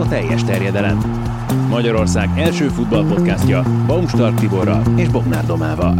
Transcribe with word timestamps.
a 0.00 0.08
teljes 0.08 0.44
terjedelem. 0.44 0.98
Magyarország 1.68 2.28
első 2.36 2.68
futballpodcastja 2.68 3.62
Baumstark 3.86 4.40
Tiborral 4.40 4.82
és 4.96 5.08
Bognár 5.08 5.46
Domával. 5.46 5.94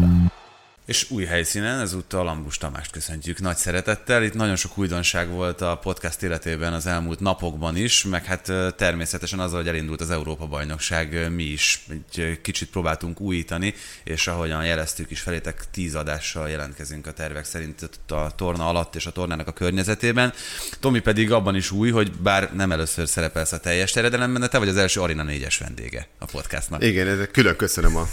És 0.91 1.11
új 1.11 1.25
helyszínen, 1.25 1.81
ezúttal 1.81 2.25
Lambus 2.25 2.59
Tamást 2.59 2.91
köszöntjük 2.91 3.41
nagy 3.41 3.57
szeretettel. 3.57 4.23
Itt 4.23 4.35
nagyon 4.35 4.57
sok 4.57 4.79
újdonság 4.79 5.29
volt 5.29 5.61
a 5.61 5.77
podcast 5.77 6.23
életében 6.23 6.73
az 6.73 6.87
elmúlt 6.87 7.21
napokban 7.21 7.77
is, 7.77 8.05
meg 8.05 8.25
hát 8.25 8.53
természetesen 8.77 9.41
azzal, 9.41 9.59
hogy 9.59 9.69
elindult 9.69 10.01
az 10.01 10.11
Európa-bajnokság, 10.11 11.33
mi 11.35 11.43
is 11.43 11.87
egy 11.89 12.41
kicsit 12.43 12.71
próbáltunk 12.71 13.21
újítani, 13.21 13.75
és 14.05 14.27
ahogyan 14.27 14.65
jeleztük 14.65 15.11
is 15.11 15.21
felétek, 15.21 15.71
tíz 15.71 15.95
adással 15.95 16.49
jelentkezünk 16.49 17.07
a 17.07 17.13
tervek 17.13 17.45
szerint 17.45 17.91
a 18.09 18.35
torna 18.35 18.69
alatt 18.69 18.95
és 18.95 19.07
a 19.07 19.11
tornának 19.11 19.49
a 19.49 19.53
környezetében. 19.53 20.33
Tomi 20.81 21.01
pedig 21.01 21.33
abban 21.33 21.57
is 21.57 21.71
új, 21.71 21.91
hogy 21.91 22.13
bár 22.13 22.55
nem 22.55 22.73
először 22.73 23.09
szerepelsz 23.09 23.53
a 23.53 23.61
teljes 23.61 23.91
teredelemben, 23.91 24.41
de 24.41 24.49
te 24.49 24.59
vagy 24.59 24.69
az 24.69 24.77
első 24.77 25.01
Arina 25.01 25.25
4-es 25.27 25.57
vendége 25.59 26.09
a 26.19 26.25
podcastnak. 26.25 26.85
Igen, 26.85 27.29
külön 27.33 27.57
köszönöm 27.57 27.97
a 27.97 28.07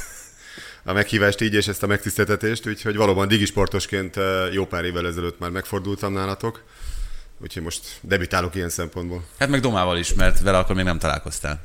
a 0.88 0.94
meghívást 0.94 1.42
így 1.42 1.54
és 1.54 1.68
ezt 1.68 1.84
a 1.84 1.88
megtiszteltetést, 1.88 2.68
úgyhogy 2.68 2.96
valóban 2.96 3.28
digisportosként 3.28 4.18
eh, 4.18 4.54
jó 4.54 4.66
pár 4.66 4.86
évvel 4.86 5.08
ezelőtt 5.08 5.40
már 5.40 5.50
megfordultam 5.50 6.14
nálatok, 6.14 6.64
úgyhogy 7.42 7.64
most 7.64 7.82
debitálok 8.02 8.56
ilyen 8.56 8.70
szempontból. 8.70 9.24
Hát 9.40 9.50
meg 9.50 9.60
Domával 9.60 9.98
is, 9.98 10.14
mert 10.14 10.40
vele 10.40 10.58
akkor 10.58 10.76
még 10.76 10.86
nem 10.86 11.00
találkoztál. 11.00 11.62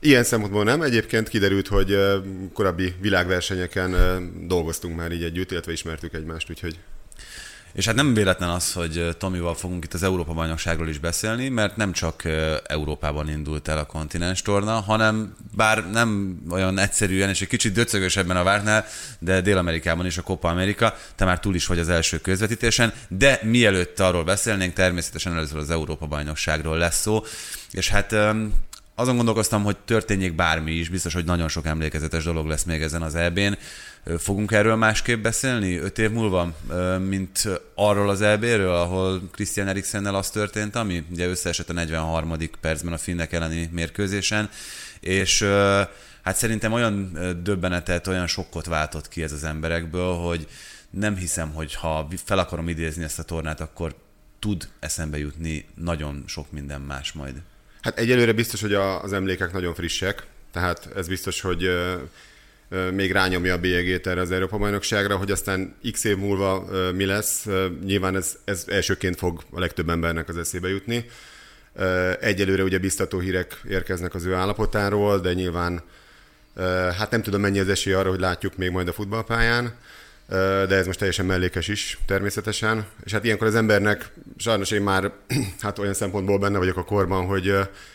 Ilyen 0.00 0.24
szempontból 0.24 0.64
nem. 0.64 0.82
Egyébként 0.82 1.28
kiderült, 1.28 1.68
hogy 1.68 1.92
eh, 1.92 2.20
korábbi 2.52 2.94
világversenyeken 3.00 3.94
eh, 3.94 4.16
dolgoztunk 4.46 4.96
már 4.96 5.12
így 5.12 5.22
együtt, 5.22 5.50
illetve 5.50 5.72
ismertük 5.72 6.14
egymást, 6.14 6.50
úgyhogy 6.50 6.78
és 7.74 7.86
hát 7.86 7.94
nem 7.94 8.14
véletlen 8.14 8.48
az, 8.48 8.72
hogy 8.72 9.16
Tomival 9.18 9.54
fogunk 9.54 9.84
itt 9.84 9.94
az 9.94 10.02
Európa-bajnokságról 10.02 10.88
is 10.88 10.98
beszélni, 10.98 11.48
mert 11.48 11.76
nem 11.76 11.92
csak 11.92 12.22
Európában 12.66 13.28
indult 13.28 13.68
el 13.68 13.78
a 13.78 13.84
kontinens 13.84 14.42
torna, 14.42 14.80
hanem 14.80 15.36
bár 15.56 15.90
nem 15.90 16.38
olyan 16.50 16.78
egyszerűen 16.78 17.28
és 17.28 17.40
egy 17.40 17.48
kicsit 17.48 17.72
döcögösebben 17.72 18.36
a 18.36 18.42
vártnál, 18.42 18.86
de 19.18 19.40
Dél-Amerikában 19.40 20.06
is 20.06 20.18
a 20.18 20.22
Copa 20.22 20.48
America, 20.48 20.96
te 21.14 21.24
már 21.24 21.40
túl 21.40 21.54
is 21.54 21.66
vagy 21.66 21.78
az 21.78 21.88
első 21.88 22.20
közvetítésen, 22.20 22.92
de 23.08 23.40
mielőtt 23.42 24.00
arról 24.00 24.24
beszélnénk, 24.24 24.72
természetesen 24.72 25.32
először 25.32 25.58
az 25.58 25.70
Európa-bajnokságról 25.70 26.78
lesz 26.78 27.00
szó, 27.00 27.24
és 27.70 27.88
hát 27.88 28.16
azon 28.94 29.16
gondolkoztam, 29.16 29.62
hogy 29.62 29.76
történjék 29.76 30.34
bármi 30.34 30.72
is, 30.72 30.88
biztos, 30.88 31.14
hogy 31.14 31.24
nagyon 31.24 31.48
sok 31.48 31.66
emlékezetes 31.66 32.24
dolog 32.24 32.46
lesz 32.46 32.62
még 32.64 32.82
ezen 32.82 33.02
az 33.02 33.14
EB-n. 33.14 33.58
Fogunk 34.18 34.52
erről 34.52 34.76
másképp 34.76 35.22
beszélni 35.22 35.76
öt 35.76 35.98
év 35.98 36.10
múlva, 36.10 36.52
mint 37.08 37.48
arról 37.74 38.08
az 38.08 38.20
EB-ről, 38.20 38.74
ahol 38.74 39.22
Christian 39.32 39.68
Eriksennel 39.68 40.14
az 40.14 40.30
történt, 40.30 40.76
ami 40.76 41.04
ugye 41.10 41.26
összeesett 41.26 41.70
a 41.70 41.72
43. 41.72 42.36
percben 42.60 42.92
a 42.92 42.98
finnek 42.98 43.32
elleni 43.32 43.68
mérkőzésen, 43.72 44.50
és 45.00 45.42
hát 46.22 46.36
szerintem 46.36 46.72
olyan 46.72 47.18
döbbenetet, 47.42 48.06
olyan 48.06 48.26
sokkot 48.26 48.66
váltott 48.66 49.08
ki 49.08 49.22
ez 49.22 49.32
az 49.32 49.44
emberekből, 49.44 50.14
hogy 50.14 50.46
nem 50.90 51.16
hiszem, 51.16 51.52
hogy 51.52 51.74
ha 51.74 52.08
fel 52.24 52.38
akarom 52.38 52.68
idézni 52.68 53.04
ezt 53.04 53.18
a 53.18 53.22
tornát, 53.22 53.60
akkor 53.60 53.94
tud 54.38 54.68
eszembe 54.80 55.18
jutni 55.18 55.64
nagyon 55.74 56.24
sok 56.26 56.52
minden 56.52 56.80
más 56.80 57.12
majd. 57.12 57.42
Hát 57.84 57.98
egyelőre 57.98 58.32
biztos, 58.32 58.60
hogy 58.60 58.74
a, 58.74 59.02
az 59.02 59.12
emlékek 59.12 59.52
nagyon 59.52 59.74
frissek, 59.74 60.22
tehát 60.52 60.88
ez 60.96 61.08
biztos, 61.08 61.40
hogy 61.40 61.70
még 62.92 63.12
rányomja 63.12 63.54
a 63.54 63.58
bélyegét 63.58 64.06
erre 64.06 64.20
az 64.20 64.30
Európa-bajnokságra, 64.30 65.16
hogy 65.16 65.30
aztán 65.30 65.74
x 65.92 66.04
év 66.04 66.16
múlva 66.16 66.68
mi 66.94 67.04
lesz, 67.04 67.46
nyilván 67.84 68.16
ez, 68.16 68.38
ez 68.44 68.64
elsőként 68.68 69.16
fog 69.16 69.42
a 69.50 69.58
legtöbb 69.58 69.88
embernek 69.88 70.28
az 70.28 70.36
eszébe 70.36 70.68
jutni. 70.68 71.04
Egyelőre 72.20 72.62
ugye 72.62 72.78
biztató 72.78 73.18
hírek 73.18 73.60
érkeznek 73.68 74.14
az 74.14 74.24
ő 74.24 74.34
állapotáról, 74.34 75.20
de 75.20 75.32
nyilván 75.32 75.82
hát 76.98 77.10
nem 77.10 77.22
tudom 77.22 77.40
mennyi 77.40 77.58
az 77.58 77.68
esély 77.68 77.92
arra, 77.92 78.10
hogy 78.10 78.20
látjuk 78.20 78.56
még 78.56 78.70
majd 78.70 78.88
a 78.88 78.92
futballpályán 78.92 79.74
de 80.68 80.74
ez 80.74 80.86
most 80.86 80.98
teljesen 80.98 81.26
mellékes 81.26 81.68
is 81.68 81.98
természetesen. 82.06 82.86
És 83.04 83.12
hát 83.12 83.24
ilyenkor 83.24 83.46
az 83.46 83.54
embernek, 83.54 84.10
sajnos 84.36 84.70
én 84.70 84.82
már 84.82 85.12
hát 85.60 85.78
olyan 85.78 85.94
szempontból 85.94 86.38
benne 86.38 86.58
vagyok 86.58 86.76
a 86.76 86.84
korban, 86.84 87.26
hogy 87.26 87.54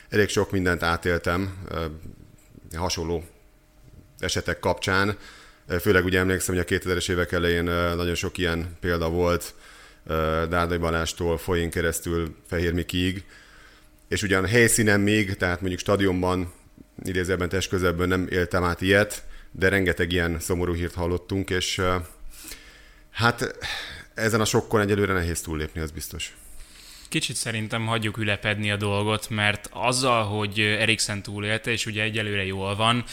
elég 0.10 0.30
sok 0.30 0.52
mindent 0.52 0.84
átéltem 0.84 1.58
hasonló 2.76 3.24
esetek 4.20 4.60
kapcsán. 4.60 5.18
Főleg 5.82 6.06
ugye 6.06 6.20
emlékszem, 6.20 6.56
hogy 6.56 6.66
a 6.70 6.78
2000-es 6.78 7.10
évek 7.10 7.32
elején 7.32 7.64
nagyon 7.96 8.16
sok 8.16 8.38
ilyen 8.38 8.78
példa 8.80 9.10
volt, 9.10 9.54
Dárdai 10.50 10.78
Balástól 10.78 11.38
folyén 11.38 11.70
keresztül 11.70 12.36
Fehér 12.48 12.74
Mikiig, 12.74 13.24
és 14.08 14.24
ugyan 14.24 14.46
helyszínen 14.46 15.00
még, 15.00 15.36
tehát 15.36 15.60
mondjuk 15.60 15.82
stadionban, 15.82 16.54
idézőben 17.04 17.50
test 17.50 17.70
közelből 17.70 18.08
nem 18.08 18.28
éltem 18.30 18.64
át 18.64 18.82
ilyet, 18.82 19.24
de 19.52 19.70
rengeteg 19.70 20.12
ilyen 20.12 20.40
szomorú 20.40 20.74
hírt 20.74 20.94
hallottunk, 20.94 21.50
és 21.50 21.82
Hát 23.12 23.58
ezen 24.20 24.42
a 24.42 24.46
sokkon 24.46 24.82
egyelőre 24.82 25.14
nehéz 25.14 25.42
túllépni, 25.42 25.82
az 25.82 25.92
biztos. 25.92 26.36
Kicsit 27.10 27.36
szerintem 27.36 27.86
hagyjuk 27.86 28.18
ülepedni 28.18 28.72
a 28.72 28.76
dolgot, 28.76 29.30
mert 29.30 29.70
azzal, 29.72 30.24
hogy 30.24 30.60
Eriksen 30.60 31.22
túlélte, 31.22 31.72
és 31.72 31.86
ugye 31.86 32.04
egyelőre 32.04 32.46
jól 32.46 32.76
van, 32.76 33.04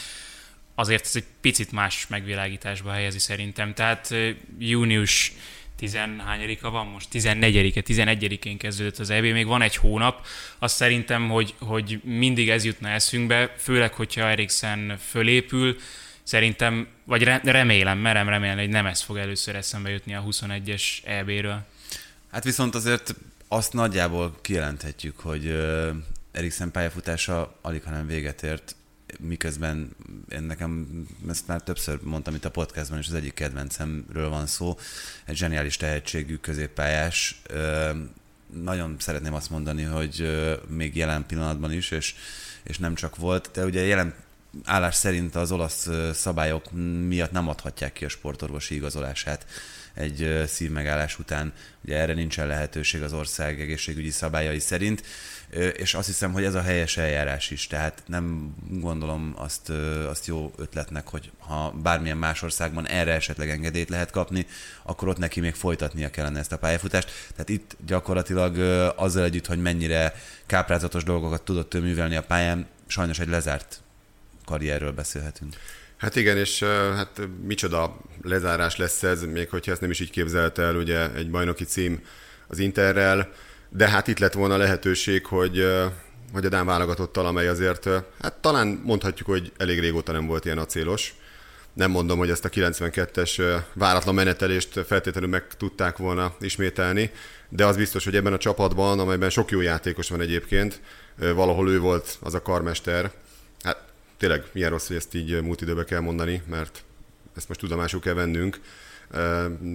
azért 0.75 1.05
ez 1.05 1.15
egy 1.15 1.25
picit 1.41 1.71
más 1.71 2.07
megvilágításba 2.07 2.91
helyezi 2.91 3.19
szerintem. 3.19 3.73
Tehát 3.73 4.13
június 4.59 5.33
10-hányadika 5.79 6.67
van 6.71 6.87
most? 6.87 7.07
14-e, 7.13 7.81
11-én 7.85 8.57
kezdődött 8.57 8.97
az 8.97 9.09
EB, 9.09 9.23
még 9.23 9.45
van 9.45 9.61
egy 9.61 9.75
hónap. 9.75 10.25
Azt 10.59 10.75
szerintem, 10.75 11.29
hogy, 11.29 11.53
hogy 11.59 11.99
mindig 12.03 12.49
ez 12.49 12.65
jutna 12.65 12.89
eszünkbe, 12.89 13.53
főleg, 13.57 13.93
hogyha 13.93 14.29
Eriksen 14.29 14.97
fölépül, 15.09 15.77
Szerintem, 16.27 16.87
vagy 17.03 17.23
remélem, 17.43 17.97
merem 17.97 18.29
remélni, 18.29 18.61
hogy 18.61 18.69
nem 18.69 18.85
ez 18.85 19.01
fog 19.01 19.17
először 19.17 19.55
eszembe 19.55 19.89
jutni 19.89 20.15
a 20.15 20.23
21-es 20.23 20.83
EB-ről. 21.03 21.65
Hát 22.31 22.43
viszont 22.43 22.75
azért 22.75 23.15
azt 23.47 23.73
nagyjából 23.73 24.37
kijelenthetjük, 24.41 25.19
hogy 25.19 25.65
Eriksen 26.31 26.71
pályafutása 26.71 27.57
alig, 27.61 27.83
hanem 27.83 28.07
véget 28.07 28.43
ért, 28.43 28.75
miközben 29.19 29.95
én 30.29 30.41
nekem 30.43 30.87
ezt 31.29 31.47
már 31.47 31.61
többször 31.61 31.99
mondtam 32.03 32.35
itt 32.35 32.45
a 32.45 32.51
podcastban, 32.51 32.99
és 32.99 33.07
az 33.07 33.13
egyik 33.13 33.33
kedvencemről 33.33 34.29
van 34.29 34.45
szó, 34.45 34.77
egy 35.25 35.35
zseniális 35.35 35.77
tehetségű 35.77 36.35
középpályás. 36.35 37.41
Nagyon 38.63 38.95
szeretném 38.99 39.33
azt 39.33 39.49
mondani, 39.49 39.83
hogy 39.83 40.39
még 40.67 40.95
jelen 40.95 41.25
pillanatban 41.25 41.71
is, 41.71 41.91
és, 41.91 42.15
és 42.63 42.77
nem 42.77 42.95
csak 42.95 43.15
volt, 43.15 43.49
de 43.53 43.65
ugye 43.65 43.85
jelen 43.85 44.13
állás 44.63 44.95
szerint 44.95 45.35
az 45.35 45.51
olasz 45.51 45.89
szabályok 46.13 46.71
miatt 47.07 47.31
nem 47.31 47.47
adhatják 47.47 47.93
ki 47.93 48.05
a 48.05 48.09
sportorvosi 48.09 48.75
igazolását 48.75 49.45
egy 49.93 50.43
szívmegállás 50.47 51.19
után. 51.19 51.53
Ugye 51.83 51.97
erre 51.97 52.13
nincsen 52.13 52.47
lehetőség 52.47 53.01
az 53.01 53.13
ország 53.13 53.61
egészségügyi 53.61 54.09
szabályai 54.09 54.59
szerint, 54.59 55.03
és 55.73 55.93
azt 55.93 56.07
hiszem, 56.07 56.31
hogy 56.31 56.43
ez 56.43 56.55
a 56.55 56.61
helyes 56.61 56.97
eljárás 56.97 57.51
is. 57.51 57.67
Tehát 57.67 58.03
nem 58.05 58.55
gondolom 58.69 59.33
azt, 59.37 59.69
azt 60.09 60.27
jó 60.27 60.53
ötletnek, 60.57 61.07
hogy 61.07 61.31
ha 61.39 61.71
bármilyen 61.71 62.17
más 62.17 62.41
országban 62.41 62.87
erre 62.87 63.13
esetleg 63.13 63.49
engedélyt 63.49 63.89
lehet 63.89 64.11
kapni, 64.11 64.45
akkor 64.83 65.07
ott 65.07 65.17
neki 65.17 65.39
még 65.39 65.55
folytatnia 65.55 66.09
kellene 66.09 66.39
ezt 66.39 66.51
a 66.51 66.57
pályafutást. 66.57 67.11
Tehát 67.31 67.49
itt 67.49 67.77
gyakorlatilag 67.85 68.57
azzal 68.95 69.23
együtt, 69.23 69.45
hogy 69.45 69.61
mennyire 69.61 70.13
káprázatos 70.45 71.03
dolgokat 71.03 71.41
tudott 71.41 71.73
ő 71.73 71.79
művelni 71.79 72.15
a 72.15 72.23
pályán, 72.23 72.67
sajnos 72.87 73.19
egy 73.19 73.29
lezárt 73.29 73.81
karrierről 74.47 74.91
beszélhetünk. 74.91 75.55
Hát 75.97 76.15
igen, 76.15 76.37
és 76.37 76.63
hát 76.95 77.21
micsoda 77.43 77.97
lezárás 78.21 78.77
lesz 78.77 79.03
ez, 79.03 79.23
még 79.23 79.49
hogyha 79.49 79.71
ezt 79.71 79.81
nem 79.81 79.89
is 79.89 79.99
így 79.99 80.09
képzelte 80.09 80.61
el, 80.61 80.75
ugye 80.75 81.13
egy 81.13 81.29
bajnoki 81.29 81.63
cím 81.63 82.03
az 82.47 82.59
Interrel, 82.59 83.31
de 83.69 83.87
hát 83.87 84.07
itt 84.07 84.19
lett 84.19 84.33
volna 84.33 84.57
lehetőség, 84.57 85.25
hogy, 85.25 85.65
hogy 86.33 86.45
a 86.45 86.49
Dán 86.49 86.65
válogatottal, 86.65 87.25
amely 87.25 87.47
azért, 87.47 87.89
hát 88.21 88.33
talán 88.41 88.81
mondhatjuk, 88.83 89.27
hogy 89.27 89.51
elég 89.57 89.79
régóta 89.79 90.11
nem 90.11 90.25
volt 90.25 90.45
ilyen 90.45 90.57
acélos. 90.57 91.15
Nem 91.73 91.91
mondom, 91.91 92.17
hogy 92.17 92.29
ezt 92.29 92.45
a 92.45 92.49
92-es 92.49 93.61
váratlan 93.73 94.15
menetelést 94.15 94.85
feltétlenül 94.85 95.29
meg 95.29 95.47
tudták 95.57 95.97
volna 95.97 96.35
ismételni, 96.39 97.11
de 97.49 97.65
az 97.65 97.75
biztos, 97.75 98.03
hogy 98.03 98.15
ebben 98.15 98.33
a 98.33 98.37
csapatban, 98.37 98.99
amelyben 98.99 99.29
sok 99.29 99.51
jó 99.51 99.61
játékos 99.61 100.09
van 100.09 100.21
egyébként, 100.21 100.81
valahol 101.17 101.69
ő 101.69 101.79
volt 101.79 102.17
az 102.21 102.33
a 102.33 102.41
karmester, 102.41 103.11
tényleg 104.17 104.43
milyen 104.51 104.69
rossz, 104.69 104.87
hogy 104.87 104.95
ezt 104.95 105.13
így 105.13 105.41
múlt 105.41 105.61
időbe 105.61 105.83
kell 105.83 105.99
mondani, 105.99 106.41
mert 106.49 106.83
ezt 107.35 107.47
most 107.47 107.59
tudomásul 107.59 107.99
kell 107.99 108.13
vennünk, 108.13 108.59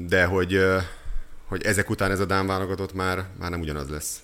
de 0.06 0.25
hogy, 0.25 0.65
hogy 1.47 1.62
ezek 1.62 1.91
után 1.91 2.11
ez 2.11 2.21
a 2.21 2.25
Dán 2.25 2.47
válogatott 2.47 2.93
már, 2.93 3.25
már 3.39 3.50
nem 3.50 3.61
ugyanaz 3.61 3.89
lesz. 3.89 4.23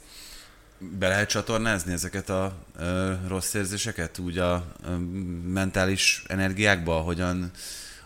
Be 0.98 1.08
lehet 1.08 1.28
csatornázni 1.28 1.92
ezeket 1.92 2.28
a 2.28 2.56
ö, 2.78 3.12
rossz 3.28 3.54
érzéseket 3.54 4.18
úgy 4.18 4.38
a 4.38 4.66
ö, 4.84 4.96
mentális 5.52 6.22
energiákba, 6.26 6.96
ahogyan, 6.96 7.50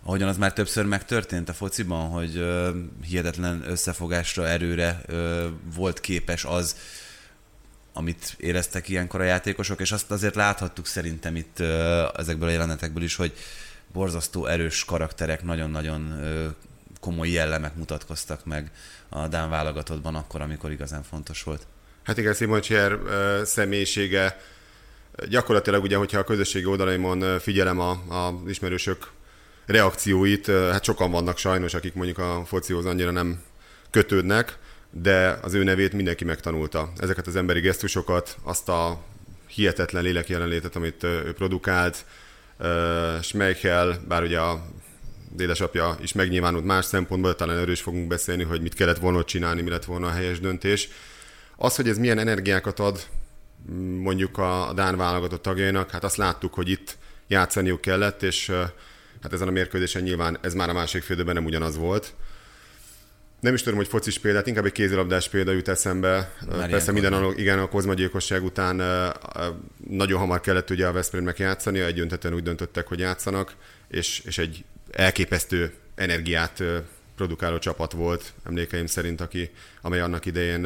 ahogyan 0.03 0.29
az 0.29 0.37
már 0.37 0.53
többször 0.53 0.85
megtörtént 0.85 1.49
a 1.49 1.53
fociban, 1.53 2.09
hogy 2.09 2.37
ö, 2.37 2.71
hihetetlen 3.05 3.63
összefogásra, 3.67 4.49
erőre 4.49 5.01
ö, 5.07 5.47
volt 5.75 6.01
képes 6.01 6.45
az, 6.45 6.77
amit 7.93 8.35
éreztek 8.37 8.89
ilyenkor 8.89 9.21
a 9.21 9.25
játékosok, 9.25 9.81
és 9.81 9.93
azt 9.93 10.11
azért 10.11 10.35
láthattuk 10.35 10.87
szerintem 10.87 11.37
itt 11.37 11.61
ezekből 12.17 12.49
a 12.49 12.53
jelenetekből 12.53 13.03
is, 13.03 13.17
hogy 13.17 13.33
borzasztó 13.93 14.47
erős 14.47 14.85
karakterek, 14.85 15.43
nagyon-nagyon 15.43 16.21
komoly 17.01 17.29
jellemek 17.29 17.75
mutatkoztak 17.75 18.45
meg 18.45 18.71
a 19.09 19.29
Dán 19.29 19.51
válogatottban 19.51 20.15
akkor, 20.15 20.41
amikor 20.41 20.71
igazán 20.71 21.03
fontos 21.03 21.43
volt. 21.43 21.67
Hát 22.03 22.19
igen, 22.19 22.35
Simon 22.35 22.61
személyisége 23.45 24.41
gyakorlatilag 25.29 25.83
ugye, 25.83 25.97
hogyha 25.97 26.19
a 26.19 26.25
közösségi 26.25 26.65
oldalaimon 26.65 27.39
figyelem 27.39 27.81
a, 27.81 27.91
a 27.91 28.43
ismerősök 28.47 29.11
reakcióit, 29.67 30.47
hát 30.47 30.85
sokan 30.85 31.11
vannak 31.11 31.39
sajnos, 31.39 31.75
akik 31.75 31.95
mondjuk 31.95 32.19
a 32.19 32.43
focihoz 32.47 32.85
annyira 32.85 33.11
nem 33.11 33.43
kötődnek, 33.91 34.59
de 34.93 35.39
az 35.43 35.55
ő 35.55 35.63
nevét 35.63 35.93
mindenki 35.93 36.25
megtanulta. 36.25 36.93
Ezeket 36.99 37.27
az 37.27 37.37
emberi 37.37 37.61
gesztusokat, 37.61 38.37
azt 38.43 38.69
a 38.69 39.01
hihetetlen 39.47 40.03
lélek 40.03 40.29
jelenlétet, 40.29 40.77
amit 40.77 41.03
ő 41.03 41.33
produkált, 41.33 42.05
Schmeichel, 43.23 44.03
bár 44.09 44.23
ugye 44.23 44.39
a 44.41 44.67
édesapja 45.39 45.97
is 46.01 46.13
megnyilvánult 46.13 46.65
más 46.65 46.85
szempontból, 46.85 47.35
talán 47.35 47.57
erről 47.57 47.73
is 47.73 47.81
fogunk 47.81 48.09
beszélni, 48.09 48.43
hogy 48.43 48.61
mit 48.61 48.75
kellett 48.75 48.99
volna 48.99 49.25
csinálni, 49.25 49.63
mi 49.63 49.71
lett 49.71 49.85
volna 49.85 50.07
a 50.07 50.11
helyes 50.11 50.41
döntés. 50.41 50.89
Az, 51.57 51.77
hogy 51.77 51.89
ez 51.89 51.99
milyen 51.99 52.19
energiákat 52.19 52.79
ad 52.79 53.07
mondjuk 53.99 54.39
a 54.39 54.73
Dán 54.75 54.97
válogatott 54.97 55.43
tagjainak, 55.43 55.91
hát 55.91 56.05
azt 56.05 56.17
láttuk, 56.17 56.55
hogy 56.55 56.69
itt 56.69 56.97
játszaniuk 57.27 57.81
kellett, 57.81 58.23
és 58.23 58.51
hát 59.23 59.33
ezen 59.33 59.49
a 59.49 59.51
mérkőzésen 59.51 60.03
nyilván 60.03 60.39
ez 60.41 60.55
már 60.55 60.69
a 60.69 60.73
másik 60.73 61.03
fődőben 61.03 61.35
nem 61.35 61.45
ugyanaz 61.45 61.77
volt. 61.77 62.15
Nem 63.43 63.55
is 63.55 63.63
tudom, 63.63 63.79
hogy 63.79 63.89
focis 63.89 64.19
példát, 64.19 64.47
inkább 64.47 64.65
egy 64.65 64.73
kézilabdás 64.73 65.29
példa 65.29 65.53
jut 65.53 65.69
eszembe. 65.69 66.33
Már 66.57 66.71
Persze 66.71 66.93
minden, 66.93 67.13
a, 67.13 67.31
igen, 67.37 67.59
a 67.59 67.69
Kozma 67.69 67.95
gyilkosság 67.95 68.45
után 68.45 68.77
nagyon 69.89 70.19
hamar 70.19 70.41
kellett 70.41 70.71
ugye 70.71 70.87
a 70.87 70.93
Veszprémnek 70.93 71.39
játszani, 71.39 71.81
egy 71.81 72.01
öntetően 72.01 72.35
úgy 72.35 72.43
döntöttek, 72.43 72.87
hogy 72.87 72.99
játszanak, 72.99 73.55
és, 73.89 74.23
és 74.27 74.39
egy 74.39 74.65
elképesztő 74.91 75.73
energiát 75.95 76.63
produkáló 77.17 77.59
csapat 77.59 77.93
volt, 77.93 78.33
emlékeim 78.47 78.87
szerint, 78.87 79.21
aki, 79.21 79.51
amely 79.81 80.01
annak 80.01 80.27
idején 80.27 80.63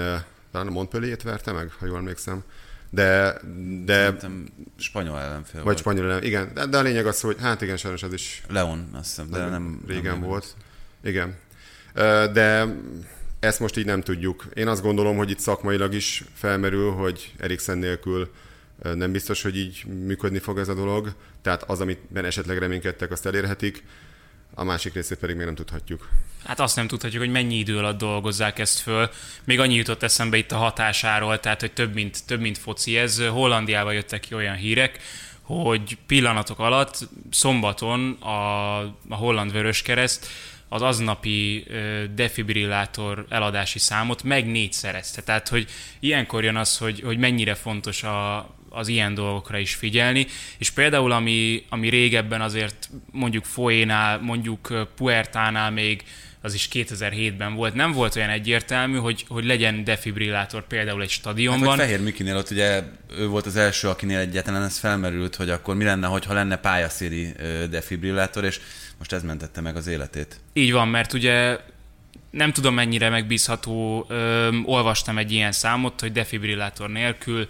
talán 0.52 0.66
a 0.66 0.70
Montpellier-t 0.70 1.22
verte 1.22 1.52
meg, 1.52 1.70
ha 1.78 1.86
jól 1.86 1.96
emlékszem. 1.96 2.42
De, 2.90 3.40
de 3.84 4.04
Szerintem 4.04 4.46
spanyol 4.78 5.18
ellenfél 5.18 5.54
Vagy 5.54 5.64
volt. 5.64 5.78
spanyol 5.78 6.04
ellen, 6.04 6.22
igen. 6.22 6.50
De, 6.54 6.66
de 6.66 6.78
a 6.78 6.82
lényeg 6.82 7.06
az, 7.06 7.20
hogy 7.20 7.36
hát 7.40 7.62
igen, 7.62 7.76
sajnos 7.76 8.02
az 8.02 8.12
is 8.12 8.42
Leon, 8.48 8.88
azt 8.92 9.08
hiszem, 9.08 9.30
de 9.30 9.46
nem... 9.46 9.80
régen 9.86 10.12
nem 10.12 10.20
volt. 10.20 10.54
Igen. 11.04 11.36
De 12.32 12.66
ezt 13.40 13.60
most 13.60 13.76
így 13.76 13.84
nem 13.84 14.00
tudjuk. 14.00 14.46
Én 14.54 14.68
azt 14.68 14.82
gondolom, 14.82 15.16
hogy 15.16 15.30
itt 15.30 15.38
szakmailag 15.38 15.94
is 15.94 16.24
felmerül, 16.34 16.92
hogy 16.92 17.32
Eriksen 17.38 17.78
nélkül 17.78 18.32
nem 18.94 19.12
biztos, 19.12 19.42
hogy 19.42 19.56
így 19.56 19.84
működni 19.84 20.38
fog 20.38 20.58
ez 20.58 20.68
a 20.68 20.74
dolog. 20.74 21.14
Tehát 21.42 21.62
az, 21.62 21.80
amit 21.80 21.98
esetleg 22.14 22.58
reménykedtek, 22.58 23.10
azt 23.10 23.26
elérhetik 23.26 23.84
a 24.54 24.64
másik 24.64 24.94
részét 24.94 25.18
pedig 25.18 25.36
még 25.36 25.44
nem 25.44 25.54
tudhatjuk. 25.54 26.08
Hát 26.44 26.60
azt 26.60 26.76
nem 26.76 26.86
tudhatjuk, 26.86 27.22
hogy 27.22 27.32
mennyi 27.32 27.54
idő 27.54 27.78
alatt 27.78 27.98
dolgozzák 27.98 28.58
ezt 28.58 28.78
föl. 28.78 29.10
Még 29.44 29.60
annyi 29.60 29.74
jutott 29.74 30.02
eszembe 30.02 30.36
itt 30.36 30.52
a 30.52 30.56
hatásáról, 30.56 31.40
tehát 31.40 31.60
hogy 31.60 31.72
több 31.72 31.94
mint, 31.94 32.26
több 32.26 32.40
mint 32.40 32.58
foci. 32.58 32.96
Ez 32.96 33.22
Hollandiába 33.26 33.92
jöttek 33.92 34.20
ki 34.20 34.34
olyan 34.34 34.56
hírek, 34.56 34.98
hogy 35.42 35.98
pillanatok 36.06 36.58
alatt 36.58 37.08
szombaton 37.30 38.10
a, 38.10 38.78
a 39.08 39.14
holland 39.14 39.52
vöröskereszt 39.52 40.26
az 40.68 40.82
aznapi 40.82 41.64
defibrillátor 42.14 43.26
eladási 43.28 43.78
számot 43.78 44.22
meg 44.22 44.46
négyszerezte. 44.46 45.22
Tehát, 45.22 45.48
hogy 45.48 45.66
ilyenkor 46.00 46.44
jön 46.44 46.56
az, 46.56 46.78
hogy, 46.78 47.00
hogy 47.00 47.18
mennyire 47.18 47.54
fontos 47.54 48.02
a, 48.02 48.36
az 48.68 48.88
ilyen 48.88 49.14
dolgokra 49.14 49.58
is 49.58 49.74
figyelni, 49.74 50.26
és 50.58 50.70
például 50.70 51.12
ami, 51.12 51.64
ami 51.68 51.88
régebben 51.88 52.40
azért 52.40 52.90
mondjuk 53.10 53.44
Foénál, 53.44 54.18
mondjuk 54.18 54.88
Puertánál 54.96 55.70
még 55.70 56.02
az 56.46 56.54
is 56.54 56.68
2007-ben 56.72 57.54
volt, 57.54 57.74
nem 57.74 57.92
volt 57.92 58.16
olyan 58.16 58.28
egyértelmű, 58.28 58.96
hogy, 58.96 59.24
hogy 59.28 59.44
legyen 59.44 59.84
defibrillátor 59.84 60.66
például 60.66 61.02
egy 61.02 61.10
stadionban. 61.10 61.68
Hát, 61.68 61.78
Fehér 61.78 62.00
Mikinél 62.00 62.36
ott 62.36 62.50
ugye 62.50 62.82
ő 63.18 63.26
volt 63.26 63.46
az 63.46 63.56
első, 63.56 63.88
akinél 63.88 64.18
egyáltalán 64.18 64.62
ez 64.62 64.78
felmerült, 64.78 65.36
hogy 65.36 65.50
akkor 65.50 65.74
mi 65.74 65.84
lenne, 65.84 66.06
hogyha 66.06 66.34
lenne 66.34 66.56
pályaszéri 66.56 67.32
defibrillátor, 67.70 68.44
és 68.44 68.60
most 68.98 69.12
ez 69.12 69.22
mentette 69.22 69.60
meg 69.60 69.76
az 69.76 69.86
életét. 69.86 70.40
Így 70.52 70.72
van, 70.72 70.88
mert 70.88 71.12
ugye 71.12 71.58
nem 72.30 72.52
tudom 72.52 72.74
mennyire 72.74 73.08
megbízható, 73.08 74.06
ö, 74.08 74.48
olvastam 74.64 75.18
egy 75.18 75.32
ilyen 75.32 75.52
számot, 75.52 76.00
hogy 76.00 76.12
defibrillátor 76.12 76.90
nélkül 76.90 77.46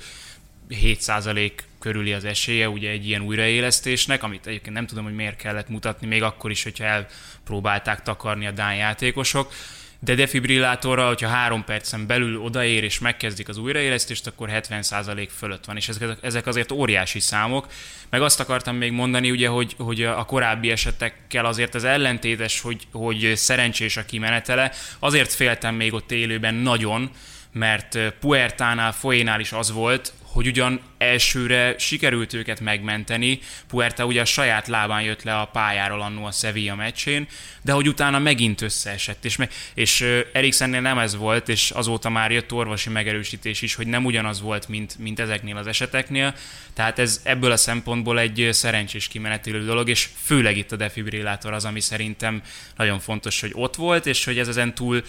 7% 0.70 1.52
körüli 1.86 2.12
az 2.12 2.24
esélye 2.24 2.68
ugye 2.68 2.90
egy 2.90 3.06
ilyen 3.06 3.22
újraélesztésnek, 3.22 4.22
amit 4.22 4.46
egyébként 4.46 4.74
nem 4.74 4.86
tudom, 4.86 5.04
hogy 5.04 5.14
miért 5.14 5.36
kellett 5.36 5.68
mutatni, 5.68 6.06
még 6.06 6.22
akkor 6.22 6.50
is, 6.50 6.62
hogyha 6.62 6.84
elpróbálták 6.84 8.02
takarni 8.02 8.46
a 8.46 8.50
Dán 8.50 8.74
játékosok. 8.74 9.52
De 9.98 10.14
defibrillátorra, 10.14 11.06
hogyha 11.06 11.28
három 11.28 11.64
percen 11.64 12.06
belül 12.06 12.40
odaér 12.40 12.84
és 12.84 12.98
megkezdik 12.98 13.48
az 13.48 13.56
újraélesztést, 13.56 14.26
akkor 14.26 14.48
70% 14.52 15.28
fölött 15.36 15.64
van, 15.64 15.76
és 15.76 15.88
ezek, 15.88 16.18
ezek 16.22 16.46
azért 16.46 16.72
óriási 16.72 17.20
számok. 17.20 17.66
Meg 18.10 18.22
azt 18.22 18.40
akartam 18.40 18.76
még 18.76 18.92
mondani, 18.92 19.30
ugye, 19.30 19.48
hogy, 19.48 19.74
hogy 19.78 20.02
a 20.02 20.24
korábbi 20.24 20.70
esetekkel 20.70 21.44
azért 21.44 21.74
az 21.74 21.84
ellentétes, 21.84 22.60
hogy, 22.60 22.86
hogy 22.92 23.32
szerencsés 23.34 23.96
a 23.96 24.04
kimenetele. 24.04 24.72
Azért 24.98 25.32
féltem 25.32 25.74
még 25.74 25.92
ott 25.92 26.12
élőben 26.12 26.54
nagyon, 26.54 27.10
mert 27.52 27.98
Puertánál, 28.20 28.92
Foénál 28.92 29.40
is 29.40 29.52
az 29.52 29.72
volt, 29.72 30.12
hogy 30.36 30.46
ugyan 30.46 30.80
elsőre 30.98 31.74
sikerült 31.78 32.32
őket 32.32 32.60
megmenteni, 32.60 33.38
Puerta 33.68 34.06
ugye 34.06 34.20
a 34.20 34.24
saját 34.24 34.66
lábán 34.66 35.02
jött 35.02 35.22
le 35.22 35.38
a 35.38 35.44
pályáról 35.44 36.02
annó 36.02 36.24
a 36.24 36.30
Sevilla 36.30 36.74
meccsén, 36.74 37.26
de 37.62 37.72
hogy 37.72 37.88
utána 37.88 38.18
megint 38.18 38.60
összeesett, 38.60 39.24
és, 39.24 39.36
me- 39.36 39.52
és 39.74 40.04
Eriksennél 40.32 40.80
nem 40.80 40.98
ez 40.98 41.16
volt, 41.16 41.48
és 41.48 41.70
azóta 41.70 42.08
már 42.08 42.30
jött 42.30 42.52
orvosi 42.52 42.90
megerősítés 42.90 43.62
is, 43.62 43.74
hogy 43.74 43.86
nem 43.86 44.04
ugyanaz 44.04 44.40
volt, 44.40 44.68
mint, 44.68 44.98
mint 44.98 45.20
ezeknél 45.20 45.56
az 45.56 45.66
eseteknél, 45.66 46.34
tehát 46.74 46.98
ez 46.98 47.20
ebből 47.24 47.50
a 47.50 47.56
szempontból 47.56 48.18
egy 48.18 48.48
szerencsés 48.52 49.08
kimenetelő 49.08 49.64
dolog, 49.64 49.88
és 49.88 50.08
főleg 50.22 50.56
itt 50.56 50.72
a 50.72 50.76
defibrillátor 50.76 51.52
az, 51.52 51.64
ami 51.64 51.80
szerintem 51.80 52.42
nagyon 52.76 52.98
fontos, 52.98 53.40
hogy 53.40 53.52
ott 53.54 53.76
volt, 53.76 54.06
és 54.06 54.24
hogy 54.24 54.38
ez 54.38 54.48
ezen 54.48 54.74
túl 54.74 55.02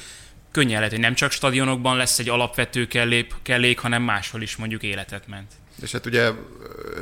könnyen 0.52 0.76
lehet, 0.76 0.92
hogy 0.92 1.02
nem 1.02 1.14
csak 1.14 1.32
stadionokban 1.32 1.98
lesz 1.98 2.20
egy 2.20 2.30
alapvető 2.30 2.88
kellép, 2.88 3.34
kellék, 3.42 3.80
hanem 3.80 4.04
máshol 4.04 4.42
is 4.42 4.56
mondjuk 4.56 4.84
életet 4.84 5.28
ment. 5.28 5.52
És 5.82 5.92
hát 5.92 6.06
ugye 6.06 6.32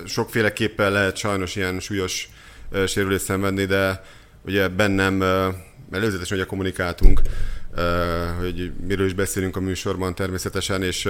sokféleképpen 0.05 0.91
lehet 0.91 1.17
sajnos 1.17 1.55
ilyen 1.55 1.79
súlyos 1.79 2.29
sérülést 2.87 3.23
szenvedni, 3.23 3.65
de 3.65 4.03
ugye 4.45 4.67
bennem 4.67 5.21
előzetesen 5.91 6.37
ugye 6.37 6.45
kommunikáltunk, 6.45 7.21
hogy 8.39 8.71
miről 8.87 9.05
is 9.05 9.13
beszélünk 9.13 9.55
a 9.55 9.59
műsorban 9.59 10.15
természetesen, 10.15 10.83
és 10.83 11.09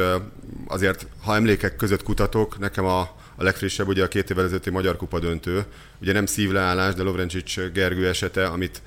azért, 0.68 1.08
ha 1.24 1.36
emlékek 1.36 1.75
között 1.75 2.04
kutatok, 2.04 2.60
nekem 2.60 2.86
a, 2.86 3.00
a 3.36 3.44
legfrissebb 3.44 3.88
ugye 3.88 4.04
a 4.04 4.08
két 4.08 4.30
évvel 4.30 4.44
ezelőtti 4.44 4.70
Magyar 4.70 4.98
Kupa 4.98 5.20
döntő, 5.20 5.63
ugye 6.01 6.13
nem 6.13 6.25
szívleállás, 6.25 6.94
de 6.94 7.04
Lovrencsics 7.04 7.60
Gergő 7.60 8.08
esete, 8.08 8.46
amit 8.46 8.82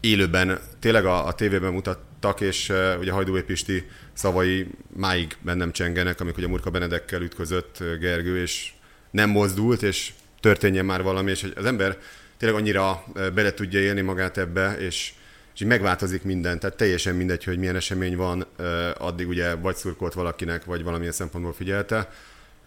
élőben 0.00 0.58
tényleg 0.80 1.04
a, 1.04 1.26
a 1.26 1.32
tévében 1.32 1.74
mutattak, 2.22 2.40
és 2.40 2.72
ugye 3.00 3.12
Hajdúi 3.12 3.42
Pisti 3.42 3.88
szavai 4.12 4.66
máig 4.96 5.36
bennem 5.40 5.72
csengenek, 5.72 6.20
amikor 6.20 6.38
ugye 6.38 6.48
Murka 6.48 6.70
Benedekkel 6.70 7.22
ütközött 7.22 7.78
Gergő, 8.00 8.40
és 8.42 8.72
nem 9.10 9.30
mozdult, 9.30 9.82
és 9.82 10.12
történjen 10.40 10.84
már 10.84 11.02
valami, 11.02 11.30
és 11.30 11.46
az 11.54 11.64
ember 11.64 11.98
tényleg 12.38 12.58
annyira 12.58 13.04
bele 13.34 13.54
tudja 13.54 13.80
élni 13.80 14.00
magát 14.00 14.38
ebbe, 14.38 14.76
és, 14.78 15.12
és 15.54 15.60
így 15.60 15.68
megváltozik 15.68 16.22
minden, 16.22 16.58
tehát 16.58 16.76
teljesen 16.76 17.14
mindegy, 17.14 17.44
hogy 17.44 17.58
milyen 17.58 17.76
esemény 17.76 18.16
van, 18.16 18.46
addig 18.98 19.28
ugye 19.28 19.54
vagy 19.54 19.76
szurkolt 19.76 20.14
valakinek, 20.14 20.64
vagy 20.64 20.82
valamilyen 20.82 21.12
szempontból 21.12 21.52
figyelte, 21.52 22.10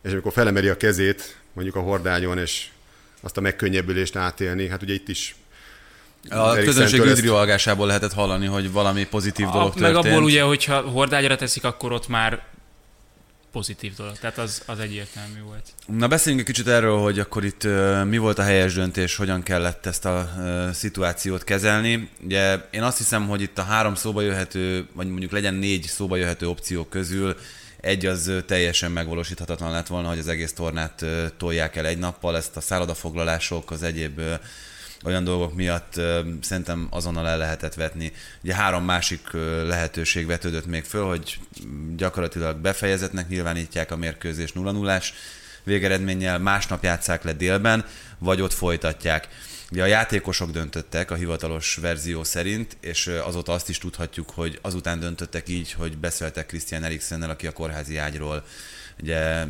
és 0.04 0.12
amikor 0.12 0.32
felemeri 0.32 0.68
a 0.68 0.78
kezét, 0.78 1.38
mondjuk 1.54 1.76
a 1.76 1.80
hordányon, 1.80 2.38
és 2.38 2.68
azt 3.22 3.38
a 3.38 3.42
megkönnyebbülést 3.42 4.16
átélni, 4.16 4.68
hát 4.68 4.82
ugye 4.82 4.94
itt 4.94 5.08
is 5.08 5.36
a 6.30 6.54
közönség 6.56 7.00
üdrivalgásából 7.00 7.88
lehetett 7.88 8.14
hallani, 8.14 8.46
hogy 8.46 8.72
valami 8.72 9.06
pozitív 9.06 9.46
dolog 9.46 9.68
a, 9.68 9.74
történt. 9.74 10.04
Meg 10.04 10.06
abból 10.14 10.24
ugye, 10.24 10.42
hogyha 10.42 10.82
hordágyra 10.82 11.36
teszik, 11.36 11.64
akkor 11.64 11.92
ott 11.92 12.08
már 12.08 12.44
pozitív 13.56 13.94
dolog. 13.96 14.18
Tehát 14.18 14.38
az, 14.38 14.62
az 14.66 14.80
egyértelmű 14.80 15.42
volt. 15.46 15.74
Na 15.86 16.08
beszéljünk 16.08 16.48
egy 16.48 16.54
kicsit 16.54 16.68
erről, 16.68 16.98
hogy 16.98 17.20
akkor 17.20 17.46
itt 17.46 17.64
uh, 17.64 18.06
mi 18.06 18.18
volt 18.18 18.40
a 18.40 18.44
helyes 18.44 18.74
döntés, 18.74 19.16
hogyan 19.16 19.44
kellett 19.44 19.86
ezt 19.86 20.06
a 20.06 20.30
uh, 20.38 20.72
szituációt 20.72 21.44
kezelni. 21.44 22.10
Ugye 22.24 22.58
én 22.72 22.84
azt 22.84 22.98
hiszem, 22.98 23.28
hogy 23.28 23.42
itt 23.42 23.58
a 23.58 23.64
három 23.64 23.96
szóba 23.96 24.22
jöhető, 24.22 24.88
vagy 24.94 25.08
mondjuk 25.08 25.32
legyen 25.32 25.54
négy 25.54 25.84
szóba 25.84 26.16
jöhető 26.16 26.48
opció 26.48 26.86
közül 26.86 27.36
egy 27.82 28.06
az 28.06 28.32
teljesen 28.46 28.92
megvalósíthatatlan 28.92 29.72
lett 29.72 29.88
volna, 29.88 30.08
hogy 30.08 30.20
az 30.20 30.28
egész 30.28 30.54
tornát 30.54 31.02
uh, 31.02 31.26
tolják 31.38 31.76
el 31.76 31.86
egy 31.86 31.98
nappal, 31.98 32.36
ezt 32.36 32.58
a 32.58 32.62
szállodafoglalások, 32.62 33.72
az 33.72 33.84
egyéb 33.84 34.22
olyan 35.06 35.24
dolgok 35.24 35.56
miatt 35.56 35.94
szerintem 36.42 36.88
azonnal 36.90 37.28
el 37.28 37.38
lehetett 37.38 37.74
vetni. 37.74 38.12
Ugye 38.44 38.56
három 38.56 38.84
másik 38.84 39.32
lehetőség 39.68 40.26
vetődött 40.26 40.66
még 40.66 40.84
föl, 40.84 41.06
hogy 41.06 41.40
gyakorlatilag 41.96 42.58
befejezetnek 42.58 43.28
nyilvánítják 43.28 43.92
a 43.92 43.96
mérkőzés 43.96 44.52
0 44.52 44.72
0 44.72 45.02
végeredménnyel, 45.64 46.40
másnap 46.40 46.84
játszák 46.84 47.24
le 47.24 47.34
délben, 47.34 47.86
vagy 48.18 48.42
ott 48.42 48.54
folytatják. 48.54 49.28
Ugye 49.72 49.84
a 49.84 49.86
játékosok 49.86 50.52
döntöttek 50.52 51.12
a 51.12 51.16
hivatalos 51.16 51.76
verzió 51.76 52.24
szerint, 52.24 52.78
és 52.80 53.08
azóta 53.08 53.54
azt 53.54 53.70
is 53.70 53.78
tudhatjuk, 53.78 54.30
hogy 54.30 54.60
azután 54.62 55.00
döntöttek 55.00 55.50
így, 55.50 55.72
hogy 55.72 55.98
beszéltek 55.98 56.46
Christian 56.46 56.84
Eriksennel, 56.84 57.30
aki 57.30 57.48
a 57.48 57.52
kórházi 57.52 57.98
ágyról 57.98 58.44
ugye 59.02 59.46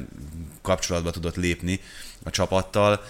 kapcsolatba 0.62 1.12
tudott 1.12 1.36
lépni 1.36 1.80
a 2.24 2.30
csapattal. 2.30 3.04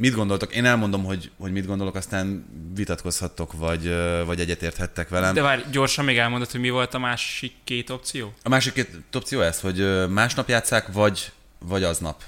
Mit 0.00 0.14
gondoltok? 0.14 0.54
Én 0.54 0.64
elmondom, 0.64 1.04
hogy, 1.04 1.30
hogy 1.38 1.52
mit 1.52 1.66
gondolok, 1.66 1.94
aztán 1.94 2.46
vitatkozhattok, 2.74 3.52
vagy, 3.52 3.94
vagy 4.26 4.40
egyetérthettek 4.40 5.08
velem. 5.08 5.34
De 5.34 5.42
várj, 5.42 5.62
gyorsan 5.70 6.04
még 6.04 6.18
elmondod, 6.18 6.50
hogy 6.50 6.60
mi 6.60 6.70
volt 6.70 6.94
a 6.94 6.98
másik 6.98 7.52
két 7.64 7.90
opció? 7.90 8.34
A 8.42 8.48
másik 8.48 8.72
két 8.72 8.90
opció 9.12 9.40
ez, 9.40 9.60
hogy 9.60 10.08
másnap 10.08 10.48
játszák, 10.48 10.92
vagy, 10.92 11.32
vagy 11.58 11.82
aznap. 11.82 12.22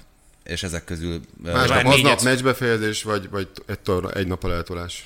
És 0.44 0.62
ezek 0.62 0.84
közül... 0.84 1.20
Másnap, 1.42 1.84
aznap 1.84 2.22
meccsbefejezés, 2.22 3.02
vagy, 3.02 3.28
vagy 3.30 3.48
egy, 3.66 3.78
tor, 3.78 4.16
egy 4.16 4.26
nap 4.26 4.44
eltolás. 4.44 5.04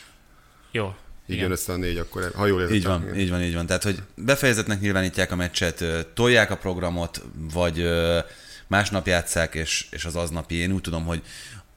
Jó. 0.71 0.95
Így 1.27 1.39
jön 1.39 1.51
össze 1.51 1.73
a 1.73 1.77
négy, 1.77 1.97
akkor 1.97 2.33
ha 2.35 2.47
jól 2.47 2.61
értettem. 2.61 2.77
Így 2.77 2.87
van, 2.87 3.03
igen. 3.03 3.19
így 3.19 3.31
van, 3.31 3.43
így 3.43 3.55
van. 3.55 3.67
Tehát, 3.67 3.83
hogy 3.83 4.03
befejezetnek 4.15 4.81
nyilvánítják 4.81 5.33
a 5.33 5.37
meccset, 5.37 5.85
tolják 6.15 6.51
a 6.51 6.57
programot, 6.57 7.23
vagy 7.53 7.89
másnap 8.67 9.07
játszák, 9.07 9.55
és, 9.55 9.87
és 9.91 10.05
az 10.05 10.17
aznapi. 10.17 10.55
Én 10.55 10.73
úgy 10.73 10.81
tudom, 10.81 11.05
hogy 11.05 11.23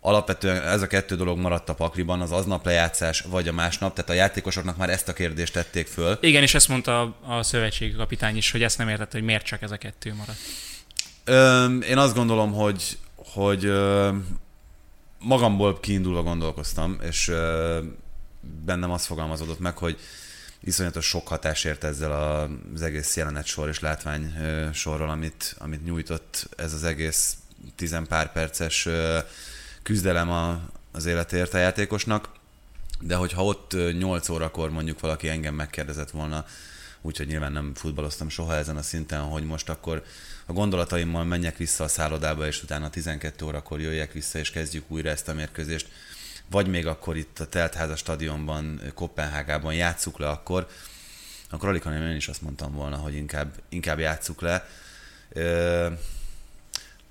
alapvetően 0.01 0.61
ez 0.61 0.81
a 0.81 0.87
kettő 0.87 1.15
dolog 1.15 1.37
maradt 1.37 1.69
a 1.69 1.73
pakliban, 1.73 2.21
az 2.21 2.31
aznap 2.31 2.65
lejátszás, 2.65 3.21
vagy 3.21 3.47
a 3.47 3.51
másnap, 3.51 3.93
tehát 3.93 4.09
a 4.09 4.13
játékosoknak 4.13 4.77
már 4.77 4.89
ezt 4.89 5.07
a 5.07 5.13
kérdést 5.13 5.53
tették 5.53 5.87
föl. 5.87 6.17
Igen, 6.21 6.41
és 6.43 6.53
ezt 6.53 6.67
mondta 6.67 7.01
a, 7.01 7.15
a 7.35 7.43
szövetségi 7.43 7.93
kapitány 7.93 8.37
is, 8.37 8.51
hogy 8.51 8.63
ezt 8.63 8.77
nem 8.77 8.89
értette, 8.89 9.17
hogy 9.17 9.25
miért 9.25 9.45
csak 9.45 9.61
ez 9.61 9.71
a 9.71 9.77
kettő 9.77 10.13
maradt. 10.13 10.39
Ö, 11.23 11.65
én 11.77 11.97
azt 11.97 12.15
gondolom, 12.15 12.53
hogy, 12.53 12.97
hogy 13.15 13.65
ö, 13.65 14.09
magamból 15.19 15.79
kiindulva 15.79 16.23
gondolkoztam, 16.23 16.97
és 17.01 17.27
ö, 17.27 17.79
bennem 18.65 18.91
azt 18.91 19.05
fogalmazódott 19.05 19.59
meg, 19.59 19.77
hogy 19.77 19.99
iszonyatos 20.61 21.05
sok 21.05 21.27
hatás 21.27 21.63
ért 21.63 21.83
ezzel 21.83 22.11
az 22.73 22.81
egész 22.81 23.15
jelenet 23.15 23.45
sor 23.45 23.67
és 23.67 23.79
látvány 23.79 24.33
sorról, 24.73 25.09
amit, 25.09 25.55
amit 25.57 25.85
nyújtott 25.85 26.49
ez 26.57 26.73
az 26.73 26.83
egész 26.83 27.37
tizen 27.75 28.07
pár 28.07 28.31
perces 28.31 28.87
küzdelem 29.89 30.31
a, 30.31 30.59
az 30.91 31.05
életért 31.05 31.53
a 31.53 31.57
játékosnak, 31.57 32.29
de 32.99 33.15
hogyha 33.15 33.43
ott 33.43 33.75
8 33.97 34.29
órakor 34.29 34.69
mondjuk 34.69 34.99
valaki 34.99 35.29
engem 35.29 35.55
megkérdezett 35.55 36.11
volna, 36.11 36.45
úgyhogy 37.01 37.27
nyilván 37.27 37.51
nem 37.51 37.73
futballoztam 37.75 38.29
soha 38.29 38.55
ezen 38.55 38.77
a 38.77 38.81
szinten, 38.81 39.21
hogy 39.21 39.43
most 39.43 39.69
akkor 39.69 40.03
a 40.45 40.53
gondolataimmal 40.53 41.23
menjek 41.23 41.57
vissza 41.57 41.83
a 41.83 41.87
szállodába, 41.87 42.47
és 42.47 42.63
utána 42.63 42.89
12 42.89 43.45
órakor 43.45 43.81
jöjjek 43.81 44.11
vissza, 44.11 44.39
és 44.39 44.51
kezdjük 44.51 44.83
újra 44.87 45.09
ezt 45.09 45.27
a 45.27 45.33
mérkőzést, 45.33 45.87
vagy 46.49 46.67
még 46.67 46.87
akkor 46.87 47.17
itt 47.17 47.39
a 47.39 47.47
Teltháza 47.47 47.95
stadionban, 47.95 48.81
Kopenhágában 48.93 49.73
játsszuk 49.73 50.19
le 50.19 50.29
akkor, 50.29 50.67
akkor 51.49 51.69
alig, 51.69 51.81
hanem 51.81 52.03
én 52.03 52.15
is 52.15 52.27
azt 52.27 52.41
mondtam 52.41 52.73
volna, 52.73 52.95
hogy 52.95 53.13
inkább, 53.15 53.53
inkább 53.69 53.99
játsszuk 53.99 54.41
le. 54.41 54.67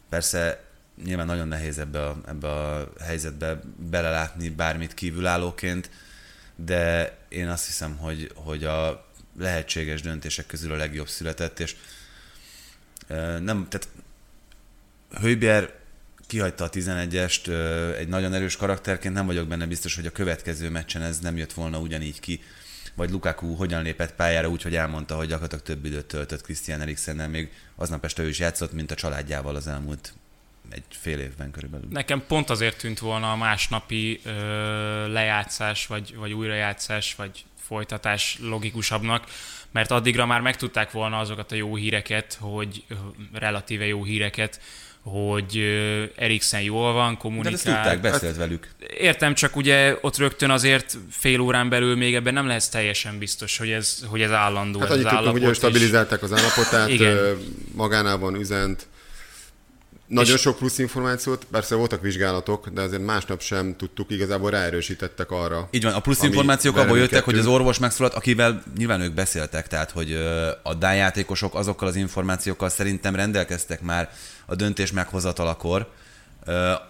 Persze 0.09 0.68
nyilván 1.05 1.27
nagyon 1.27 1.49
nehéz 1.49 1.79
ebbe 1.79 2.07
a, 2.07 2.21
ebbe 2.27 2.49
a 2.49 2.93
helyzetbe 3.01 3.61
belelátni 3.91 4.49
bármit 4.49 4.95
kívülállóként, 4.95 5.91
de 6.57 7.17
én 7.29 7.49
azt 7.49 7.67
hiszem, 7.67 7.97
hogy, 7.97 8.33
hogy 8.35 8.65
a 8.65 9.07
lehetséges 9.39 10.01
döntések 10.01 10.47
közül 10.47 10.73
a 10.73 10.77
legjobb 10.77 11.09
született, 11.09 11.61
és 11.61 11.77
nem, 13.41 13.67
tehát 13.69 13.89
Hőbjer 15.21 15.75
kihagyta 16.27 16.65
a 16.65 16.71
11-est 16.71 17.49
egy 17.99 18.09
nagyon 18.09 18.35
erős 18.35 18.57
karakterként, 18.57 19.15
nem 19.15 19.27
vagyok 19.27 19.49
benne 19.49 19.67
biztos, 19.67 19.95
hogy 19.95 20.07
a 20.07 20.11
következő 20.11 20.71
meccsen 20.71 21.03
ez 21.03 21.19
nem 21.19 21.37
jött 21.37 21.53
volna 21.53 21.79
ugyanígy 21.79 22.21
ki, 22.21 22.41
vagy 22.95 23.11
Lukaku 23.11 23.55
hogyan 23.55 23.83
lépett 23.83 24.15
pályára 24.15 24.49
úgy, 24.49 24.63
hogy 24.63 24.75
elmondta, 24.75 25.17
hogy 25.17 25.29
gyakorlatilag 25.29 25.65
több 25.65 25.85
időt 25.85 26.07
töltött 26.07 26.43
Christian 26.43 26.81
Eriksennel, 26.81 27.29
még 27.29 27.53
aznap 27.77 28.05
este 28.05 28.23
ő 28.23 28.29
is 28.29 28.39
játszott, 28.39 28.73
mint 28.73 28.91
a 28.91 28.95
családjával 28.95 29.57
az 29.57 29.67
elmúlt 29.67 30.13
egy 30.71 30.83
fél 30.89 31.19
évben 31.19 31.51
körülbelül. 31.51 31.89
Nekem 31.91 32.25
pont 32.27 32.51
azért 32.51 32.79
tűnt 32.79 32.99
volna 32.99 33.33
a 33.33 33.37
másnapi 33.37 34.21
ö, 34.25 34.33
lejátszás, 35.13 35.87
vagy, 35.87 36.15
vagy 36.17 36.33
újrajátszás, 36.33 37.15
vagy 37.15 37.45
folytatás 37.69 38.39
logikusabbnak, 38.43 39.25
mert 39.71 39.91
addigra 39.91 40.27
már 40.27 40.41
megtudták 40.41 40.91
volna 40.91 41.19
azokat 41.19 41.53
a 41.53 41.55
jó 41.55 41.75
híreket, 41.75 42.39
hogy 42.41 42.85
relatíve 43.33 43.87
jó 43.87 44.05
híreket, 44.05 44.61
hogy 45.03 45.59
Eriksen 46.17 46.61
jól 46.61 46.93
van, 46.93 47.17
kommunikál. 47.17 47.51
De 47.51 47.57
ezt 47.57 47.65
tudták, 47.65 48.01
beszélt 48.01 48.37
velük. 48.37 48.69
Értem, 48.99 49.35
csak 49.35 49.57
ugye 49.57 49.97
ott 50.01 50.17
rögtön 50.17 50.51
azért 50.51 50.99
fél 51.11 51.41
órán 51.41 51.69
belül 51.69 51.97
még 51.97 52.15
ebben 52.15 52.35
nem 52.35 52.47
lesz 52.47 52.69
teljesen 52.69 53.19
biztos, 53.19 53.59
hogy 53.59 53.71
ez, 53.71 54.05
hogy 54.07 54.21
ez 54.21 54.31
állandó. 54.31 54.79
Hát 54.79 54.91
ez 54.91 54.95
annyit 54.95 55.09
tudtunk, 55.09 55.45
hogy 55.45 55.55
stabilizálták 55.55 56.23
az 56.23 56.33
állapotát, 56.33 56.89
Igen. 56.89 57.39
magánában 57.75 58.35
üzent, 58.35 58.87
nagyon 60.09 60.37
sok 60.37 60.57
plusz 60.57 60.79
információt, 60.79 61.47
persze 61.51 61.75
voltak 61.75 62.01
vizsgálatok, 62.01 62.69
de 62.69 62.81
azért 62.81 63.05
másnap 63.05 63.41
sem 63.43 63.77
tudtuk, 63.77 64.11
igazából 64.11 64.51
ráerősítettek 64.51 65.31
arra. 65.31 65.69
Így 65.71 65.83
van, 65.83 65.93
a 65.93 66.01
plusz 66.01 66.23
információk 66.23 66.77
abból 66.77 66.99
jöttek, 66.99 67.25
hogy 67.25 67.39
az 67.39 67.47
orvos 67.47 67.79
megszólalt, 67.79 68.15
akivel 68.15 68.63
nyilván 68.77 69.01
ők 69.01 69.15
beszéltek, 69.15 69.67
tehát 69.67 69.91
hogy 69.91 70.13
a 70.63 70.75
dájátékosok 70.75 71.55
azokkal 71.55 71.89
az 71.89 71.97
információkkal 71.97 72.69
szerintem 72.69 73.15
rendelkeztek 73.15 73.81
már 73.81 74.11
a 74.47 74.55
döntés 74.55 74.93
meghozatalakor, 74.93 75.89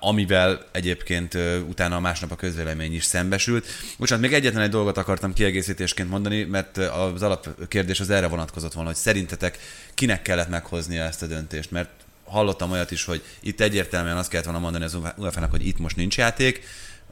amivel 0.00 0.66
egyébként 0.72 1.34
utána 1.68 1.96
a 1.96 2.00
másnap 2.00 2.30
a 2.30 2.36
közvélemény 2.36 2.94
is 2.94 3.04
szembesült. 3.04 3.66
Bocsánat, 3.98 4.24
még 4.24 4.34
egyetlen 4.34 4.62
egy 4.62 4.70
dolgot 4.70 4.96
akartam 4.96 5.32
kiegészítésként 5.32 6.10
mondani, 6.10 6.44
mert 6.44 6.76
az 6.76 7.22
alapkérdés 7.22 8.00
az 8.00 8.10
erre 8.10 8.26
vonatkozott 8.26 8.72
volna, 8.72 8.88
hogy 8.88 8.98
szerintetek 8.98 9.58
kinek 9.94 10.22
kellett 10.22 10.48
meghoznia 10.48 11.02
ezt 11.02 11.22
a 11.22 11.26
döntést, 11.26 11.70
mert 11.70 11.90
hallottam 12.28 12.70
olyat 12.70 12.90
is, 12.90 13.04
hogy 13.04 13.22
itt 13.40 13.60
egyértelműen 13.60 14.16
azt 14.16 14.28
kellett 14.28 14.44
volna 14.44 14.60
mondani 14.60 14.84
az 14.84 14.98
UEFA-nak, 15.16 15.50
hogy 15.50 15.66
itt 15.66 15.78
most 15.78 15.96
nincs 15.96 16.16
játék, 16.16 16.62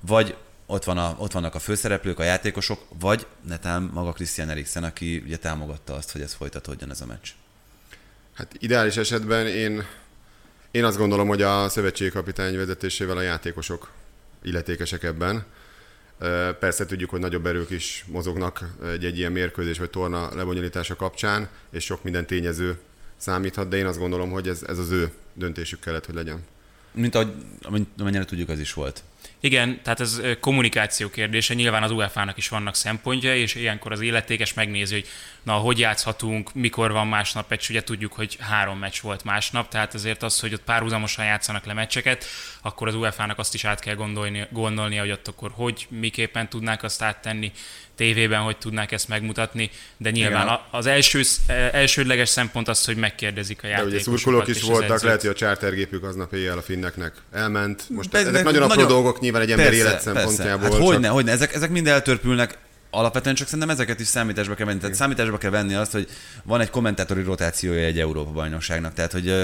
vagy 0.00 0.36
ott, 0.66 0.84
van 0.84 0.98
a, 0.98 1.16
ott 1.18 1.32
vannak 1.32 1.54
a 1.54 1.58
főszereplők, 1.58 2.18
a 2.18 2.22
játékosok, 2.22 2.84
vagy 2.98 3.26
netán 3.48 3.82
maga 3.82 4.12
Christian 4.12 4.50
Eriksen, 4.50 4.84
aki 4.84 5.22
ugye 5.24 5.36
támogatta 5.36 5.94
azt, 5.94 6.12
hogy 6.12 6.20
ez 6.20 6.34
folytatódjon 6.34 6.90
ez 6.90 7.00
a 7.00 7.06
meccs. 7.06 7.28
Hát 8.34 8.54
ideális 8.58 8.96
esetben 8.96 9.46
én, 9.46 9.84
én 10.70 10.84
azt 10.84 10.96
gondolom, 10.96 11.28
hogy 11.28 11.42
a 11.42 11.68
szövetségi 11.68 12.10
kapitány 12.10 12.56
vezetésével 12.56 13.16
a 13.16 13.20
játékosok 13.20 13.90
illetékesek 14.42 15.02
ebben. 15.02 15.44
Persze 16.60 16.86
tudjuk, 16.86 17.10
hogy 17.10 17.20
nagyobb 17.20 17.46
erők 17.46 17.70
is 17.70 18.04
mozognak 18.08 18.76
egy, 18.92 19.04
egy 19.04 19.18
ilyen 19.18 19.32
mérkőzés 19.32 19.78
vagy 19.78 19.90
torna 19.90 20.34
lebonyolítása 20.34 20.96
kapcsán, 20.96 21.48
és 21.70 21.84
sok 21.84 22.02
minden 22.02 22.26
tényező 22.26 22.78
számíthat, 23.16 23.68
de 23.68 23.76
én 23.76 23.86
azt 23.86 23.98
gondolom, 23.98 24.30
hogy 24.30 24.48
ez, 24.48 24.62
ez 24.62 24.78
az 24.78 24.90
ő 24.90 25.10
döntésük 25.34 25.80
kellett, 25.80 26.06
hogy 26.06 26.14
legyen. 26.14 26.44
Mint 26.92 27.14
ahogy, 27.14 27.32
amennyire 27.98 28.24
tudjuk, 28.24 28.48
az 28.48 28.58
is 28.58 28.72
volt. 28.72 29.02
Igen, 29.40 29.80
tehát 29.82 30.00
ez 30.00 30.20
kommunikáció 30.40 31.10
kérdése. 31.10 31.54
Nyilván 31.54 31.82
az 31.82 31.90
UEFA-nak 31.90 32.36
is 32.36 32.48
vannak 32.48 32.74
szempontja, 32.74 33.36
és 33.36 33.54
ilyenkor 33.54 33.92
az 33.92 34.00
illetékes 34.00 34.54
megnézi, 34.54 34.94
hogy 34.94 35.08
na, 35.42 35.52
hogy 35.52 35.78
játszhatunk, 35.78 36.54
mikor 36.54 36.92
van 36.92 37.06
másnap 37.06 37.50
meccs. 37.50 37.70
Ugye 37.70 37.82
tudjuk, 37.82 38.12
hogy 38.12 38.36
három 38.40 38.78
meccs 38.78 39.00
volt 39.00 39.24
másnap, 39.24 39.68
tehát 39.68 39.94
azért 39.94 40.22
az, 40.22 40.40
hogy 40.40 40.54
ott 40.54 40.62
párhuzamosan 40.62 41.24
játszanak 41.24 41.64
le 41.64 41.72
meccseket, 41.72 42.24
akkor 42.62 42.88
az 42.88 42.94
UEFA-nak 42.94 43.38
azt 43.38 43.54
is 43.54 43.64
át 43.64 43.80
kell 43.80 43.94
gondolni, 43.94 44.46
gondolnia, 44.50 45.00
hogy 45.00 45.10
ott 45.10 45.28
akkor 45.28 45.50
hogy, 45.54 45.86
miképpen 45.90 46.48
tudnák 46.48 46.82
azt 46.82 47.02
áttenni 47.02 47.52
tévében, 47.96 48.40
hogy 48.40 48.56
tudnák 48.56 48.92
ezt 48.92 49.08
megmutatni, 49.08 49.70
de 49.96 50.10
nyilván 50.10 50.42
Igen. 50.42 50.60
az 50.70 50.86
első, 50.86 51.20
elsődleges 51.72 52.28
szempont 52.28 52.68
az, 52.68 52.84
hogy 52.84 52.96
megkérdezik 52.96 53.62
a 53.62 53.66
játékosokat. 53.66 54.04
De 54.04 54.10
ugye 54.10 54.18
szurkolók 54.18 54.48
is 54.48 54.62
voltak, 54.62 55.02
lehet, 55.02 55.20
hogy 55.20 55.30
a 55.30 55.34
chartergépük 55.34 56.04
aznap 56.04 56.32
éjjel 56.32 56.58
a 56.58 56.62
finneknek 56.62 57.14
elment. 57.32 57.84
Most 57.88 58.10
Be, 58.10 58.18
ezek 58.18 58.44
nagyon 58.44 58.62
apró 58.62 58.84
dolgok 58.84 59.15
nyilván 59.20 59.42
egy 59.42 59.50
ember 59.50 59.72
élet 59.72 60.00
szempontjából. 60.00 60.70
Hát 60.70 60.78
hogyne, 60.78 61.08
hogyne, 61.08 61.32
ezek, 61.32 61.54
ezek 61.54 61.70
mind 61.70 61.86
eltörpülnek 61.86 62.58
alapvetően 62.96 63.34
csak 63.34 63.46
szerintem 63.46 63.70
ezeket 63.70 64.00
is 64.00 64.06
számításba 64.06 64.54
kell 64.54 64.66
venni. 64.66 64.78
Tehát 64.78 64.94
számításba 64.94 65.38
kell 65.38 65.50
venni 65.50 65.74
azt, 65.74 65.92
hogy 65.92 66.08
van 66.44 66.60
egy 66.60 66.70
kommentátori 66.70 67.22
rotációja 67.22 67.84
egy 67.84 67.98
Európa 67.98 68.30
bajnokságnak. 68.30 68.94
Tehát, 68.94 69.12
hogy 69.12 69.34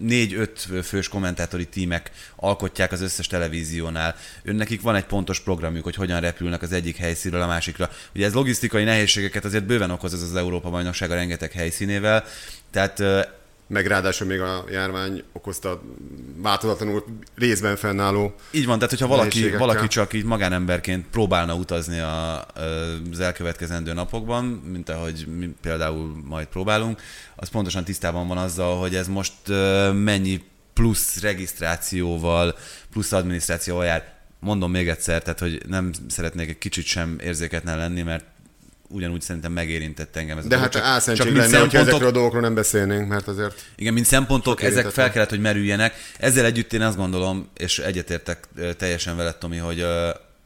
négy-öt 0.00 0.68
fős 0.84 1.08
kommentátori 1.08 1.66
tímek 1.66 2.10
alkotják 2.36 2.92
az 2.92 3.00
összes 3.00 3.26
televíziónál. 3.26 4.16
Önnekik 4.42 4.80
van 4.80 4.94
egy 4.94 5.04
pontos 5.04 5.40
programjuk, 5.40 5.84
hogy 5.84 5.94
hogyan 5.94 6.20
repülnek 6.20 6.62
az 6.62 6.72
egyik 6.72 6.96
helyszínről 6.96 7.42
a 7.42 7.46
másikra. 7.46 7.90
Ugye 8.14 8.26
ez 8.26 8.34
logisztikai 8.34 8.84
nehézségeket 8.84 9.44
azért 9.44 9.64
bőven 9.64 9.90
okoz 9.90 10.14
ez 10.14 10.22
az 10.22 10.36
Európa 10.36 10.70
bajnokság 10.70 11.10
a 11.10 11.14
rengeteg 11.14 11.52
helyszínével. 11.52 12.24
Tehát 12.70 13.02
meg 13.68 13.86
ráadásul 13.86 14.26
még 14.26 14.40
a 14.40 14.64
járvány 14.70 15.22
okozta 15.32 15.82
változatlanul 16.36 17.04
részben 17.34 17.76
fennálló 17.76 18.34
Így 18.50 18.66
van, 18.66 18.78
tehát 18.78 18.90
hogyha 18.90 19.06
valaki, 19.06 19.50
valaki 19.50 19.86
csak 19.86 20.12
így 20.12 20.24
magánemberként 20.24 21.06
próbálna 21.10 21.54
utazni 21.54 21.98
a, 21.98 22.46
az 23.10 23.20
elkövetkezendő 23.20 23.92
napokban, 23.92 24.44
mint 24.44 24.88
ahogy 24.88 25.26
mi 25.38 25.54
például 25.60 26.22
majd 26.24 26.46
próbálunk, 26.46 27.00
az 27.36 27.48
pontosan 27.48 27.84
tisztában 27.84 28.28
van 28.28 28.38
azzal, 28.38 28.78
hogy 28.78 28.94
ez 28.94 29.08
most 29.08 29.32
mennyi 29.92 30.44
plusz 30.72 31.20
regisztrációval, 31.20 32.56
plusz 32.90 33.12
adminisztrációval 33.12 33.84
jár. 33.84 34.14
Mondom 34.40 34.70
még 34.70 34.88
egyszer, 34.88 35.22
tehát 35.22 35.38
hogy 35.38 35.62
nem 35.68 35.90
szeretnék 36.08 36.48
egy 36.48 36.58
kicsit 36.58 36.84
sem 36.84 37.18
érzéketlen 37.22 37.76
lenni, 37.76 38.02
mert 38.02 38.24
ugyanúgy 38.88 39.20
szerintem 39.20 39.52
megérintett 39.52 40.16
engem 40.16 40.38
ez 40.38 40.44
a 40.44 40.48
De 40.48 40.54
dolog. 40.54 40.72
hát 40.72 40.82
Csak- 40.82 40.90
álszentség 40.92 41.24
mint 41.26 41.36
lenne, 41.36 41.46
hogy 41.48 41.52
szempontok- 41.70 41.88
ezekről 41.88 42.08
a 42.08 42.12
dolgokról 42.12 42.40
nem 42.42 42.54
beszélnénk, 42.54 43.08
mert 43.08 43.28
azért 43.28 43.64
igen, 43.76 43.92
mint 43.92 44.06
szempontok, 44.06 44.62
ezek 44.62 44.86
fel 44.86 45.10
kellett, 45.10 45.28
hogy 45.30 45.40
merüljenek. 45.40 45.94
Ezzel 46.18 46.44
együtt 46.44 46.72
én 46.72 46.82
azt 46.82 46.96
gondolom, 46.96 47.48
és 47.56 47.78
egyetértek 47.78 48.48
teljesen 48.76 49.16
veled, 49.16 49.36
Tomi, 49.36 49.56
hogy 49.56 49.80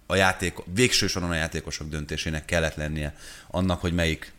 a 0.06 0.14
játék, 0.16 0.54
végső 0.74 1.06
soron 1.06 1.30
a 1.30 1.34
játékosok 1.34 1.88
döntésének 1.88 2.44
kellett 2.44 2.74
lennie 2.74 3.14
annak, 3.50 3.80
hogy 3.80 3.92
melyik. 3.92 4.32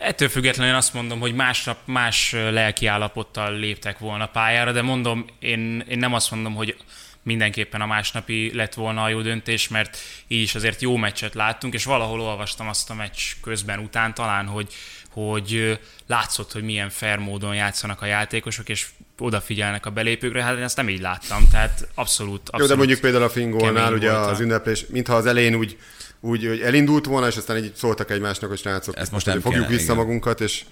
Ettől 0.00 0.28
függetlenül 0.28 0.72
én 0.72 0.78
azt 0.78 0.94
mondom, 0.94 1.20
hogy 1.20 1.34
másnap 1.34 1.78
más 1.84 2.32
lelki 2.32 2.86
állapottal 2.86 3.58
léptek 3.58 3.98
volna 3.98 4.26
pályára, 4.26 4.72
de 4.72 4.82
mondom, 4.82 5.24
én, 5.38 5.84
én 5.88 5.98
nem 5.98 6.14
azt 6.14 6.30
mondom, 6.30 6.54
hogy 6.54 6.76
mindenképpen 7.22 7.80
a 7.80 7.86
másnapi 7.86 8.54
lett 8.54 8.74
volna 8.74 9.02
a 9.02 9.08
jó 9.08 9.20
döntés, 9.20 9.68
mert 9.68 9.98
így 10.28 10.42
is 10.42 10.54
azért 10.54 10.80
jó 10.82 10.96
meccset 10.96 11.34
láttunk, 11.34 11.74
és 11.74 11.84
valahol 11.84 12.20
olvastam 12.20 12.68
azt 12.68 12.90
a 12.90 12.94
meccs 12.94 13.20
közben 13.42 13.78
után 13.78 14.14
talán, 14.14 14.46
hogy, 14.46 14.74
hogy 15.10 15.78
látszott, 16.06 16.52
hogy 16.52 16.62
milyen 16.62 16.90
fair 16.90 17.18
módon 17.18 17.54
játszanak 17.54 18.02
a 18.02 18.06
játékosok, 18.06 18.68
és 18.68 18.86
odafigyelnek 19.18 19.86
a 19.86 19.90
belépőkre, 19.90 20.42
hát 20.42 20.56
én 20.56 20.62
ezt 20.62 20.76
nem 20.76 20.88
így 20.88 21.00
láttam, 21.00 21.48
tehát 21.50 21.88
abszolút, 21.94 22.40
abszolút 22.40 22.60
Jó, 22.60 22.66
de 22.66 22.74
mondjuk 22.74 23.00
például 23.00 23.22
a 23.22 23.28
fingolnál 23.28 23.92
ugye 23.94 24.10
volt 24.10 24.24
a- 24.24 24.28
az 24.30 24.40
ünneplés, 24.40 24.84
mintha 24.88 25.14
az 25.14 25.26
elején 25.26 25.54
úgy, 25.54 25.78
úgy 26.20 26.46
hogy 26.46 26.60
elindult 26.60 27.04
volna, 27.06 27.26
és 27.26 27.36
aztán 27.36 27.56
így 27.56 27.74
szóltak 27.74 28.10
egymásnak, 28.10 28.50
hogy 28.50 28.58
srácok, 28.58 28.96
Ezt 28.96 29.12
most 29.12 29.26
nem 29.26 29.40
fogjuk 29.40 29.62
kéne, 29.62 29.76
vissza 29.76 29.92
igen. 29.92 29.96
magunkat, 29.96 30.40
és, 30.40 30.64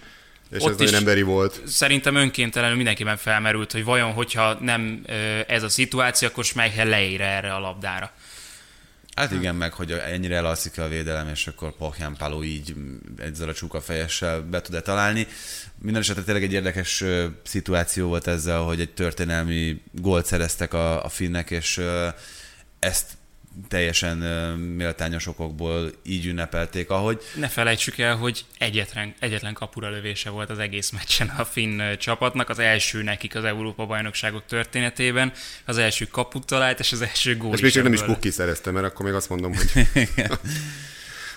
és 0.51 0.63
Ott 0.63 0.71
ez 0.71 0.77
nagyon 0.77 0.93
is- 0.93 0.99
emberi 0.99 1.23
volt. 1.23 1.63
szerintem 1.67 2.15
önkéntelenül 2.15 2.77
mindenkiben 2.77 3.17
felmerült, 3.17 3.73
hogy 3.73 3.85
vajon, 3.85 4.13
hogyha 4.13 4.53
nem 4.61 5.05
ez 5.47 5.63
a 5.63 5.69
szituáció, 5.69 6.29
akkor 6.29 6.45
Schmeichel 6.45 6.87
leér 6.87 7.21
erre 7.21 7.55
a 7.55 7.59
labdára. 7.59 8.11
Hát 9.17 9.33
igen, 9.33 9.55
meg 9.55 9.73
hogy 9.73 9.93
ennyire 9.93 10.37
elalszik 10.37 10.79
a 10.79 10.89
védelem, 10.89 11.29
és 11.29 11.47
akkor 11.47 11.77
Pohján 11.77 12.17
Páló 12.17 12.43
így 12.45 12.75
ezzel 13.19 13.49
a 13.49 13.55
csukafejessel 13.55 14.41
be 14.43 14.61
tud-e 14.61 14.81
találni. 14.81 15.27
Minden 15.79 16.01
esetre 16.03 16.23
tényleg 16.23 16.43
egy 16.43 16.53
érdekes 16.53 17.05
szituáció 17.45 18.09
volt 18.09 18.27
ezzel, 18.27 18.61
hogy 18.61 18.81
egy 18.81 18.91
történelmi 18.93 19.83
gólt 19.93 20.27
szereztek 20.27 20.73
a, 20.75 21.05
a 21.05 21.09
finnek, 21.09 21.51
és 21.51 21.81
ezt 22.79 23.07
teljesen 23.69 24.17
méltányos 24.59 25.27
okokból 25.27 25.91
így 26.03 26.27
ünnepelték, 26.27 26.91
ahogy. 26.91 27.23
Ne 27.35 27.49
felejtsük 27.49 27.99
el, 27.99 28.17
hogy 28.17 28.45
egyetlen, 28.59 29.15
egyetlen 29.19 29.53
kapura 29.53 29.91
lövése 29.91 30.31
volt 30.31 30.51
az 30.51 30.59
egész 30.59 30.91
meccsen 30.91 31.29
a 31.29 31.45
finn 31.45 31.97
csapatnak, 31.99 32.49
az 32.49 32.59
első 32.59 33.03
nekik 33.03 33.35
az 33.35 33.45
Európa-bajnokságok 33.45 34.43
történetében, 34.47 35.33
az 35.65 35.79
első 35.79 36.05
kaput 36.05 36.47
talált, 36.47 36.81
és 36.81 36.93
az 36.93 37.01
első 37.01 37.37
gól 37.37 37.55
És 37.55 37.61
még 37.61 37.73
csak 37.73 37.83
nem 37.83 37.93
is. 37.93 38.03
Kuki 38.03 38.31
szerezte, 38.31 38.71
mert 38.71 38.87
akkor 38.87 39.07
még 39.07 39.15
azt 39.15 39.29
mondom, 39.29 39.55
hogy 39.57 40.09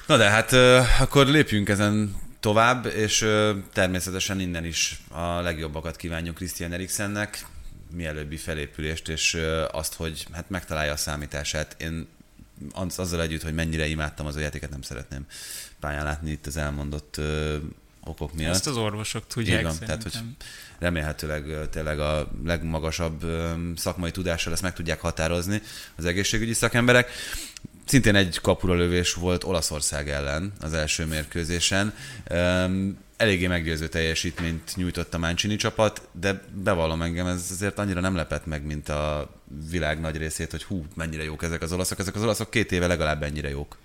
Na 0.07 0.17
de 0.17 0.29
hát 0.29 0.53
akkor 0.99 1.27
lépjünk 1.27 1.69
ezen 1.69 2.15
tovább, 2.39 2.85
és 2.85 3.25
természetesen 3.73 4.39
innen 4.39 4.65
is 4.65 5.01
a 5.09 5.39
legjobbakat 5.39 5.95
kívánjuk 5.95 6.35
Christian 6.35 6.73
Eriksennek, 6.73 7.45
mielőbbi 7.93 8.37
felépülést, 8.37 9.09
és 9.09 9.37
azt, 9.71 9.93
hogy 9.93 10.25
hát 10.31 10.49
megtalálja 10.49 10.91
a 10.91 10.97
számítását. 10.97 11.75
Én 11.81 12.07
az- 12.73 12.99
azzal 12.99 13.21
együtt, 13.21 13.41
hogy 13.41 13.53
mennyire 13.53 13.87
imádtam 13.87 14.25
az 14.25 14.35
a 14.35 14.39
játéket, 14.39 14.69
nem 14.69 14.81
szeretném 14.81 15.25
pályán 15.79 16.03
látni 16.03 16.31
itt 16.31 16.45
az 16.45 16.57
elmondott 16.57 17.17
ö, 17.17 17.57
okok 18.03 18.33
miatt. 18.33 18.53
Ezt 18.53 18.67
az 18.67 18.77
orvosok 18.77 19.21
Így 19.21 19.27
tudják 19.27 19.63
van, 19.63 19.71
szerintem. 19.71 19.99
tehát 19.99 20.17
hogy 20.17 20.47
remélhetőleg 20.79 21.69
tényleg 21.69 21.99
a 21.99 22.31
legmagasabb 22.45 23.25
szakmai 23.75 24.11
tudással 24.11 24.53
ezt 24.53 24.61
meg 24.61 24.73
tudják 24.73 24.99
határozni 25.01 25.61
az 25.95 26.05
egészségügyi 26.05 26.53
szakemberek. 26.53 27.09
Szintén 27.85 28.15
egy 28.15 28.39
kapura 28.41 28.73
lövés 28.73 29.13
volt 29.13 29.43
Olaszország 29.43 30.09
ellen 30.09 30.53
az 30.59 30.73
első 30.73 31.05
mérkőzésen. 31.05 31.93
Eléggé 33.21 33.47
meggyőző 33.47 33.87
teljesítményt 33.87 34.75
nyújtott 34.75 35.13
a 35.13 35.17
Mancini 35.17 35.55
csapat, 35.55 36.01
de 36.11 36.43
bevallom 36.53 37.01
engem, 37.01 37.27
ez 37.27 37.47
azért 37.51 37.79
annyira 37.79 37.99
nem 37.99 38.15
lepett 38.15 38.45
meg, 38.45 38.65
mint 38.65 38.89
a 38.89 39.29
világ 39.69 39.99
nagy 39.99 40.17
részét, 40.17 40.51
hogy 40.51 40.63
hú, 40.63 40.85
mennyire 40.95 41.23
jók 41.23 41.43
ezek 41.43 41.61
az 41.61 41.73
olaszok. 41.73 41.99
Ezek 41.99 42.15
az 42.15 42.23
olaszok 42.23 42.49
két 42.49 42.71
éve 42.71 42.87
legalább 42.87 43.23
ennyire 43.23 43.49
jók. 43.49 43.77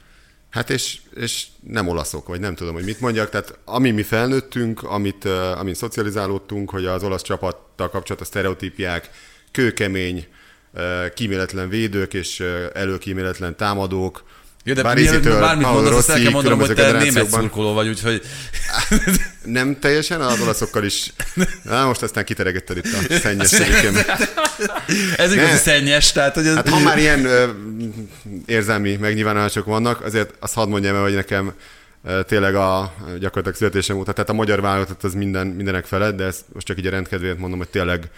Hát 0.51 0.70
és, 0.70 1.01
és 1.14 1.46
nem 1.61 1.88
olaszok, 1.88 2.27
vagy 2.27 2.40
nem 2.40 2.55
tudom, 2.55 2.75
hogy 2.75 2.85
mit 2.85 3.01
mondjak. 3.01 3.31
Tehát 3.31 3.59
ami 3.64 3.90
mi 3.90 4.03
felnőttünk, 4.03 4.83
amit, 4.83 5.25
amin 5.55 5.75
szocializálódtunk, 5.75 6.70
hogy 6.70 6.87
az 6.87 7.03
olasz 7.03 7.22
csapattal 7.22 7.90
kapcsolatos 7.90 8.27
sztereotípiák, 8.27 9.11
kőkemény, 9.51 10.27
kíméletlen 11.14 11.68
védők 11.68 12.14
és 12.14 12.40
előkíméletlen 12.75 13.57
támadók. 13.57 14.25
Ja, 14.66 14.74
de 14.74 14.83
Barisi-től 14.83 15.20
mielőtt 15.20 15.40
bármit 15.40 15.64
Paolo 15.64 15.81
mondasz, 15.83 15.98
azt 15.98 16.11
el 16.11 16.22
kell 16.22 16.31
mondanom, 16.31 16.59
hogy 16.59 16.74
te 16.74 16.92
német 16.92 17.31
szurkoló 17.31 17.72
vagy, 17.72 17.88
úgyhogy 17.88 18.22
Nem 19.44 19.79
teljesen, 19.79 20.20
az 20.20 20.40
olaszokkal 20.40 20.85
is. 20.85 21.12
Na, 21.62 21.87
most 21.87 22.02
aztán 22.02 22.24
kiteregetted 22.24 22.76
itt 22.76 22.85
a 22.85 23.14
szennyességem. 23.22 23.96
ez 25.16 25.33
igazi 25.33 25.50
Ne. 25.50 25.57
szennyes, 25.57 26.12
tehát 26.12 26.35
hogy 26.35 26.46
ez... 26.46 26.55
Hát 26.55 26.68
ha 26.68 26.79
már 26.79 26.98
ilyen 26.98 27.24
ö, 27.24 27.48
érzelmi 28.46 28.96
megnyilvánulások 28.96 29.64
vannak, 29.64 30.05
azért 30.05 30.35
azt 30.38 30.55
hadd 30.55 30.68
mondjam 30.68 30.96
el, 30.96 31.02
hogy 31.02 31.14
nekem 31.14 31.52
tényleg 32.26 32.55
a 32.55 32.94
gyakorlatilag 33.05 33.55
születésem 33.55 33.96
óta, 33.96 34.12
tehát 34.12 34.31
a 34.31 34.33
magyar 34.33 34.61
válogatott 34.61 35.05
az 35.05 35.14
minden, 35.14 35.46
mindenek 35.46 35.85
felett, 35.85 36.16
de 36.16 36.24
ezt 36.24 36.44
most 36.52 36.66
csak 36.66 36.79
így 36.79 36.87
a 36.87 36.90
rendkedvéért 36.90 37.38
mondom, 37.38 37.59
hogy 37.59 37.68
tényleg 37.68 38.11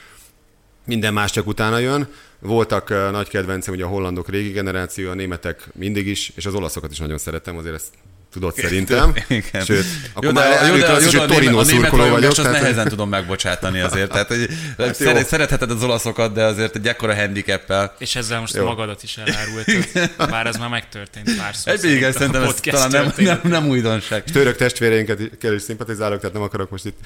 minden 0.87 1.13
más 1.13 1.31
csak 1.31 1.47
utána 1.47 1.79
jön. 1.79 2.09
Voltak 2.41 2.91
ö, 2.91 3.11
nagy 3.11 3.29
kedvencem, 3.29 3.75
ugye 3.75 3.85
a 3.85 3.89
hollandok 3.89 4.29
régi 4.29 4.51
generáció, 4.51 5.11
a 5.11 5.15
németek 5.15 5.69
mindig 5.75 6.07
is, 6.07 6.33
és 6.37 6.47
az 6.47 6.55
olaszokat 6.55 6.91
is 6.91 6.99
nagyon 6.99 7.19
szeretem, 7.19 7.57
azért 7.57 7.75
ezt 7.75 7.95
tudod 8.33 8.55
szerintem. 8.55 9.15
Igen. 9.29 9.65
Sőt, 9.65 9.85
akkor 10.13 10.25
jó, 10.25 10.31
de, 10.31 10.41
már 10.41 10.69
jó, 10.69 10.77
de, 10.77 11.07
is, 11.07 11.13
jó, 11.13 11.19
hogy 11.19 11.29
Torino 11.29 11.65
szurkoló 11.65 12.09
vagyok. 12.09 12.31
azt 12.31 12.43
tehát- 12.43 12.61
nehezen 12.61 12.89
tudom 12.89 13.09
megbocsátani 13.09 13.81
azért. 13.81 14.11
Tehát, 14.11 14.29
hogy 14.29 14.49
Hát 14.79 14.95
szeret, 14.95 15.27
szeretheted 15.27 15.71
az 15.71 15.83
olaszokat, 15.83 16.33
de 16.33 16.45
azért 16.45 16.77
egy 16.77 16.89
ekkora 16.89 17.15
handicappel. 17.15 17.95
És 17.99 18.17
ezzel 18.17 18.41
most 18.41 18.55
Jó. 18.55 18.65
magadat 18.65 19.03
is 19.03 19.17
elárultad, 19.17 20.11
bár 20.31 20.47
ez 20.47 20.57
már 20.57 20.69
megtörtént 20.69 21.37
párszor. 21.37 21.73
Egy 21.73 21.85
igen, 21.85 22.13
szerintem 22.13 22.43
ez 22.43 22.55
talán 22.55 22.91
nem, 22.91 23.13
nem, 23.17 23.41
nem 23.43 23.69
újdonság. 23.69 24.25
Török 24.25 24.57
testvéreinket 24.57 25.39
kell 25.39 25.55
is 25.55 25.63
szimpatizálok, 25.63 26.21
tehát 26.21 26.35
nem 26.35 26.43
akarok 26.45 26.71
most 26.71 26.85
itt 26.85 26.99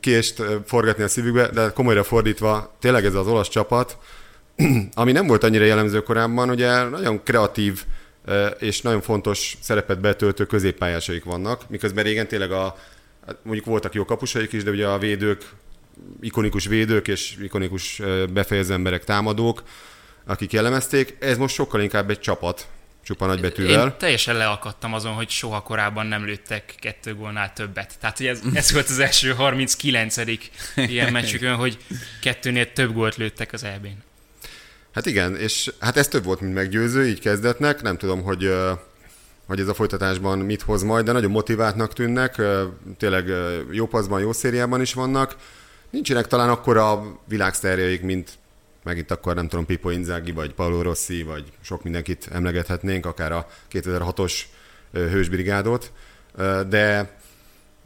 kést 0.00 0.42
forgatni 0.66 1.02
a 1.02 1.08
szívükbe, 1.08 1.48
de 1.48 1.68
komolyra 1.68 2.04
fordítva, 2.04 2.76
tényleg 2.80 3.04
ez 3.04 3.14
az 3.14 3.26
olasz 3.26 3.48
csapat, 3.48 3.98
ami 4.94 5.12
nem 5.12 5.26
volt 5.26 5.44
annyira 5.44 5.64
jellemző 5.64 6.02
korábban, 6.02 6.50
ugye 6.50 6.82
nagyon 6.82 7.22
kreatív 7.22 7.84
és 8.58 8.80
nagyon 8.80 9.00
fontos 9.00 9.56
szerepet 9.60 10.00
betöltő 10.00 10.46
középpályásaik 10.46 11.24
vannak, 11.24 11.68
miközben 11.68 12.04
régen 12.04 12.28
tényleg 12.28 12.52
a, 12.52 12.76
hát 13.26 13.36
mondjuk 13.42 13.66
voltak 13.66 13.94
jó 13.94 14.04
kapusaik 14.04 14.52
is, 14.52 14.62
de 14.62 14.70
ugye 14.70 14.86
a 14.86 14.98
védők, 14.98 15.50
ikonikus 16.20 16.66
védők 16.66 17.08
és 17.08 17.36
ikonikus 17.42 18.02
befejező 18.32 18.72
emberek, 18.72 19.04
támadók, 19.04 19.62
akik 20.26 20.52
jellemezték, 20.52 21.16
ez 21.20 21.38
most 21.38 21.54
sokkal 21.54 21.80
inkább 21.80 22.10
egy 22.10 22.20
csapat, 22.20 22.66
csupa 23.06 23.26
nagybetűvel. 23.26 23.84
Én 23.84 23.94
teljesen 23.98 24.36
leakadtam 24.36 24.94
azon, 24.94 25.12
hogy 25.12 25.28
soha 25.28 25.62
korábban 25.62 26.06
nem 26.06 26.24
lőttek 26.24 26.74
kettő 26.78 27.14
gólnál 27.14 27.52
többet. 27.52 27.94
Tehát, 28.00 28.16
hogy 28.16 28.26
ez, 28.26 28.40
ez 28.54 28.72
volt 28.72 28.88
az 28.88 28.98
első 28.98 29.32
39. 29.32 30.16
ilyen 30.76 31.12
meccsükön, 31.12 31.54
hogy 31.54 31.78
kettőnél 32.20 32.72
több 32.72 32.92
gólt 32.92 33.16
lőttek 33.16 33.52
az 33.52 33.64
EB-n. 33.64 34.04
Hát 34.96 35.06
igen, 35.06 35.36
és 35.36 35.72
hát 35.80 35.96
ez 35.96 36.08
több 36.08 36.24
volt, 36.24 36.40
mint 36.40 36.54
meggyőző, 36.54 37.06
így 37.06 37.20
kezdetnek. 37.20 37.82
Nem 37.82 37.96
tudom, 37.96 38.22
hogy, 38.22 38.54
hogy 39.46 39.60
ez 39.60 39.68
a 39.68 39.74
folytatásban 39.74 40.38
mit 40.38 40.62
hoz 40.62 40.82
majd, 40.82 41.04
de 41.04 41.12
nagyon 41.12 41.30
motiváltnak 41.30 41.92
tűnnek. 41.92 42.42
Tényleg 42.98 43.32
jó 43.70 43.86
paszban, 43.86 44.20
jó 44.20 44.32
szériában 44.32 44.80
is 44.80 44.94
vannak. 44.94 45.36
Nincsenek 45.90 46.26
talán 46.26 46.48
akkora 46.48 47.02
világsztárjaik, 47.24 48.02
mint 48.02 48.38
megint 48.82 49.10
akkor 49.10 49.34
nem 49.34 49.48
tudom, 49.48 49.66
Pipo 49.66 49.90
Inzaghi, 49.90 50.32
vagy 50.32 50.54
Paolo 50.54 50.82
Rossi, 50.82 51.22
vagy 51.22 51.44
sok 51.60 51.82
mindenkit 51.82 52.28
emlegethetnénk, 52.32 53.06
akár 53.06 53.32
a 53.32 53.46
2006-os 53.72 54.32
ö, 54.92 55.08
hősbrigádot, 55.08 55.92
de 56.68 57.14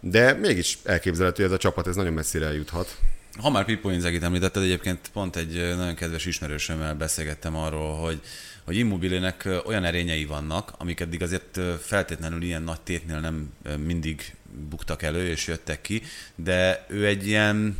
de 0.01 0.33
mégis 0.33 0.79
elképzelhető, 0.85 1.43
hogy 1.43 1.53
ez 1.53 1.59
a 1.59 1.61
csapat 1.61 1.87
ez 1.87 1.97
nagyon 1.97 2.13
messzire 2.13 2.47
eljuthat. 2.47 2.97
Ha 3.41 3.51
már 3.51 3.65
Pippo 3.65 3.91
Inzagit 3.91 4.23
említetted, 4.23 4.63
egyébként 4.63 5.11
pont 5.13 5.37
egy 5.37 5.55
nagyon 5.77 5.95
kedves 5.95 6.27
ismerősömmel 6.27 6.95
beszélgettem 6.95 7.57
arról, 7.57 7.95
hogy, 7.97 8.21
hogy 8.65 8.77
Immobilének 8.77 9.49
olyan 9.65 9.85
erényei 9.85 10.25
vannak, 10.25 10.73
amik 10.79 11.01
eddig 11.01 11.23
azért 11.23 11.61
feltétlenül 11.83 12.43
ilyen 12.43 12.63
nagy 12.63 12.81
tétnél 12.81 13.21
nem 13.21 13.53
mindig 13.85 14.35
buktak 14.69 15.03
elő 15.03 15.29
és 15.29 15.47
jöttek 15.47 15.81
ki, 15.81 16.03
de 16.35 16.87
ő 16.89 17.07
egy 17.07 17.27
ilyen 17.27 17.77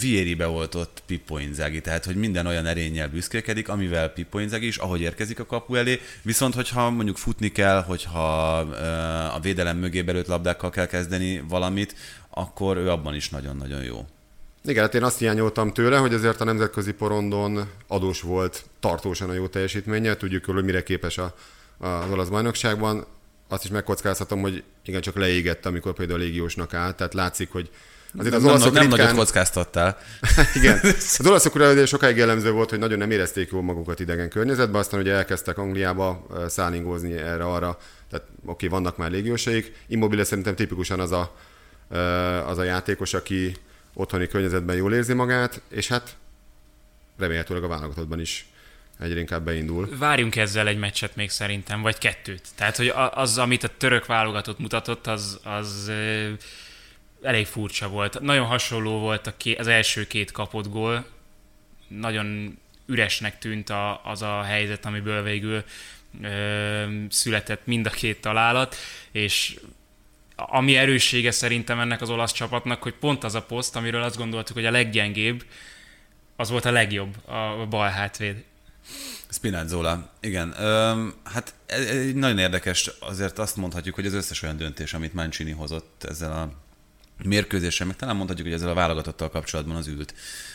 Vieribe 0.00 0.46
volt 0.46 0.74
ott 0.74 1.02
Pippo 1.06 1.38
Inzaghi, 1.38 1.80
tehát 1.80 2.04
hogy 2.04 2.16
minden 2.16 2.46
olyan 2.46 2.66
erényel 2.66 3.08
büszkélkedik, 3.08 3.68
amivel 3.68 4.08
Pippo 4.08 4.38
Inzaghi 4.38 4.66
is, 4.66 4.76
ahogy 4.76 5.00
érkezik 5.00 5.38
a 5.38 5.46
kapu 5.46 5.74
elé, 5.74 6.00
viszont 6.22 6.54
hogyha 6.54 6.90
mondjuk 6.90 7.16
futni 7.16 7.52
kell, 7.52 7.82
hogyha 7.82 8.58
a 9.34 9.40
védelem 9.40 9.76
mögé 9.76 10.02
belőtt 10.02 10.26
labdákkal 10.26 10.70
kell 10.70 10.86
kezdeni 10.86 11.44
valamit, 11.48 11.94
akkor 12.30 12.76
ő 12.76 12.90
abban 12.90 13.14
is 13.14 13.28
nagyon-nagyon 13.28 13.82
jó. 13.82 14.06
Igen, 14.66 14.82
hát 14.82 14.94
én 14.94 15.02
azt 15.02 15.18
hiányoltam 15.18 15.72
tőle, 15.72 15.96
hogy 15.96 16.14
azért 16.14 16.40
a 16.40 16.44
nemzetközi 16.44 16.92
porondon 16.92 17.70
adós 17.86 18.20
volt 18.20 18.64
tartósan 18.80 19.30
a 19.30 19.32
jó 19.32 19.46
teljesítménye, 19.46 20.16
tudjuk 20.16 20.44
hogy 20.44 20.64
mire 20.64 20.82
képes 20.82 21.18
a, 21.18 21.34
a, 21.78 21.86
az 21.86 22.10
olasz 22.10 22.28
bajnokságban. 22.28 23.06
Azt 23.48 23.64
is 23.64 23.70
megkockáztatom, 23.70 24.40
hogy 24.40 24.62
igen, 24.84 25.00
csak 25.00 25.16
leégett, 25.16 25.66
amikor 25.66 25.92
például 25.92 26.20
a 26.20 26.22
légiósnak 26.22 26.74
állt, 26.74 26.96
tehát 26.96 27.14
látszik, 27.14 27.52
hogy 27.52 27.70
Azért 28.18 28.34
az 28.34 28.42
nem, 28.42 28.50
olaszok 28.50 28.72
nem 28.72 28.82
ritkán... 28.82 29.06
nagyot 29.06 29.18
kockáztattál. 29.18 29.98
Igen. 30.54 30.80
Az 31.18 31.26
olaszok 31.26 31.54
ugye 31.54 31.86
sokáig 31.86 32.16
jellemző 32.16 32.50
volt, 32.50 32.70
hogy 32.70 32.78
nagyon 32.78 32.98
nem 32.98 33.10
érezték 33.10 33.50
jól 33.50 33.62
magukat 33.62 34.00
idegen 34.00 34.28
környezetben, 34.28 34.80
aztán 34.80 35.00
ugye 35.00 35.12
elkezdtek 35.12 35.58
Angliába 35.58 36.26
szállingózni 36.48 37.12
erre-arra, 37.12 37.78
tehát 38.10 38.26
oké, 38.26 38.66
okay, 38.66 38.68
vannak 38.68 38.96
már 38.96 39.10
légiósaik. 39.10 39.72
Immobile 39.86 40.24
szerintem 40.24 40.54
tipikusan 40.54 41.00
az 41.00 41.12
a, 41.12 41.34
az 42.46 42.58
a 42.58 42.62
játékos, 42.62 43.14
aki 43.14 43.56
otthoni 43.96 44.26
környezetben 44.26 44.76
jól 44.76 44.94
érzi 44.94 45.12
magát, 45.12 45.62
és 45.68 45.88
hát 45.88 46.16
remélhetőleg 47.18 47.64
a 47.64 47.68
válogatottban 47.68 48.20
is 48.20 48.46
egyre 49.00 49.20
inkább 49.20 49.44
beindul. 49.44 49.88
Várjunk 49.98 50.36
ezzel 50.36 50.68
egy 50.68 50.78
meccset 50.78 51.16
még 51.16 51.30
szerintem, 51.30 51.82
vagy 51.82 51.98
kettőt. 51.98 52.48
Tehát, 52.54 52.76
hogy 52.76 52.92
az, 53.10 53.38
amit 53.38 53.62
a 53.62 53.76
török 53.76 54.06
válogatott 54.06 54.58
mutatott, 54.58 55.06
az, 55.06 55.40
az 55.44 55.92
elég 57.22 57.46
furcsa 57.46 57.88
volt. 57.88 58.20
Nagyon 58.20 58.46
hasonló 58.46 58.98
volt 58.98 59.26
a 59.26 59.36
ké, 59.36 59.54
az 59.54 59.66
első 59.66 60.06
két 60.06 60.30
kapott 60.30 60.68
gól. 60.68 61.06
Nagyon 61.88 62.58
üresnek 62.86 63.38
tűnt 63.38 63.70
a, 63.70 64.04
az 64.04 64.22
a 64.22 64.42
helyzet, 64.42 64.84
amiből 64.84 65.22
végül 65.22 65.64
ö, 66.22 66.84
született 67.08 67.66
mind 67.66 67.86
a 67.86 67.90
két 67.90 68.20
találat, 68.20 68.76
és 69.10 69.58
ami 70.36 70.76
erőssége 70.76 71.30
szerintem 71.30 71.80
ennek 71.80 72.00
az 72.00 72.10
olasz 72.10 72.32
csapatnak, 72.32 72.82
hogy 72.82 72.94
pont 72.94 73.24
az 73.24 73.34
a 73.34 73.42
poszt, 73.42 73.76
amiről 73.76 74.02
azt 74.02 74.16
gondoltuk, 74.16 74.54
hogy 74.54 74.66
a 74.66 74.70
leggyengébb, 74.70 75.44
az 76.36 76.50
volt 76.50 76.64
a 76.64 76.70
legjobb, 76.70 77.28
a 77.28 77.66
bal 77.70 77.88
hátvéd. 77.88 78.44
Spinazzola, 79.28 80.12
igen. 80.20 80.54
Öm, 80.60 81.14
hát 81.24 81.54
egy 81.66 82.14
nagyon 82.14 82.38
érdekes, 82.38 82.90
azért 83.00 83.38
azt 83.38 83.56
mondhatjuk, 83.56 83.94
hogy 83.94 84.06
az 84.06 84.12
összes 84.12 84.42
olyan 84.42 84.56
döntés, 84.56 84.94
amit 84.94 85.14
Mancini 85.14 85.50
hozott 85.50 86.04
ezzel 86.08 86.32
a 86.32 86.52
mérkőzéssel, 87.24 87.86
meg 87.86 87.96
talán 87.96 88.16
mondhatjuk, 88.16 88.46
hogy 88.46 88.56
ezzel 88.56 88.68
a 88.68 88.74
válogatottal 88.74 89.30
kapcsolatban 89.30 89.76
az 89.76 89.86
ült. 89.86 90.14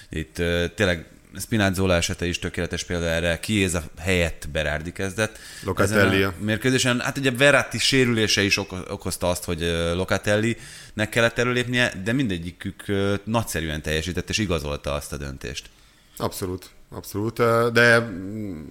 Itt 0.09 0.33
tényleg 0.75 1.05
Spinazzola 1.39 1.93
esete 1.93 2.25
is 2.25 2.39
tökéletes 2.39 2.83
példa 2.83 3.05
erre. 3.05 3.39
Kiéz 3.39 3.77
helyett 3.99 4.49
Berardi 4.51 4.91
kezdett. 4.91 5.39
Locatelli. 5.63 6.23
A 6.23 6.33
mérkőzésen, 6.39 6.99
hát 6.99 7.17
ugye 7.17 7.31
Verratti 7.31 7.77
sérülése 7.77 8.41
is 8.41 8.57
okozta 8.89 9.29
azt, 9.29 9.43
hogy 9.43 9.59
Locatelli-nek 9.95 11.09
kellett 11.09 11.37
előlépnie, 11.37 11.93
de 12.03 12.11
mindegyikük 12.13 12.83
nagyszerűen 13.23 13.81
teljesített 13.81 14.29
és 14.29 14.37
igazolta 14.37 14.93
azt 14.93 15.13
a 15.13 15.17
döntést. 15.17 15.69
Abszolút, 16.17 16.69
abszolút. 16.89 17.37
De 17.71 17.99
mm, 17.99 18.61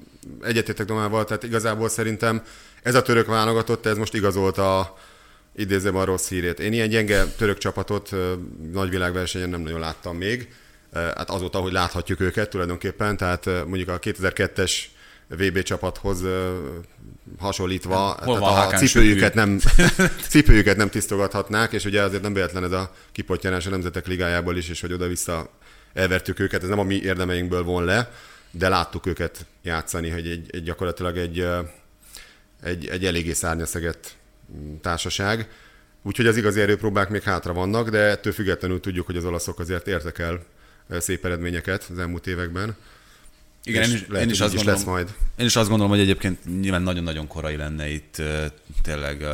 egyetértek 0.42 0.86
Domával, 0.86 1.24
tehát 1.24 1.42
igazából 1.42 1.88
szerintem 1.88 2.42
ez 2.82 2.94
a 2.94 3.02
török 3.02 3.26
válogatott, 3.26 3.86
ez 3.86 3.96
most 3.96 4.14
igazolta 4.14 4.78
a 4.78 4.98
idézem 5.56 5.96
a 5.96 6.04
rossz 6.04 6.28
hírét. 6.28 6.60
Én 6.60 6.72
ilyen 6.72 6.88
gyenge 6.88 7.24
török 7.24 7.58
csapatot 7.58 8.10
nagyvilágversenyen 8.72 9.48
nem 9.48 9.60
nagyon 9.60 9.80
láttam 9.80 10.16
még 10.16 10.48
hát 10.92 11.30
azóta, 11.30 11.58
hogy 11.58 11.72
láthatjuk 11.72 12.20
őket 12.20 12.50
tulajdonképpen, 12.50 13.16
tehát 13.16 13.44
mondjuk 13.44 13.88
a 13.88 13.98
2002-es 13.98 14.72
VB 15.28 15.62
csapathoz 15.62 16.22
hasonlítva, 17.38 18.16
Hol 18.22 18.38
tehát 18.38 18.72
a 18.72 18.76
cipőjüket 18.76 19.34
nem, 19.34 19.58
cipőjüket 20.28 20.76
nem 20.76 20.90
tisztogathatnák, 20.90 21.72
és 21.72 21.84
ugye 21.84 22.02
azért 22.02 22.22
nem 22.22 22.32
véletlen 22.32 22.64
ez 22.64 22.72
a 22.72 22.92
kipottyanás 23.12 23.66
a 23.66 23.70
Nemzetek 23.70 24.06
Ligájából 24.06 24.56
is, 24.56 24.68
és 24.68 24.80
hogy 24.80 24.92
oda-vissza 24.92 25.50
elvertük 25.92 26.38
őket, 26.38 26.62
ez 26.62 26.68
nem 26.68 26.78
a 26.78 26.82
mi 26.82 26.94
érdemeinkből 26.94 27.62
von 27.62 27.84
le, 27.84 28.12
de 28.50 28.68
láttuk 28.68 29.06
őket 29.06 29.46
játszani, 29.62 30.08
hogy 30.08 30.26
egy, 30.28 30.48
egy 30.52 30.62
gyakorlatilag 30.62 31.16
egy, 31.16 31.46
egy, 32.62 32.86
egy 32.86 33.04
eléggé 33.04 33.32
szárnyaszeget 33.32 34.16
mm, 34.56 34.74
társaság. 34.76 35.48
Úgyhogy 36.02 36.26
az 36.26 36.36
igazi 36.36 36.60
erőpróbák 36.60 37.08
még 37.08 37.22
hátra 37.22 37.52
vannak, 37.52 37.88
de 37.88 37.98
ettől 37.98 38.32
függetlenül 38.32 38.80
tudjuk, 38.80 39.06
hogy 39.06 39.16
az 39.16 39.24
olaszok 39.24 39.58
azért 39.58 39.88
értek 39.88 40.18
el 40.18 40.42
szép 40.98 41.24
eredményeket 41.24 41.86
az 41.90 41.98
elmúlt 41.98 42.26
években. 42.26 42.76
Igen, 43.64 43.82
én 43.82 43.94
is, 43.94 44.06
lehet, 44.08 44.26
én 44.26 44.32
is 44.32 44.40
azt 44.40 44.54
gondolom, 44.54 44.78
lesz 44.78 44.88
majd. 44.88 45.14
Én 45.36 45.46
is 45.46 45.56
azt 45.56 45.68
gondolom, 45.68 45.92
hogy 45.92 46.02
egyébként 46.02 46.60
nyilván 46.60 46.82
nagyon-nagyon 46.82 47.26
korai 47.26 47.56
lenne 47.56 47.88
itt 47.88 48.22
tényleg 48.82 49.24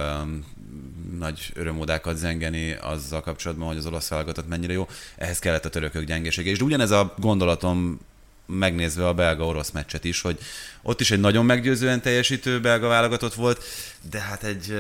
nagy 1.19 1.53
örömódákat 1.55 2.17
zengeni 2.17 2.73
azzal 2.73 3.21
kapcsolatban, 3.21 3.69
hogy 3.69 3.77
az 3.77 3.87
olasz 3.87 4.09
válogatott 4.09 4.49
mennyire 4.49 4.73
jó. 4.73 4.89
Ehhez 5.17 5.39
kellett 5.39 5.65
a 5.65 5.69
törökök 5.69 6.05
gyengesége. 6.05 6.51
És 6.51 6.61
ugyanez 6.61 6.91
a 6.91 7.15
gondolatom 7.19 8.01
megnézve 8.47 9.07
a 9.09 9.15
belga-orosz 9.15 9.71
meccset 9.71 10.05
is, 10.05 10.21
hogy 10.21 10.39
ott 10.83 11.01
is 11.01 11.11
egy 11.11 11.21
nagyon 11.21 11.45
meggyőzően 11.45 12.03
teljesítő 12.03 12.61
belga 12.61 12.89
válogatott 12.89 13.35
volt, 13.35 13.65
de 14.11 14.21
hát 14.21 14.43
egy 14.43 14.79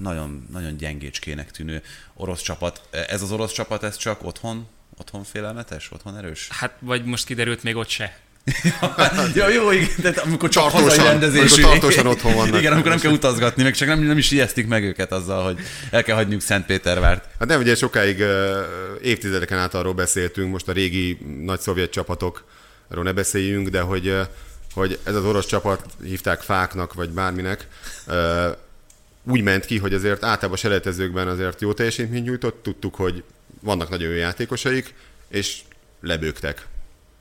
nagyon, 0.00 0.46
nagyon 0.52 0.76
gyengécskének 0.76 1.50
tűnő 1.50 1.82
orosz 2.14 2.42
csapat. 2.42 2.88
Ez 3.08 3.22
az 3.22 3.32
orosz 3.32 3.52
csapat, 3.52 3.82
ez 3.82 3.96
csak 3.96 4.24
otthon 4.24 4.66
Otthon 4.98 5.24
félelmetes? 5.24 5.90
Otthon 5.92 6.16
erős? 6.16 6.48
Hát, 6.50 6.72
vagy 6.78 7.04
most 7.04 7.26
kiderült 7.26 7.62
még 7.62 7.76
ott 7.76 7.88
se. 7.88 8.18
ja, 9.34 9.48
jó, 9.48 9.70
igen, 9.70 9.88
de 10.00 10.08
amikor 10.24 10.48
csak 10.48 10.70
hazai 10.70 10.96
rendezésű. 10.96 11.62
Amikor 11.62 11.78
tartósan 11.78 12.06
otthon 12.06 12.34
vannak. 12.34 12.58
Igen, 12.58 12.72
amikor 12.72 12.90
nem 12.90 12.98
kell 12.98 13.12
utazgatni, 13.12 13.62
meg 13.62 13.74
csak 13.74 13.88
nem, 13.88 14.02
nem 14.02 14.18
is 14.18 14.30
ijesztik 14.30 14.66
meg 14.66 14.84
őket 14.84 15.12
azzal, 15.12 15.44
hogy 15.44 15.58
el 15.90 16.02
kell 16.02 16.16
hagyniuk 16.16 16.40
Szentpétervárt. 16.40 17.24
Hát 17.38 17.48
nem, 17.48 17.60
ugye 17.60 17.74
sokáig 17.74 18.24
évtizedeken 19.02 19.58
át 19.58 19.74
arról 19.74 19.94
beszéltünk, 19.94 20.52
most 20.52 20.68
a 20.68 20.72
régi 20.72 21.18
nagy 21.42 21.60
szovjet 21.60 21.90
csapatokról 21.90 23.02
ne 23.02 23.12
beszéljünk, 23.12 23.68
de 23.68 23.80
hogy, 23.80 24.16
hogy 24.72 24.98
ez 25.02 25.14
az 25.14 25.24
orosz 25.24 25.46
csapat, 25.46 25.84
hívták 26.04 26.40
fáknak, 26.40 26.94
vagy 26.94 27.10
bárminek, 27.10 27.66
úgy 29.28 29.42
ment 29.42 29.64
ki, 29.64 29.78
hogy 29.78 29.94
azért 29.94 30.24
általában 30.24 30.56
selejtezőkben 30.56 31.28
azért 31.28 31.60
jó 31.60 31.72
teljesítményt 31.72 32.24
nyújtott, 32.24 32.62
tudtuk, 32.62 32.94
hogy 32.94 33.22
vannak 33.66 33.88
nagyon 33.88 34.10
jó 34.10 34.16
játékosaik, 34.16 34.94
és 35.28 35.60
lebőgtek. 36.00 36.66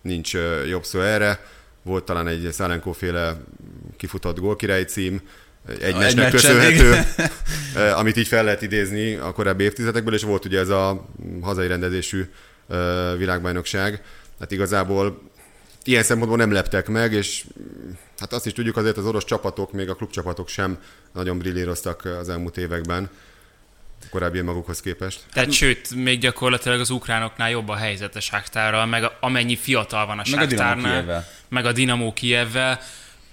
Nincs 0.02 0.34
jobb 0.68 0.84
szó 0.84 1.00
erre. 1.00 1.46
Volt 1.82 2.04
talán 2.04 2.28
egy 2.28 2.50
Szálenkó 2.52 2.92
féle 2.92 3.42
kifutott 3.98 4.40
gólkirály 4.40 4.84
cím, 4.84 5.22
egy 5.82 5.96
meccsnek 5.96 6.32
köszönhető, 6.32 7.00
amit 7.96 8.18
így 8.18 8.28
fel 8.28 8.44
lehet 8.44 8.62
idézni 8.62 9.16
a 9.16 9.32
korábbi 9.32 9.64
évtizedekből, 9.64 10.14
és 10.14 10.24
volt 10.24 10.46
ugye 10.46 10.60
ez 10.60 10.70
a 10.70 11.06
hazai 11.42 11.68
rendezésű 11.68 12.30
világbajnokság. 13.18 14.04
Hát 14.40 14.52
igazából 14.52 15.22
ilyen 15.84 16.04
szempontból 16.04 16.38
nem 16.38 16.52
leptek 16.52 16.88
meg, 16.88 17.14
és 17.14 17.46
hát 18.20 18.34
azt 18.34 18.46
is 18.46 18.54
tudjuk 18.54 18.78
azért 18.78 18.98
az 18.98 19.06
orosz 19.06 19.26
csapatok, 19.26 19.72
még 19.72 19.90
a 19.90 19.96
klubcsapatok 19.96 20.48
sem 20.48 20.78
nagyon 21.14 21.38
brillíroztak 21.38 22.06
az 22.06 22.30
elmúlt 22.30 22.58
években 22.58 23.10
korábbi 24.10 24.42
magukhoz 24.42 24.82
képest. 24.82 25.20
Tehát 25.34 25.52
sőt, 25.52 25.96
még 25.96 26.20
gyakorlatilag 26.20 26.80
az 26.80 26.90
ukránoknál 26.90 27.50
jobb 27.50 27.70
a 27.70 27.76
helyzet 27.76 28.16
a 28.16 28.20
Sáktárral, 28.20 28.86
meg 28.86 29.04
a, 29.04 29.18
amennyi 29.20 29.56
fiatal 29.56 30.06
van 30.06 30.20
a 30.20 30.24
Sáktárnál, 30.24 31.28
meg 31.48 31.66
a 31.66 31.72
Dinamo 31.72 32.14
Kievvel. 32.14 32.80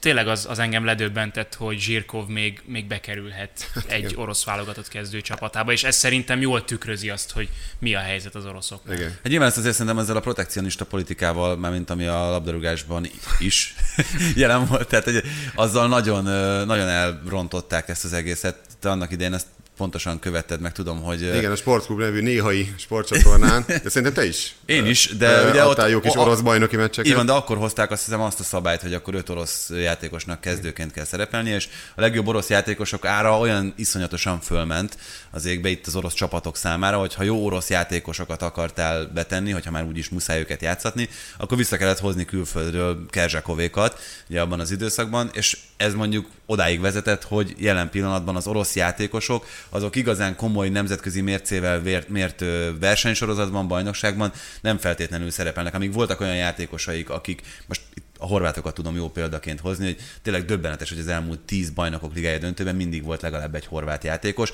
Tényleg 0.02 0.28
az, 0.28 0.46
az 0.50 0.58
engem 0.58 0.84
ledöbbentett, 0.84 1.54
hogy 1.54 1.78
Zsirkov 1.78 2.26
még, 2.26 2.60
még 2.64 2.86
bekerülhet 2.86 3.70
egy 3.86 4.14
orosz 4.16 4.44
válogatott 4.44 4.88
kezdő 4.88 5.20
csapatába, 5.20 5.72
és 5.72 5.84
ez 5.84 5.96
szerintem 5.96 6.40
jól 6.40 6.64
tükrözi 6.64 7.10
azt, 7.10 7.32
hogy 7.32 7.48
mi 7.78 7.94
a 7.94 7.98
helyzet 7.98 8.34
az 8.34 8.46
oroszok. 8.46 8.80
Igen. 8.92 9.08
Hát 9.10 9.28
nyilván 9.28 9.48
ezt 9.48 9.56
azért 9.56 9.74
szerintem 9.74 9.98
ezzel 9.98 10.16
a 10.16 10.20
protekcionista 10.20 10.84
politikával, 10.84 11.56
mint 11.56 11.90
ami 11.90 12.06
a 12.06 12.30
labdarúgásban 12.30 13.06
is 13.38 13.74
jelen 14.34 14.66
volt, 14.66 14.88
tehát 14.88 15.04
hogy 15.04 15.22
azzal 15.54 15.88
nagyon, 15.88 16.24
nagyon 16.66 16.88
elrontották 16.88 17.88
ezt 17.88 18.04
az 18.04 18.12
egészet. 18.12 18.56
Te 18.80 18.90
annak 18.90 19.12
idején 19.12 19.34
ezt 19.34 19.46
pontosan 19.76 20.18
követted, 20.18 20.60
meg 20.60 20.72
tudom, 20.72 21.02
hogy... 21.02 21.22
Igen, 21.22 21.50
a 21.50 21.56
Sportklub 21.56 21.98
nevű 21.98 22.20
néhai 22.20 22.74
sportcsatornán, 22.76 23.64
de 23.66 23.80
szerintem 23.84 24.12
te 24.12 24.24
is. 24.24 24.54
Én 24.66 24.86
is, 24.86 25.16
de 25.16 25.50
ugye 25.50 25.64
ott... 25.64 25.88
jó 25.88 26.00
kis 26.00 26.16
orosz 26.16 26.40
bajnoki 26.40 26.76
meccseket. 26.76 27.10
Igen, 27.10 27.26
de 27.26 27.32
akkor 27.32 27.56
hozták 27.56 27.90
azt 27.90 28.04
hiszem 28.04 28.20
azt 28.20 28.40
a 28.40 28.42
szabályt, 28.42 28.80
hogy 28.80 28.94
akkor 28.94 29.14
öt 29.14 29.28
orosz 29.28 29.70
játékosnak 29.70 30.40
kezdőként 30.40 30.92
kell 30.92 31.04
szerepelni, 31.04 31.50
és 31.50 31.68
a 31.94 32.00
legjobb 32.00 32.26
orosz 32.26 32.48
játékosok 32.48 33.04
ára 33.04 33.38
olyan 33.38 33.74
iszonyatosan 33.76 34.40
fölment 34.40 34.96
az 35.30 35.44
égbe 35.44 35.68
itt 35.68 35.86
az 35.86 35.96
orosz 35.96 36.14
csapatok 36.14 36.56
számára, 36.56 36.98
hogy 36.98 37.14
ha 37.14 37.22
jó 37.22 37.44
orosz 37.44 37.70
játékosokat 37.70 38.42
akartál 38.42 39.10
betenni, 39.14 39.50
hogyha 39.50 39.70
már 39.70 39.84
úgyis 39.84 40.08
muszáj 40.08 40.38
őket 40.38 40.62
játszatni, 40.62 41.08
akkor 41.38 41.56
vissza 41.56 41.76
kellett 41.76 41.98
hozni 41.98 42.24
külföldről 42.24 43.06
Kerzsakovékat, 43.10 44.00
ugye 44.28 44.40
abban 44.40 44.60
az 44.60 44.70
időszakban, 44.70 45.30
és 45.32 45.58
ez 45.76 45.94
mondjuk 45.94 46.26
odáig 46.52 46.80
vezetett, 46.80 47.22
hogy 47.22 47.54
jelen 47.58 47.90
pillanatban 47.90 48.36
az 48.36 48.46
orosz 48.46 48.76
játékosok, 48.76 49.46
azok 49.68 49.96
igazán 49.96 50.36
komoly 50.36 50.68
nemzetközi 50.68 51.20
mércével 51.20 51.80
mért, 51.80 52.08
mért 52.08 52.44
versenysorozatban, 52.80 53.68
bajnokságban 53.68 54.32
nem 54.60 54.78
feltétlenül 54.78 55.30
szerepelnek. 55.30 55.74
Amíg 55.74 55.92
voltak 55.92 56.20
olyan 56.20 56.36
játékosaik, 56.36 57.10
akik 57.10 57.42
most 57.66 57.80
a 58.18 58.26
horvátokat 58.26 58.74
tudom 58.74 58.96
jó 58.96 59.10
példaként 59.10 59.60
hozni, 59.60 59.84
hogy 59.84 59.96
tényleg 60.22 60.44
döbbenetes, 60.44 60.88
hogy 60.88 60.98
az 60.98 61.08
elmúlt 61.08 61.40
tíz 61.40 61.70
bajnokok 61.70 62.14
ligája 62.14 62.38
döntőben 62.38 62.76
mindig 62.76 63.04
volt 63.04 63.22
legalább 63.22 63.54
egy 63.54 63.66
horvát 63.66 64.04
játékos. 64.04 64.52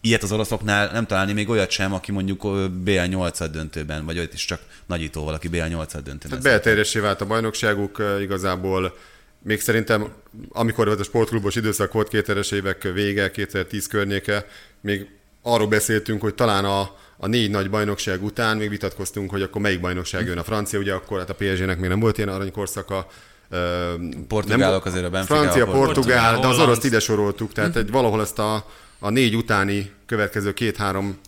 Ilyet 0.00 0.22
az 0.22 0.32
oroszoknál 0.32 0.90
nem 0.92 1.06
találni 1.06 1.32
még 1.32 1.48
olyat 1.48 1.70
sem, 1.70 1.92
aki 1.92 2.12
mondjuk 2.12 2.42
BL8 2.84 3.48
döntőben, 3.52 4.04
vagy 4.04 4.18
ott 4.18 4.32
is 4.32 4.44
csak 4.44 4.60
nagyítóval, 4.86 5.34
aki 5.34 5.48
BL8 5.52 5.92
döntőben. 5.92 6.20
Tehát 6.28 6.42
belterjessé 6.42 6.98
vált 6.98 7.20
a 7.20 7.26
bajnokságuk 7.26 8.02
igazából. 8.20 8.96
Még 9.46 9.60
szerintem, 9.60 10.08
amikor 10.48 10.88
ez 10.88 11.00
a 11.00 11.02
sportklubos 11.02 11.56
időszak 11.56 11.92
volt, 11.92 12.08
2000-es 12.12 12.52
évek 12.52 12.82
vége, 12.82 13.30
2010 13.30 13.86
környéke, 13.86 14.46
még 14.80 15.06
arról 15.42 15.66
beszéltünk, 15.66 16.20
hogy 16.20 16.34
talán 16.34 16.64
a, 16.64 16.80
a 17.16 17.26
négy 17.26 17.50
nagy 17.50 17.70
bajnokság 17.70 18.24
után 18.24 18.56
még 18.56 18.68
vitatkoztunk, 18.68 19.30
hogy 19.30 19.42
akkor 19.42 19.60
melyik 19.60 19.80
bajnokság 19.80 20.26
jön 20.26 20.38
a 20.38 20.44
francia, 20.44 20.78
ugye 20.78 20.92
akkor 20.92 21.18
hát 21.18 21.30
a 21.30 21.34
PSG-nek 21.34 21.78
még 21.78 21.88
nem 21.88 22.00
volt 22.00 22.16
ilyen 22.16 22.28
aranykorszaka, 22.28 23.06
Portugálok 24.28 24.84
nem, 24.84 24.92
azért 24.92 25.06
a 25.06 25.10
Benfica. 25.10 25.38
Francia, 25.38 25.62
a 25.62 25.66
portugál, 25.66 25.84
portugál 25.94 26.40
de 26.40 26.46
az 26.46 26.58
oroszt 26.58 26.84
ide 26.84 27.00
soroltuk, 27.00 27.52
tehát 27.52 27.72
hm. 27.72 27.78
egy 27.78 27.90
valahol 27.90 28.20
ezt 28.20 28.38
a, 28.38 28.66
a 28.98 29.10
négy 29.10 29.36
utáni 29.36 29.90
következő 30.06 30.52
két-három 30.52 31.18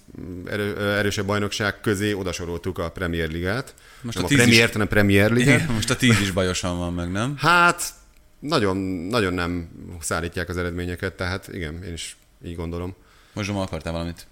erő, 0.47 0.77
erősebb 0.77 1.27
bajnokság 1.27 1.81
közé 1.81 2.13
odasoroltuk 2.13 2.79
a 2.79 2.91
Premier 2.91 3.31
Ligát. 3.31 3.75
Most 4.01 4.17
nem 4.17 4.25
a, 4.25 4.33
a 4.33 4.37
Premier, 4.37 4.65
is... 4.67 4.73
hanem 4.73 4.89
Premier 4.89 5.31
Ligát. 5.31 5.69
most 5.69 5.91
a 5.91 5.97
tíz 5.97 6.21
is 6.21 6.31
bajosan 6.31 6.79
van 6.79 6.93
meg, 6.93 7.11
nem? 7.11 7.35
Hát 7.37 7.97
nagyon, 8.39 8.77
nagyon 9.11 9.35
nem 9.35 9.69
szállítják 10.01 10.49
az 10.49 10.57
eredményeket, 10.57 11.13
tehát 11.13 11.49
igen, 11.53 11.83
én 11.85 11.93
is 11.93 12.17
így 12.45 12.57
gondolom. 12.57 12.95
Most 13.33 13.51
akartál 13.51 13.93
valamit? 13.93 14.27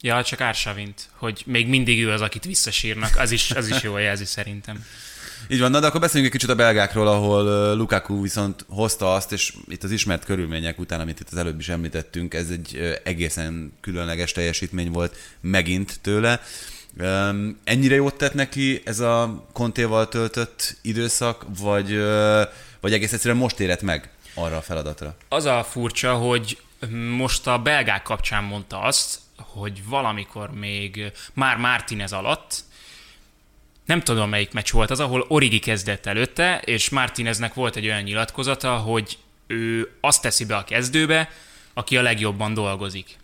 Ja, 0.00 0.22
csak 0.22 0.40
Ársavint, 0.40 1.08
hogy 1.12 1.42
még 1.46 1.68
mindig 1.68 2.02
ő 2.02 2.10
az, 2.10 2.20
akit 2.20 2.44
visszasírnak, 2.44 3.16
az 3.16 3.30
is, 3.30 3.50
az 3.50 3.68
is 3.68 3.82
jól 3.82 4.00
jelzi 4.00 4.24
szerintem. 4.24 4.84
Így 5.48 5.60
van, 5.60 5.70
na 5.70 5.80
de 5.80 5.86
akkor 5.86 6.00
beszéljünk 6.00 6.32
egy 6.34 6.40
kicsit 6.40 6.54
a 6.54 6.58
belgákról, 6.58 7.08
ahol 7.08 7.74
Lukaku 7.76 8.22
viszont 8.22 8.64
hozta 8.68 9.14
azt, 9.14 9.32
és 9.32 9.54
itt 9.68 9.82
az 9.82 9.90
ismert 9.90 10.24
körülmények 10.24 10.78
után, 10.78 11.00
amit 11.00 11.20
itt 11.20 11.28
az 11.30 11.36
előbb 11.36 11.58
is 11.58 11.68
említettünk, 11.68 12.34
ez 12.34 12.50
egy 12.50 13.00
egészen 13.04 13.72
különleges 13.80 14.32
teljesítmény 14.32 14.90
volt 14.90 15.16
megint 15.40 15.98
tőle. 16.00 16.40
Ennyire 17.64 17.94
jót 17.94 18.16
tett 18.16 18.34
neki 18.34 18.82
ez 18.84 19.00
a 19.00 19.44
kontéval 19.52 20.08
töltött 20.08 20.76
időszak, 20.82 21.44
vagy, 21.58 21.96
vagy 22.80 22.92
egész 22.92 23.12
egyszerűen 23.12 23.40
most 23.40 23.60
érett 23.60 23.82
meg 23.82 24.10
arra 24.34 24.56
a 24.56 24.62
feladatra? 24.62 25.16
Az 25.28 25.44
a 25.44 25.64
furcsa, 25.64 26.14
hogy 26.14 26.58
most 27.16 27.46
a 27.46 27.58
belgák 27.58 28.02
kapcsán 28.02 28.44
mondta 28.44 28.80
azt, 28.80 29.18
hogy 29.36 29.82
valamikor 29.88 30.50
még 30.50 31.12
már 31.32 31.56
Martinez 31.56 32.12
alatt, 32.12 32.64
nem 33.84 34.00
tudom 34.00 34.28
melyik 34.28 34.52
meccs 34.52 34.70
volt 34.70 34.90
az, 34.90 35.00
ahol 35.00 35.24
Origi 35.28 35.58
kezdett 35.58 36.06
előtte, 36.06 36.58
és 36.64 36.90
Martineznek 36.90 37.54
volt 37.54 37.76
egy 37.76 37.86
olyan 37.86 38.02
nyilatkozata, 38.02 38.76
hogy 38.76 39.18
ő 39.46 39.96
azt 40.00 40.22
teszi 40.22 40.44
be 40.44 40.56
a 40.56 40.64
kezdőbe, 40.64 41.30
aki 41.74 41.96
a 41.96 42.02
legjobban 42.02 42.54
dolgozik. 42.54 43.16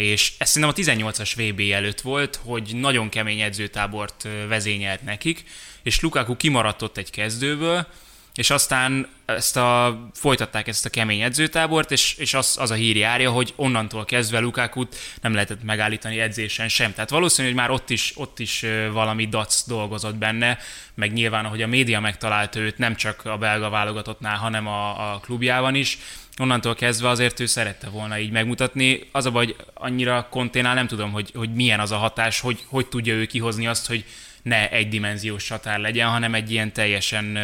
És 0.00 0.32
ez 0.38 0.50
szerintem 0.50 0.96
a 0.96 1.12
18-as 1.12 1.32
VB 1.36 1.72
előtt 1.72 2.00
volt, 2.00 2.40
hogy 2.44 2.70
nagyon 2.74 3.08
kemény 3.08 3.40
edzőtábort 3.40 4.28
vezényelt 4.48 5.02
nekik, 5.02 5.44
és 5.82 6.00
Lukaku 6.00 6.36
kimaradt 6.36 6.82
ott 6.82 6.96
egy 6.96 7.10
kezdőből, 7.10 7.86
és 8.34 8.50
aztán 8.50 9.08
ezt 9.26 9.56
a, 9.56 10.00
folytatták 10.14 10.68
ezt 10.68 10.86
a 10.86 10.90
kemény 10.90 11.20
edzőtábort, 11.20 11.90
és, 11.90 12.14
és 12.14 12.34
az, 12.34 12.56
az 12.60 12.70
a 12.70 12.74
hír 12.74 12.96
járja, 12.96 13.30
hogy 13.30 13.52
onnantól 13.56 14.04
kezdve 14.04 14.38
Lukákut 14.38 14.96
nem 15.20 15.32
lehetett 15.32 15.62
megállítani 15.62 16.20
edzésen 16.20 16.68
sem. 16.68 16.92
Tehát 16.92 17.10
valószínű, 17.10 17.48
hogy 17.48 17.56
már 17.56 17.70
ott 17.70 17.90
is, 17.90 18.12
ott 18.16 18.38
is 18.38 18.64
valami 18.92 19.26
dac 19.26 19.66
dolgozott 19.66 20.14
benne, 20.14 20.58
meg 20.94 21.12
nyilván, 21.12 21.44
ahogy 21.44 21.62
a 21.62 21.66
média 21.66 22.00
megtalálta 22.00 22.58
őt, 22.58 22.78
nem 22.78 22.96
csak 22.96 23.24
a 23.24 23.38
belga 23.38 23.68
válogatottnál, 23.68 24.36
hanem 24.36 24.66
a, 24.66 25.12
a 25.12 25.18
klubjában 25.18 25.74
is, 25.74 25.98
onnantól 26.40 26.74
kezdve 26.74 27.08
azért 27.08 27.40
ő 27.40 27.46
szerette 27.46 27.88
volna 27.88 28.18
így 28.18 28.30
megmutatni. 28.30 29.08
Az 29.12 29.26
a 29.26 29.30
baj, 29.30 29.44
hogy 29.44 29.56
annyira 29.74 30.26
konténál 30.30 30.74
nem 30.74 30.86
tudom, 30.86 31.12
hogy, 31.12 31.32
hogy 31.34 31.54
milyen 31.54 31.80
az 31.80 31.90
a 31.90 31.96
hatás, 31.96 32.40
hogy, 32.40 32.64
hogy 32.66 32.86
tudja 32.86 33.14
ő 33.14 33.26
kihozni 33.26 33.66
azt, 33.66 33.86
hogy 33.86 34.04
ne 34.42 34.70
egydimenziós 34.70 35.44
satár 35.44 35.78
legyen, 35.78 36.08
hanem 36.08 36.34
egy 36.34 36.50
ilyen 36.50 36.72
teljesen 36.72 37.38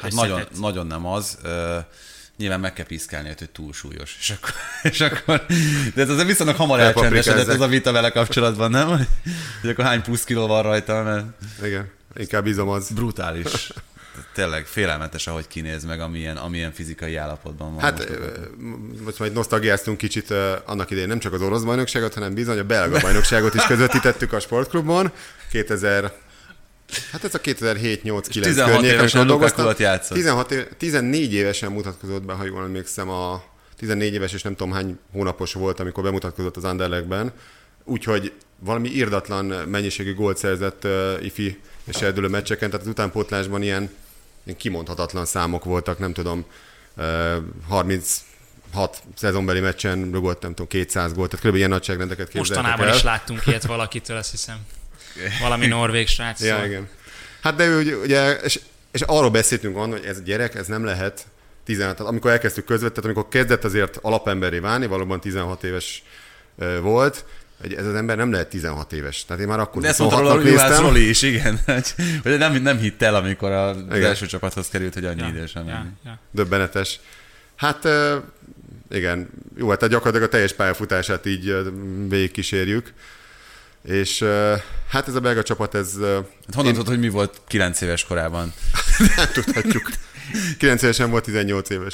Hát 0.00 0.12
nagyon, 0.12 0.42
nagyon 0.58 0.86
nem 0.86 1.06
az. 1.06 1.38
Nyilván 2.36 2.60
meg 2.60 2.72
kell 2.72 2.84
piszkálni, 2.86 3.32
hogy 3.38 3.50
túlsúlyos. 3.50 4.16
És 4.20 4.30
akkor, 4.30 4.54
és 4.92 5.00
akkor 5.00 5.46
de 5.94 6.02
ez 6.02 6.08
azért 6.08 6.26
viszonylag 6.26 6.56
hamar 6.56 6.80
elcsendesedett 6.80 7.48
ez 7.48 7.60
a 7.60 7.66
vita 7.66 7.92
vele 7.92 8.10
kapcsolatban, 8.10 8.70
nem? 8.70 8.88
Hogy 9.60 9.70
akkor 9.70 9.84
hány 9.84 10.02
plusz 10.02 10.24
kiló 10.24 10.46
van 10.46 10.62
rajta, 10.62 11.02
mert... 11.02 11.24
Igen, 11.64 11.90
inkább 12.16 12.44
bízom 12.44 12.68
az. 12.68 12.90
Brutális. 12.90 13.72
Tényleg 14.34 14.66
félelmetes, 14.66 15.26
ahogy 15.26 15.46
kinéz 15.46 15.84
meg, 15.84 16.00
amilyen, 16.00 16.36
amilyen 16.36 16.72
fizikai 16.72 17.16
állapotban 17.16 17.74
van. 17.74 17.80
Hát 17.82 18.08
most, 18.58 19.04
most 19.04 19.18
majd 19.18 19.32
nosztalgiáztunk 19.32 19.98
kicsit 19.98 20.30
annak 20.64 20.90
idején 20.90 21.08
nem 21.08 21.18
csak 21.18 21.32
az 21.32 21.42
orosz 21.42 21.62
bajnokságot, 21.62 22.14
hanem 22.14 22.34
bizony 22.34 22.58
a 22.58 22.64
belga 22.64 23.00
bajnokságot 23.00 23.54
is 23.54 23.66
közvetítettük 23.66 24.32
a 24.32 24.40
sportklubban. 24.40 25.12
2000 25.50 26.12
Hát 27.12 27.24
ez 27.24 27.34
a 27.34 27.40
2007-8-9 27.40 28.20
16 28.20 28.82
évesen 28.82 29.26
Lukaku 29.26 29.82
játszott. 29.82 30.16
16 30.16 30.50
éve, 30.50 30.64
14 30.76 31.32
évesen 31.32 31.72
mutatkozott 31.72 32.22
be, 32.22 32.32
ha 32.32 32.44
jól 32.44 32.62
emlékszem, 32.62 33.08
a 33.08 33.42
14 33.76 34.14
éves 34.14 34.32
és 34.32 34.42
nem 34.42 34.54
tudom 34.56 34.72
hány 34.72 34.98
hónapos 35.12 35.52
volt, 35.52 35.80
amikor 35.80 36.02
bemutatkozott 36.02 36.56
az 36.56 36.64
Anderlechtben. 36.64 37.32
Úgyhogy 37.84 38.32
valami 38.58 38.88
irdatlan 38.88 39.44
mennyiségű 39.44 40.14
gólt 40.14 40.36
szerzett 40.36 40.84
uh, 40.84 41.24
ifi 41.24 41.58
és 41.84 42.02
eldülő 42.02 42.28
meccseken, 42.28 42.70
tehát 42.70 42.84
az 42.84 42.92
utánpótlásban 42.92 43.62
ilyen 43.62 43.90
kimondhatatlan 44.56 45.24
számok 45.24 45.64
voltak, 45.64 45.98
nem 45.98 46.12
tudom, 46.12 46.44
uh, 46.96 47.04
36 47.68 49.02
szezonbeli 49.16 49.60
meccsen 49.60 50.10
rugott, 50.12 50.42
nem 50.42 50.50
tudom, 50.50 50.66
200 50.66 51.12
gólt, 51.12 51.30
tehát 51.30 51.46
kb. 51.46 51.54
ilyen 51.54 51.68
nagyságrendeket 51.68 52.28
képzeltek 52.28 52.56
Mostanában 52.56 52.88
el. 52.88 52.94
is 52.94 53.02
láttunk 53.02 53.46
ilyet 53.46 53.64
valakitől, 53.64 54.16
azt 54.16 54.30
hiszem. 54.30 54.56
Valami 55.40 55.66
norvég 55.66 56.08
srác. 56.08 56.40
Ja, 56.40 56.64
igen. 56.64 56.88
Hát 57.42 57.54
de 57.54 57.66
ő 57.66 58.00
ugye, 58.02 58.34
és, 58.34 58.60
és 58.90 59.00
arról 59.00 59.30
beszéltünk 59.30 59.76
annak, 59.76 59.98
hogy 59.98 60.06
ez 60.06 60.16
a 60.18 60.22
gyerek, 60.22 60.54
ez 60.54 60.66
nem 60.66 60.84
lehet 60.84 61.26
16, 61.64 62.00
amikor 62.00 62.30
elkezdtük 62.30 62.64
közvetett, 62.64 63.04
amikor 63.04 63.28
kezdett 63.28 63.64
azért 63.64 63.98
alapemberé 64.02 64.58
válni, 64.58 64.86
valóban 64.86 65.20
16 65.20 65.64
éves 65.64 66.02
volt, 66.80 67.24
hogy 67.60 67.74
ez 67.74 67.86
az 67.86 67.94
ember 67.94 68.16
nem 68.16 68.32
lehet 68.32 68.48
16 68.48 68.92
éves. 68.92 69.24
Tehát 69.24 69.42
én 69.42 69.48
már 69.48 69.60
akkor 69.60 69.82
De 69.82 69.88
ezt 69.88 69.98
mondta 69.98 70.18
róla 70.18 70.80
Roli 70.80 71.08
is, 71.08 71.22
igen. 71.22 71.60
Hogy 72.22 72.38
nem, 72.38 72.62
nem 72.62 72.78
hitt 72.78 73.02
el, 73.02 73.14
amikor 73.14 73.50
az 73.50 73.76
igen. 73.76 74.04
első 74.04 74.26
csapathoz 74.26 74.68
került, 74.68 74.94
hogy 74.94 75.04
annyi 75.04 75.20
ja, 75.20 75.28
idősen. 75.28 75.66
Ja, 75.66 75.86
ja. 76.04 76.18
Döbbenetes. 76.30 77.00
Hát 77.56 77.88
igen, 78.90 79.28
jó, 79.56 79.68
hát 79.68 79.80
gyakorlatilag 79.80 80.22
a 80.22 80.28
teljes 80.28 80.52
pályafutását 80.52 81.26
így 81.26 81.56
végigkísérjük. 82.08 82.92
És 83.84 84.24
hát 84.88 85.08
ez 85.08 85.14
a 85.14 85.20
belga 85.20 85.42
csapat, 85.42 85.74
ez... 85.74 85.92
Hát 86.00 86.54
honnan 86.54 86.66
én... 86.66 86.72
tudod, 86.72 86.88
hogy 86.88 86.98
mi 86.98 87.08
volt 87.08 87.40
9 87.46 87.80
éves 87.80 88.04
korában? 88.04 88.52
Nem 89.16 89.26
tudhatjuk. 89.32 89.90
9 90.58 90.82
évesen 90.82 91.10
volt 91.10 91.24
18 91.24 91.70
éves. 91.70 91.92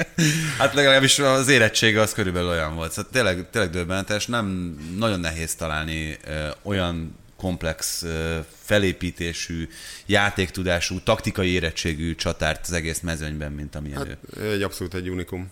hát 0.58 0.74
legalábbis 0.74 1.18
az 1.18 1.48
érettsége 1.48 2.00
az 2.00 2.12
körülbelül 2.12 2.48
olyan 2.48 2.74
volt. 2.74 2.92
Szóval 2.92 3.10
tényleg, 3.12 3.50
tényleg 3.50 3.70
döbbenetes, 3.70 4.26
nem 4.26 4.76
nagyon 4.96 5.20
nehéz 5.20 5.54
találni 5.54 6.16
ö, 6.26 6.48
olyan 6.62 7.16
komplex 7.36 8.02
ö, 8.02 8.38
felépítésű, 8.62 9.68
játéktudású, 10.06 11.00
taktikai 11.00 11.48
érettségű 11.48 12.14
csatárt 12.14 12.60
az 12.62 12.72
egész 12.72 13.00
mezőnyben, 13.00 13.52
mint 13.52 13.74
amilyen 13.74 13.98
hát, 13.98 14.18
ő. 14.36 14.50
Egy 14.50 14.62
abszolút 14.62 14.94
egy 14.94 15.08
unikum. 15.08 15.50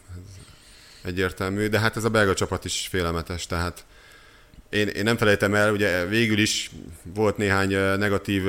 Egyértelmű, 1.03 1.67
de 1.67 1.79
hát 1.79 1.97
ez 1.97 2.05
a 2.05 2.09
belga 2.09 2.35
csapat 2.35 2.65
is 2.65 2.87
félelmetes, 2.91 3.47
tehát 3.47 3.85
én, 4.71 4.89
én 4.89 5.05
nem 5.05 5.17
felejtem 5.17 5.55
el, 5.55 5.73
ugye 5.73 6.05
végül 6.05 6.39
is 6.39 6.71
volt 7.03 7.37
néhány 7.37 7.69
negatív 7.99 8.43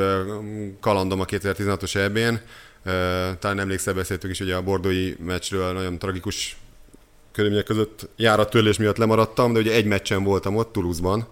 kalandom 0.80 1.20
a 1.20 1.26
2016-os 1.26 1.96
EB-n, 1.96 2.42
talán 3.40 3.60
emlékszel, 3.60 3.94
beszéltük 3.94 4.32
is 4.32 4.40
ugye 4.40 4.56
a 4.56 4.62
bordói 4.62 5.14
meccsről, 5.20 5.74
nagyon 5.74 6.00
tragikus 6.00 6.58
körülmények 7.32 7.66
között 7.66 8.10
járattörlés 8.16 8.78
miatt 8.78 8.98
lemaradtam, 8.98 9.54
de 9.54 9.60
ugye 9.60 9.74
egy 9.74 9.86
meccsen 9.86 10.24
voltam 10.24 10.56
ott, 10.56 10.72
Toulouse-ban, 10.72 11.28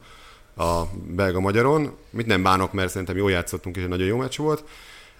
a 0.57 0.83
belga-magyaron. 1.07 1.95
Mit 2.09 2.25
nem 2.25 2.43
bánok, 2.43 2.73
mert 2.73 2.89
szerintem 2.89 3.17
jól 3.17 3.31
játszottunk, 3.31 3.75
és 3.75 3.83
egy 3.83 3.89
nagyon 3.89 4.07
jó 4.07 4.17
meccs 4.17 4.37
volt. 4.37 4.63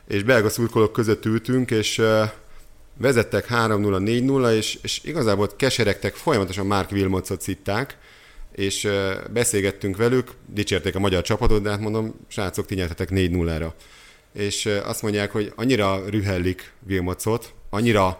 És 0.07 0.23
belga 0.23 0.49
szurkolók 0.49 0.91
között 0.91 1.25
ültünk, 1.25 1.71
és 1.71 2.01
vezettek 2.97 3.47
3-0, 3.49 3.51
4-0, 3.51 4.55
és, 4.55 4.77
és 4.81 5.01
igazából 5.03 5.49
keseregtek, 5.55 6.15
folyamatosan 6.15 6.65
Mark 6.65 6.91
Wilmotsot 6.91 7.41
szitták, 7.41 7.97
és 8.51 8.87
beszélgettünk 9.33 9.97
velük, 9.97 10.31
dicsérték 10.45 10.95
a 10.95 10.99
magyar 10.99 11.21
csapatot, 11.21 11.61
de 11.61 11.69
hát 11.69 11.79
mondom, 11.79 12.15
srácok, 12.27 12.65
ti 12.65 12.75
nyertetek 12.75 13.09
4-0-ra. 13.11 13.71
És 14.35 14.65
azt 14.83 15.01
mondják, 15.01 15.31
hogy 15.31 15.53
annyira 15.55 16.09
rühellik 16.09 16.71
Vilmocot, 16.79 17.53
annyira 17.69 18.19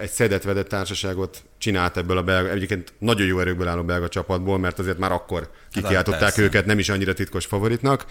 egy 0.00 0.10
szedett-vedett 0.10 0.68
társaságot 0.68 1.42
csinált 1.58 1.96
ebből 1.96 2.18
a 2.18 2.22
belga, 2.22 2.50
egyébként 2.50 2.92
nagyon 2.98 3.26
jó 3.26 3.40
erőkből 3.40 3.68
álló 3.68 3.82
belga 3.82 4.08
csapatból, 4.08 4.58
mert 4.58 4.78
azért 4.78 4.98
már 4.98 5.12
akkor 5.12 5.50
kikiáltották 5.72 6.20
persze. 6.20 6.42
őket, 6.42 6.66
nem 6.66 6.78
is 6.78 6.88
annyira 6.88 7.12
titkos 7.12 7.46
favoritnak, 7.46 8.04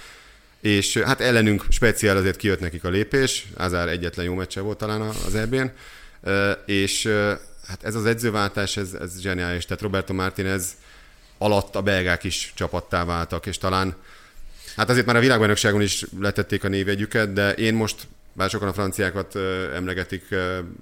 és 0.61 0.97
hát 0.97 1.21
ellenünk 1.21 1.65
speciál 1.69 2.17
azért 2.17 2.37
kijött 2.37 2.59
nekik 2.59 2.83
a 2.83 2.89
lépés, 2.89 3.47
Azár 3.57 3.87
egyetlen 3.87 4.25
jó 4.25 4.33
meccse 4.33 4.61
volt 4.61 4.77
talán 4.77 5.01
az 5.01 5.35
EB-n, 5.35 5.71
és 6.65 7.05
hát 7.67 7.83
ez 7.83 7.95
az 7.95 8.05
edzőváltás, 8.05 8.77
ez, 8.77 8.93
ez 8.93 9.19
zseniális, 9.21 9.65
tehát 9.65 9.81
Roberto 9.81 10.13
Martinez 10.13 10.75
alatt 11.37 11.75
a 11.75 11.81
belgák 11.81 12.23
is 12.23 12.53
csapattá 12.55 13.05
váltak, 13.05 13.45
és 13.45 13.57
talán 13.57 13.95
Hát 14.75 14.89
azért 14.89 15.05
már 15.05 15.15
a 15.15 15.19
világbajnokságon 15.19 15.81
is 15.81 16.05
letették 16.19 16.63
a 16.63 16.67
névjegyüket, 16.67 17.33
de 17.33 17.51
én 17.51 17.73
most, 17.73 18.07
bár 18.33 18.49
sokan 18.49 18.67
a 18.67 18.73
franciákat 18.73 19.35
emlegetik 19.75 20.23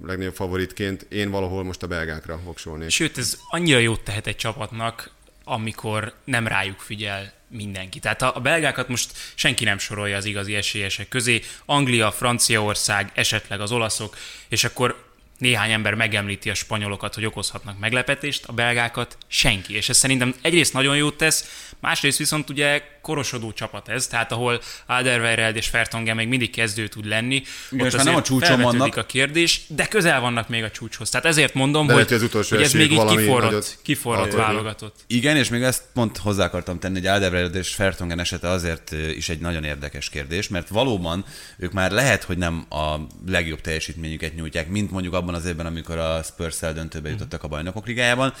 legnagyobb 0.06 0.34
favoritként, 0.34 1.06
én 1.08 1.30
valahol 1.30 1.64
most 1.64 1.82
a 1.82 1.86
belgákra 1.86 2.40
voksolnék. 2.44 2.90
Sőt, 2.90 3.18
ez 3.18 3.38
annyira 3.48 3.78
jót 3.78 4.00
tehet 4.00 4.26
egy 4.26 4.36
csapatnak, 4.36 5.10
amikor 5.44 6.12
nem 6.24 6.46
rájuk 6.46 6.80
figyel 6.80 7.32
mindenki. 7.48 7.98
Tehát 7.98 8.22
a, 8.22 8.40
belgákat 8.42 8.88
most 8.88 9.12
senki 9.34 9.64
nem 9.64 9.78
sorolja 9.78 10.16
az 10.16 10.24
igazi 10.24 10.54
esélyesek 10.54 11.08
közé. 11.08 11.42
Anglia, 11.64 12.10
Franciaország, 12.10 13.10
esetleg 13.14 13.60
az 13.60 13.72
olaszok, 13.72 14.16
és 14.48 14.64
akkor 14.64 15.12
néhány 15.38 15.70
ember 15.70 15.94
megemlíti 15.94 16.50
a 16.50 16.54
spanyolokat, 16.54 17.14
hogy 17.14 17.24
okozhatnak 17.24 17.78
meglepetést, 17.78 18.44
a 18.46 18.52
belgákat 18.52 19.16
senki. 19.26 19.74
És 19.74 19.88
ez 19.88 19.96
szerintem 19.96 20.34
egyrészt 20.42 20.72
nagyon 20.72 20.96
jót 20.96 21.16
tesz, 21.16 21.72
másrészt 21.84 22.18
viszont 22.18 22.50
ugye 22.50 22.82
korosodó 23.02 23.52
csapat 23.52 23.88
ez, 23.88 24.06
tehát 24.06 24.32
ahol 24.32 24.60
Alderweireld 24.86 25.56
és 25.56 25.66
Fertongen 25.66 26.16
még 26.16 26.28
mindig 26.28 26.50
kezdő 26.50 26.88
tud 26.88 27.06
lenni, 27.06 27.42
Igen, 27.70 27.86
ott 27.86 27.96
már 27.96 28.04
nem 28.04 28.14
a 28.14 28.22
csúcson 28.22 28.60
vannak. 28.60 28.96
a 28.96 29.04
kérdés, 29.04 29.60
de 29.66 29.86
közel 29.86 30.20
vannak 30.20 30.48
még 30.48 30.62
a 30.62 30.70
csúcshoz. 30.70 31.10
Tehát 31.10 31.26
ezért 31.26 31.54
mondom, 31.54 31.86
De 31.86 31.92
hogy, 31.92 32.12
az 32.12 32.22
utolsó 32.22 32.56
hogy 32.56 32.64
ez 32.64 32.72
még 32.72 32.90
így 32.90 33.04
kiforrott, 33.04 33.42
nagyot 33.42 33.78
kiforrott 33.82 34.32
válogatott. 34.32 34.96
Igen, 35.06 35.36
és 35.36 35.48
még 35.48 35.62
ezt 35.62 35.82
pont 35.94 36.16
hozzá 36.16 36.44
akartam 36.44 36.78
tenni, 36.78 36.94
hogy 36.94 37.06
Alderweireld 37.06 37.54
és 37.54 37.74
Fertongen 37.74 38.18
esete 38.18 38.48
azért 38.48 38.92
is 38.92 39.28
egy 39.28 39.40
nagyon 39.40 39.64
érdekes 39.64 40.08
kérdés, 40.08 40.48
mert 40.48 40.68
valóban 40.68 41.24
ők 41.58 41.72
már 41.72 41.90
lehet, 41.90 42.24
hogy 42.24 42.38
nem 42.38 42.66
a 42.70 42.96
legjobb 43.26 43.60
teljesítményüket 43.60 44.34
nyújtják, 44.34 44.68
mint 44.68 44.90
mondjuk 44.90 45.14
abban 45.14 45.34
az 45.34 45.46
évben, 45.46 45.66
amikor 45.66 45.98
a 45.98 46.22
Spurs-szel 46.22 46.72
döntőbe 46.72 47.08
jutottak 47.08 47.42
a 47.42 47.48
bajnokok 47.48 47.86
ligájában, 47.86 48.34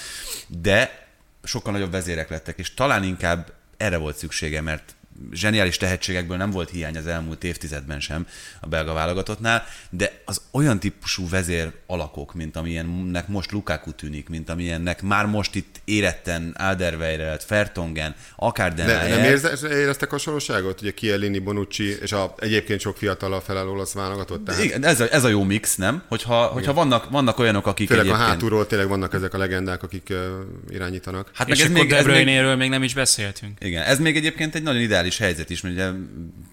de 0.48 1.03
sokkal 1.44 1.72
nagyobb 1.72 1.90
vezérek 1.90 2.28
lettek, 2.28 2.58
és 2.58 2.74
talán 2.74 3.02
inkább 3.02 3.52
erre 3.76 3.96
volt 3.96 4.16
szüksége, 4.16 4.60
mert 4.60 4.94
zseniális 5.32 5.76
tehetségekből 5.76 6.36
nem 6.36 6.50
volt 6.50 6.70
hiány 6.70 6.96
az 6.96 7.06
elmúlt 7.06 7.44
évtizedben 7.44 8.00
sem 8.00 8.26
a 8.60 8.66
belga 8.66 8.92
válogatottnál, 8.92 9.64
de 9.90 10.22
az 10.24 10.40
olyan 10.50 10.80
típusú 10.80 11.28
vezér 11.28 11.72
alakok, 11.86 12.34
mint 12.34 12.56
amilyennek 12.56 13.28
most 13.28 13.52
Lukaku 13.52 13.92
tűnik, 13.92 14.28
mint 14.28 14.50
amilyennek 14.50 15.02
már 15.02 15.26
most 15.26 15.54
itt 15.54 15.80
éretten 15.84 16.54
Alderweireld, 16.58 17.42
Fertongen, 17.42 18.14
akár 18.36 18.74
De 18.74 18.84
Denayer, 18.84 19.16
nem 19.18 19.24
érze, 19.24 19.68
éreztek 19.68 20.10
hasonlóságot? 20.10 20.80
Ugye 20.80 20.94
Chiellini, 20.94 21.38
Bonucci, 21.38 21.98
és 22.00 22.12
a 22.12 22.34
egyébként 22.38 22.80
sok 22.80 22.96
fiatal 22.96 23.40
felálló 23.40 23.72
olasz 23.72 23.92
válogatott. 23.92 24.44
Tehát 24.44 24.64
Igen, 24.64 24.84
ez 24.84 25.00
a, 25.00 25.06
ez 25.10 25.24
a 25.24 25.28
jó 25.28 25.42
mix, 25.42 25.76
nem? 25.76 26.02
Hogyha, 26.08 26.44
hogyha 26.44 26.72
vannak, 26.72 27.10
vannak 27.10 27.38
olyanok, 27.38 27.66
akik 27.66 27.88
főleg 27.88 28.04
a 28.04 28.08
egyébként... 28.08 28.30
hátulról 28.30 28.66
tényleg 28.66 28.88
vannak 28.88 29.14
ezek 29.14 29.34
a 29.34 29.38
legendák, 29.38 29.82
akik 29.82 30.06
uh, 30.10 30.18
irányítanak. 30.70 31.30
Hát 31.34 31.48
És 31.48 31.58
meg 31.58 31.66
ez 31.66 31.70
akkor 31.70 31.80
még, 31.82 31.90
De 31.90 31.96
ez 31.96 32.04
még, 32.04 32.14
Bruyne-ről 32.14 32.56
még 32.56 32.68
nem 32.70 32.82
is 32.82 32.94
beszéltünk. 32.94 33.58
igen, 33.60 33.82
ez 33.82 33.98
még 33.98 34.16
egyébként 34.16 34.54
egy 34.54 34.62
nagyon 34.62 34.80
ideális 34.80 35.03
helyzet 35.18 35.50
is, 35.50 35.60
mert 35.60 35.74
ugye 35.74 35.90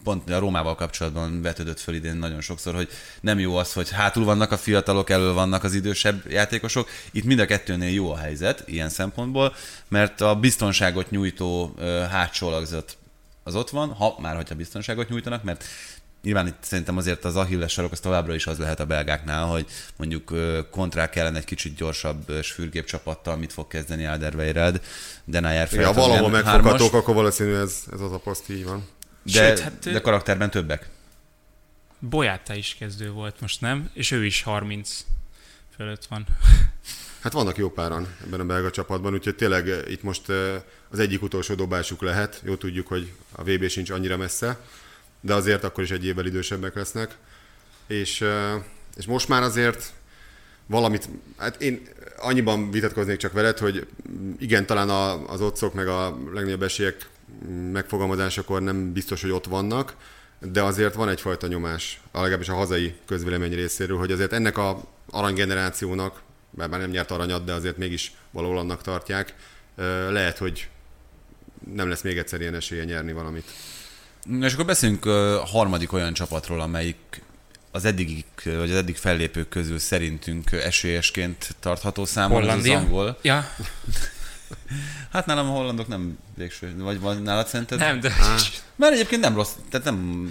pont 0.03 0.29
a 0.29 0.39
Rómával 0.39 0.75
kapcsolatban 0.75 1.41
vetődött 1.41 1.79
föl 1.79 1.95
idén 1.95 2.15
nagyon 2.15 2.41
sokszor, 2.41 2.75
hogy 2.75 2.89
nem 3.21 3.39
jó 3.39 3.55
az, 3.55 3.73
hogy 3.73 3.91
hátul 3.91 4.23
vannak 4.23 4.51
a 4.51 4.57
fiatalok, 4.57 5.09
elől 5.09 5.33
vannak 5.33 5.63
az 5.63 5.73
idősebb 5.73 6.29
játékosok. 6.29 6.89
Itt 7.11 7.23
mind 7.23 7.39
a 7.39 7.45
kettőnél 7.45 7.93
jó 7.93 8.11
a 8.11 8.17
helyzet 8.17 8.63
ilyen 8.65 8.89
szempontból, 8.89 9.55
mert 9.87 10.21
a 10.21 10.35
biztonságot 10.35 11.09
nyújtó 11.09 11.75
hátsó 12.09 12.47
az 13.43 13.55
ott 13.55 13.69
van, 13.69 13.93
ha 13.93 14.15
már 14.19 14.35
hogyha 14.35 14.55
biztonságot 14.55 15.09
nyújtanak, 15.09 15.43
mert 15.43 15.65
Nyilván 16.21 16.47
itt 16.47 16.57
szerintem 16.59 16.97
azért 16.97 17.25
az 17.25 17.35
Achilles 17.35 17.71
sarok 17.71 17.91
az 17.91 17.99
továbbra 17.99 18.35
is 18.35 18.47
az 18.47 18.57
lehet 18.57 18.79
a 18.79 18.85
belgáknál, 18.85 19.45
hogy 19.45 19.65
mondjuk 19.95 20.33
kontrá 20.69 21.09
kellene 21.09 21.37
egy 21.37 21.45
kicsit 21.45 21.75
gyorsabb 21.75 22.29
ö, 22.29 22.41
sürgébb 22.41 22.85
csapattal, 22.85 23.37
mit 23.37 23.53
fog 23.53 23.67
kezdeni 23.67 24.05
Alderweireld, 24.05 24.81
Denayer 25.23 25.67
Igen, 25.71 25.85
ha 25.85 25.93
valahol 25.93 26.29
megfoghatók, 26.29 26.93
akkor 26.93 27.15
valószínű 27.15 27.53
ez, 27.53 27.83
ez 27.91 28.01
az 28.01 28.11
a 28.11 28.17
poszt 28.17 28.49
így 28.49 28.65
van. 28.65 28.87
de, 29.23 29.31
Sőt, 29.31 29.59
hát, 29.59 29.91
de 29.91 30.01
karakterben 30.01 30.49
többek. 30.49 30.89
Bojáta 31.99 32.53
is 32.55 32.75
kezdő 32.79 33.11
volt 33.11 33.41
most, 33.41 33.61
nem? 33.61 33.89
És 33.93 34.11
ő 34.11 34.25
is 34.25 34.43
30 34.43 35.05
fölött 35.75 36.05
van. 36.05 36.25
Hát 37.21 37.31
vannak 37.33 37.57
jó 37.57 37.69
páran 37.69 38.07
ebben 38.25 38.39
a 38.39 38.45
belga 38.45 38.69
csapatban, 38.69 39.13
úgyhogy 39.13 39.35
tényleg 39.35 39.67
itt 39.87 40.03
most 40.03 40.29
az 40.89 40.99
egyik 40.99 41.21
utolsó 41.21 41.53
dobásuk 41.53 42.01
lehet. 42.01 42.41
Jó 42.45 42.55
tudjuk, 42.55 42.87
hogy 42.87 43.11
a 43.31 43.43
VB 43.43 43.67
sincs 43.67 43.89
annyira 43.89 44.17
messze, 44.17 44.59
de 45.21 45.33
azért 45.33 45.63
akkor 45.63 45.83
is 45.83 45.91
egy 45.91 46.05
évvel 46.05 46.25
idősebbek 46.25 46.75
lesznek. 46.75 47.17
És, 47.87 48.25
és 48.95 49.05
most 49.05 49.27
már 49.27 49.43
azért 49.43 49.93
valamit, 50.65 51.09
hát 51.37 51.61
én 51.61 51.87
annyiban 52.17 52.71
vitatkoznék 52.71 53.17
csak 53.17 53.33
veled, 53.33 53.57
hogy 53.57 53.87
igen, 54.39 54.65
talán 54.65 54.89
a, 54.89 55.29
az 55.29 55.41
otcok 55.41 55.73
meg 55.73 55.87
a 55.87 56.17
legnagyobb 56.33 56.63
esélyek 56.63 57.09
megfogalmazásakor 57.71 58.61
nem 58.61 58.93
biztos, 58.93 59.21
hogy 59.21 59.31
ott 59.31 59.45
vannak, 59.45 59.95
de 60.39 60.63
azért 60.63 60.93
van 60.93 61.09
egyfajta 61.09 61.47
nyomás, 61.47 62.01
legalábbis 62.11 62.49
a 62.49 62.53
hazai 62.53 62.93
közvélemény 63.05 63.53
részéről, 63.53 63.97
hogy 63.97 64.11
azért 64.11 64.33
ennek 64.33 64.57
a 64.57 64.81
aranygenerációnak, 65.09 66.21
bár 66.49 66.69
már 66.69 66.79
nem 66.79 66.89
nyert 66.89 67.11
aranyat, 67.11 67.43
de 67.43 67.53
azért 67.53 67.77
mégis 67.77 68.11
valahol 68.31 68.57
annak 68.57 68.81
tartják, 68.81 69.35
lehet, 70.09 70.37
hogy 70.37 70.69
nem 71.73 71.89
lesz 71.89 72.01
még 72.01 72.17
egyszer 72.17 72.41
ilyen 72.41 72.55
esélye 72.55 72.83
nyerni 72.83 73.11
valamit. 73.11 73.51
És 74.41 74.53
akkor 74.53 74.65
beszéljünk 74.65 75.05
ö, 75.05 75.39
harmadik 75.45 75.93
olyan 75.93 76.13
csapatról, 76.13 76.61
amelyik 76.61 77.21
az 77.71 77.85
eddig, 77.85 78.25
vagy 78.43 78.71
az 78.71 78.75
eddig 78.75 78.97
fellépők 78.97 79.49
közül 79.49 79.79
szerintünk 79.79 80.51
esélyesként 80.51 81.55
tartható 81.59 82.05
számon, 82.05 82.49
ez 82.49 82.57
az 82.57 82.69
angol. 82.69 83.17
Ja, 83.21 83.49
Hát 85.11 85.25
nálam 85.25 85.49
a 85.49 85.51
hollandok 85.51 85.87
nem 85.87 86.17
végső, 86.37 86.73
vagy 86.77 86.99
van 86.99 87.21
nálad 87.21 87.47
szerinted? 87.47 87.79
nem, 87.79 87.99
de... 87.99 88.11
Mert 88.75 88.93
egyébként 88.93 89.21
nem 89.21 89.35
rossz, 89.35 89.49
tehát 89.69 89.85
nem... 89.85 90.27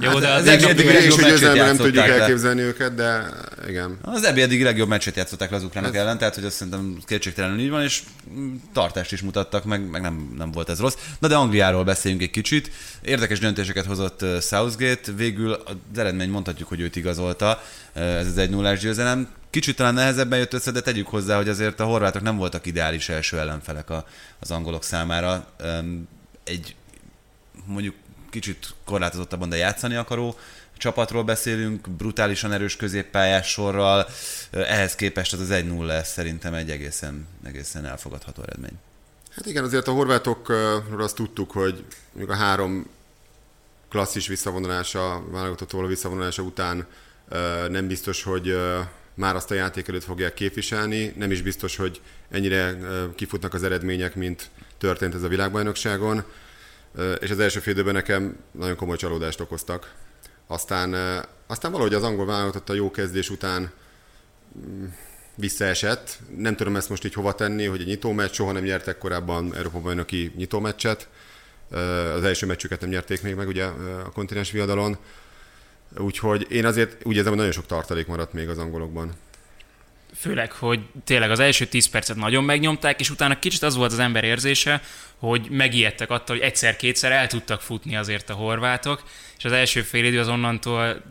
Jó, 0.00 0.18
de 0.18 0.28
az 0.32 0.46
egy- 0.46 0.62
eddig 0.62 0.86
Eddig 0.86 0.94
legjobb 0.94 1.18
ezzel 1.20 1.54
nem 1.54 1.76
tudjuk 1.76 2.06
le. 2.06 2.20
elképzelni 2.20 2.60
őket, 2.60 2.94
de 2.94 3.26
igen. 3.68 3.98
Az 4.02 4.24
EB 4.24 4.38
eddig 4.38 4.62
legjobb 4.62 4.88
meccset 4.88 5.16
játszották 5.16 5.50
le 5.50 5.56
az 5.56 5.64
ukránok 5.64 5.94
ellen, 5.96 6.18
tehát 6.18 6.34
hogy 6.34 6.44
azt 6.44 6.54
szerintem 6.56 6.98
kétségtelenül 7.06 7.58
így 7.58 7.70
van, 7.70 7.82
és 7.82 8.02
tartást 8.72 9.12
is 9.12 9.20
mutattak, 9.22 9.64
meg, 9.64 9.90
meg 9.90 10.00
nem, 10.00 10.34
nem 10.38 10.50
volt 10.52 10.68
ez 10.68 10.80
rossz. 10.80 10.96
Na 11.18 11.28
de 11.28 11.34
Angliáról 11.36 11.84
beszéljünk 11.84 12.22
egy 12.22 12.30
kicsit. 12.30 12.70
Érdekes 13.02 13.38
döntéseket 13.38 13.84
hozott 13.86 14.24
Southgate, 14.42 15.12
végül 15.16 15.52
az 15.52 15.98
eredmény 15.98 16.30
mondhatjuk, 16.30 16.68
hogy 16.68 16.80
őt 16.80 16.96
igazolta, 16.96 17.62
ez 17.92 18.26
az 18.26 18.38
1 18.38 18.50
0 18.50 18.74
győzelem. 18.74 19.28
Kicsit 19.50 19.76
talán 19.76 19.94
nehezebben 19.94 20.38
jött 20.38 20.52
össze, 20.52 20.70
de 20.70 20.80
tegyük 20.80 21.06
hozzá, 21.06 21.36
hogy 21.36 21.48
azért 21.48 21.80
a 21.80 21.84
horvátok 21.84 22.22
nem 22.22 22.36
voltak 22.36 22.66
ideális 22.66 23.08
első 23.08 23.38
ellenfelek 23.38 23.79
a, 23.88 24.06
az 24.38 24.50
angolok 24.50 24.82
számára. 24.82 25.50
Egy 26.44 26.74
mondjuk 27.66 27.94
kicsit 28.30 28.74
korlátozottabban, 28.84 29.48
de 29.48 29.56
játszani 29.56 29.94
akaró 29.94 30.36
csapatról 30.76 31.24
beszélünk, 31.24 31.90
brutálisan 31.90 32.52
erős 32.52 32.76
középpályás 32.76 33.48
sorral, 33.48 34.06
ehhez 34.50 34.94
képest 34.94 35.32
az 35.32 35.40
az 35.40 35.48
1-0 35.50 35.84
lesz 35.84 36.12
szerintem 36.12 36.54
egy 36.54 36.70
egészen, 36.70 37.26
egészen 37.44 37.84
elfogadható 37.84 38.42
eredmény. 38.42 38.78
Hát 39.30 39.46
igen, 39.46 39.64
azért 39.64 39.88
a 39.88 39.92
horvátokról 39.92 41.02
azt 41.02 41.14
tudtuk, 41.14 41.50
hogy 41.50 41.84
még 42.12 42.28
a 42.28 42.34
három 42.34 42.86
klasszis 43.88 44.26
visszavonulása, 44.26 45.22
válogatott 45.30 45.70
való 45.70 45.86
visszavonulása 45.86 46.42
után 46.42 46.86
nem 47.68 47.86
biztos, 47.86 48.22
hogy 48.22 48.56
már 49.20 49.34
azt 49.36 49.50
a 49.50 49.54
játékelőt 49.54 50.04
fogják 50.04 50.34
képviselni, 50.34 51.12
nem 51.16 51.30
is 51.30 51.42
biztos, 51.42 51.76
hogy 51.76 52.00
ennyire 52.30 52.78
kifutnak 53.14 53.54
az 53.54 53.62
eredmények, 53.62 54.14
mint 54.14 54.50
történt 54.78 55.14
ez 55.14 55.22
a 55.22 55.28
világbajnokságon, 55.28 56.24
és 57.20 57.30
az 57.30 57.38
első 57.38 57.60
fél 57.60 57.92
nekem 57.92 58.36
nagyon 58.50 58.76
komoly 58.76 58.96
csalódást 58.96 59.40
okoztak. 59.40 59.94
Aztán, 60.46 60.94
aztán 61.46 61.70
valahogy 61.70 61.94
az 61.94 62.02
angol 62.02 62.26
válogatott 62.26 62.68
a 62.68 62.74
jó 62.74 62.90
kezdés 62.90 63.30
után 63.30 63.72
visszaesett. 65.34 66.18
Nem 66.36 66.56
tudom 66.56 66.76
ezt 66.76 66.88
most 66.88 67.04
így 67.04 67.14
hova 67.14 67.34
tenni, 67.34 67.64
hogy 67.64 67.80
egy 67.80 67.86
nyitómeccs, 67.86 68.32
soha 68.32 68.52
nem 68.52 68.64
nyertek 68.64 68.98
korábban 68.98 69.54
Európa-bajnoki 69.54 70.32
nyitómeccset. 70.36 71.08
Az 72.14 72.24
első 72.24 72.46
meccsüket 72.46 72.80
nem 72.80 72.90
nyerték 72.90 73.22
még 73.22 73.34
meg 73.34 73.48
ugye 73.48 73.64
a 74.04 74.10
kontinens 74.12 74.50
viadalon. 74.50 74.98
Úgyhogy 75.96 76.46
én 76.50 76.64
azért 76.64 76.96
úgy 77.02 77.16
érzem, 77.16 77.28
hogy 77.28 77.38
nagyon 77.38 77.52
sok 77.52 77.66
tartalék 77.66 78.06
maradt 78.06 78.32
még 78.32 78.48
az 78.48 78.58
angolokban. 78.58 79.12
Főleg, 80.16 80.52
hogy 80.52 80.80
tényleg 81.04 81.30
az 81.30 81.38
első 81.38 81.66
10 81.66 81.88
percet 81.88 82.16
nagyon 82.16 82.44
megnyomták, 82.44 83.00
és 83.00 83.10
utána 83.10 83.38
kicsit 83.38 83.62
az 83.62 83.76
volt 83.76 83.92
az 83.92 83.98
ember 83.98 84.24
érzése, 84.24 84.82
hogy 85.16 85.46
megijedtek 85.50 86.10
attól, 86.10 86.36
hogy 86.36 86.44
egyszer-kétszer 86.44 87.12
el 87.12 87.26
tudtak 87.26 87.60
futni 87.60 87.96
azért 87.96 88.30
a 88.30 88.34
horvátok, 88.34 89.02
és 89.38 89.44
az 89.44 89.52
első 89.52 89.82
fél 89.82 90.04
idő 90.04 90.20
az 90.20 90.28
onnantól 90.28 91.02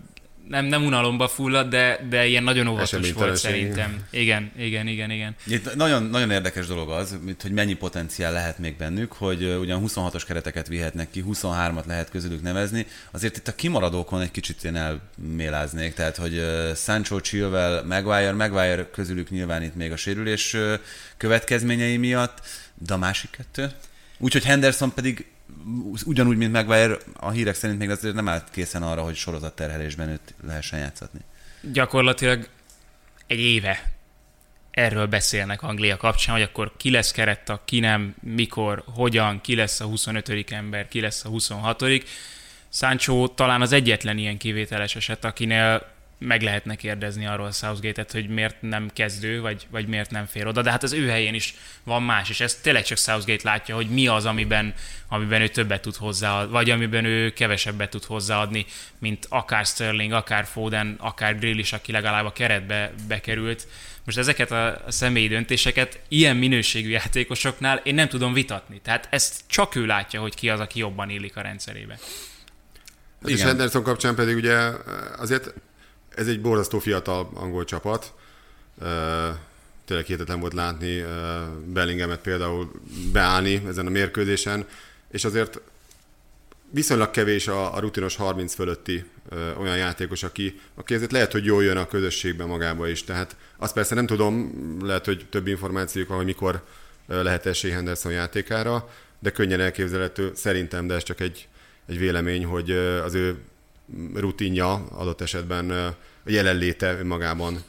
nem, 0.50 0.66
nem 0.66 0.86
unalomba 0.86 1.28
fullad, 1.28 1.70
de, 1.70 2.00
de 2.10 2.26
ilyen 2.26 2.44
nagyon 2.44 2.68
óvatos 2.68 3.12
volt 3.12 3.36
szerintem. 3.36 4.06
Igen, 4.10 4.52
igen, 4.58 4.88
igen, 4.88 5.12
igen. 5.12 5.36
Itt 5.48 5.76
nagyon, 5.76 6.04
nagyon 6.04 6.32
érdekes 6.32 6.68
dolog 6.68 6.90
az, 6.90 7.18
hogy 7.42 7.52
mennyi 7.52 7.74
potenciál 7.74 8.32
lehet 8.32 8.58
még 8.58 8.78
bennük, 8.78 9.12
hogy 9.12 9.44
ugyan 9.60 9.84
26-os 9.88 10.24
kereteket 10.28 10.68
vihetnek 10.68 11.12
ki, 11.12 11.24
23-at 11.28 11.86
lehet 11.86 12.10
közülük 12.10 12.42
nevezni, 12.42 12.86
azért 13.12 13.38
itt 13.38 13.48
a 13.48 13.56
kimaradókon 13.56 14.22
egy 14.22 14.32
kicsit 14.32 14.64
én 14.64 14.76
elméláznék, 14.76 15.94
tehát 15.94 16.18
hogy 16.18 16.44
Sancho, 16.76 17.20
Chilwell, 17.20 17.84
Maguire, 17.84 18.34
Maguire 18.34 18.90
közülük 18.92 19.30
nyilván 19.30 19.64
itt 19.64 19.76
még 19.76 19.92
a 19.92 19.98
sérülés 19.98 20.58
következményei 21.18 21.98
miatt, 21.98 22.42
de 22.74 22.94
a 22.94 22.98
másik 22.98 23.30
kettő? 23.30 23.72
Úgyhogy 24.18 24.44
Henderson 24.44 24.94
pedig 24.94 25.26
ugyanúgy, 26.06 26.38
mint 26.38 26.52
Maguire, 26.52 26.98
a 27.14 27.30
hírek 27.30 27.56
szerint 27.56 27.80
még 27.80 27.90
azért 27.90 28.16
nem 28.16 28.28
állt 28.28 28.50
készen 28.52 28.84
arra, 28.84 29.02
hogy 29.02 29.16
sorozatterhelésben 29.16 30.10
őt 30.10 30.34
lehessen 30.44 30.80
játszatni. 30.80 31.20
Gyakorlatilag 31.62 32.48
egy 33.28 33.40
éve 33.40 33.94
erről 34.72 35.06
beszélnek 35.06 35.62
Anglia 35.62 35.98
kapcsán, 35.98 36.36
hogy 36.36 36.44
akkor 36.44 36.72
ki 36.78 36.92
lesz 36.92 37.12
kerettag, 37.12 37.60
ki 37.66 37.80
nem, 37.80 38.16
mikor, 38.22 38.84
hogyan, 38.94 39.42
ki 39.42 39.56
lesz 39.56 39.80
a 39.80 39.86
25. 39.86 40.52
ember, 40.52 40.88
ki 40.88 41.00
lesz 41.02 41.26
a 41.26 41.30
26. 41.30 41.84
Sancho 42.70 43.28
talán 43.28 43.62
az 43.62 43.72
egyetlen 43.72 44.18
ilyen 44.18 44.38
kivételes 44.38 44.96
eset, 44.96 45.26
akinél 45.26 45.88
meg 46.20 46.42
lehetne 46.42 46.76
kérdezni 46.76 47.26
arról 47.26 47.52
Southgate-et, 47.52 48.12
hogy 48.12 48.28
miért 48.30 48.62
nem 48.62 48.90
kezdő, 48.94 49.42
vagy, 49.42 49.68
vagy 49.70 49.88
miért 49.88 50.12
nem 50.12 50.26
fér 50.26 50.48
oda, 50.48 50.62
de 50.62 50.72
hát 50.72 50.84
az 50.84 50.94
ő 50.94 51.08
helyén 51.08 51.34
is 51.34 51.56
van 51.84 52.04
más, 52.04 52.30
és 52.30 52.40
ezt 52.40 52.62
tényleg 52.62 52.84
csak 52.84 52.98
Southgate 52.98 53.50
látja, 53.50 53.76
hogy 53.76 53.90
mi 53.90 54.08
az, 54.08 54.26
amiben, 54.26 54.74
amiben 55.08 55.42
ő 55.42 55.48
többet 55.48 55.82
tud 55.82 55.96
hozzáadni, 55.96 56.52
vagy 56.52 56.70
amiben 56.70 57.06
ő 57.06 57.30
kevesebbet 57.30 57.90
tud 57.90 58.04
hozzáadni, 58.04 58.66
mint 58.98 59.26
akár 59.30 59.66
Sterling, 59.66 60.12
akár 60.12 60.46
Foden, 60.46 60.96
akár 61.00 61.40
Grealish, 61.40 61.74
aki 61.74 61.92
legalább 61.92 62.26
a 62.26 62.32
keretbe 62.32 62.92
bekerült. 63.08 63.68
Most 64.04 64.18
ezeket 64.18 64.52
a 64.52 64.84
személyi 64.88 65.28
döntéseket 65.28 66.00
ilyen 66.08 66.36
minőségű 66.36 66.90
játékosoknál 66.90 67.82
én 67.84 67.96
nem 67.96 68.08
tudom 68.08 68.34
vitatni. 68.34 68.80
Tehát 68.84 69.08
ezt 69.12 69.42
csak 69.48 69.76
ő 69.76 69.86
látja, 69.86 70.22
hogy 70.22 70.36
ki 70.36 70.50
az, 70.50 70.60
aki 70.60 70.80
jobban 70.80 71.10
illik 71.10 71.38
a 71.38 71.42
rendszerébe. 71.42 71.98
Hát 73.22 73.30
és. 73.30 73.42
Henderson 73.42 73.84
kapcsán 73.84 74.16
pedig 74.16 74.36
ugye 74.36 74.58
azért 75.18 75.54
ez 76.16 76.28
egy 76.28 76.42
borzasztó 76.42 76.80
fiatal 76.80 77.30
angol 77.34 77.66
csapat. 77.66 78.14
Tényleg 79.86 80.06
hihetetlen 80.06 80.40
volt 80.40 80.54
látni 80.54 81.06
Bellinghamet 81.66 82.20
például 82.20 82.72
beállni 83.12 83.64
ezen 83.68 83.86
a 83.88 83.90
mérkőzésen, 83.90 84.66
és 85.12 85.26
azért 85.26 85.62
viszonylag 86.72 87.12
kevés 87.12 87.48
a, 87.48 87.76
a 87.76 87.80
rutinos 87.80 88.16
30 88.16 88.54
fölötti 88.54 89.04
ö, 89.30 89.56
olyan 89.56 89.78
játékos, 89.78 90.24
aki, 90.24 90.60
aki 90.76 90.94
ezért 90.94 91.12
lehet, 91.12 91.32
hogy 91.32 91.46
jól 91.46 91.64
jön 91.64 91.78
a 91.78 91.88
közösségbe 91.88 92.46
magába 92.46 92.88
is. 92.88 93.04
Tehát 93.04 93.36
azt 93.58 93.74
persze 93.74 93.96
nem 93.96 94.06
tudom, 94.06 94.52
lehet, 94.82 95.06
hogy 95.06 95.26
több 95.30 95.48
információk 95.48 96.08
van, 96.08 96.26
mikor 96.26 96.64
lehet 97.06 97.46
esély 97.46 97.72
Henderson 97.72 98.12
játékára, 98.12 98.90
de 99.20 99.32
könnyen 99.32 99.60
elképzelhető 99.60 100.32
szerintem, 100.36 100.88
de 100.88 100.94
ez 100.94 101.04
csak 101.04 101.20
egy, 101.20 101.48
egy 101.86 101.98
vélemény, 101.98 102.46
hogy 102.46 102.72
az 103.04 103.14
ő 103.14 103.38
rutinja 104.14 104.74
adott 104.74 105.22
esetben 105.22 105.70
a 105.72 105.96
jelenléte 106.26 106.92
önmagában 107.00 107.64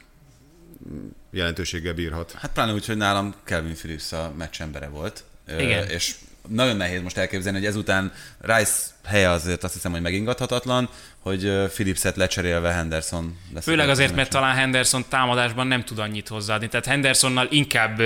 mm, 0.88 1.06
jelentőséggel 1.30 1.94
bírhat. 1.94 2.32
Hát 2.32 2.52
pláne 2.52 2.72
úgy, 2.72 2.86
hogy 2.86 2.96
nálam 2.96 3.34
Kelvin 3.44 3.74
Phillips 3.74 4.12
a 4.12 4.32
meccs 4.36 4.60
embere 4.60 4.88
volt. 4.88 5.24
Igen. 5.58 5.88
És 5.88 6.14
nagyon 6.48 6.76
nehéz 6.76 7.02
most 7.02 7.16
elképzelni, 7.16 7.58
hogy 7.58 7.66
ezután 7.66 8.12
Rice 8.40 8.76
helye 9.04 9.30
azért 9.30 9.64
azt 9.64 9.72
hiszem, 9.72 9.92
hogy 9.92 10.00
megingathatatlan, 10.00 10.88
hogy 11.18 11.44
ö, 11.44 11.66
Phillipset 11.68 12.16
lecserélve 12.16 12.72
Henderson 12.72 13.38
lesz. 13.54 13.64
Főleg 13.64 13.88
azért, 13.88 14.14
mert 14.14 14.30
talán 14.30 14.56
Henderson 14.56 15.04
támadásban 15.08 15.66
nem 15.66 15.84
tud 15.84 15.98
annyit 15.98 16.28
hozzáadni. 16.28 16.68
Tehát 16.68 16.86
Hendersonnal 16.86 17.46
inkább 17.50 18.00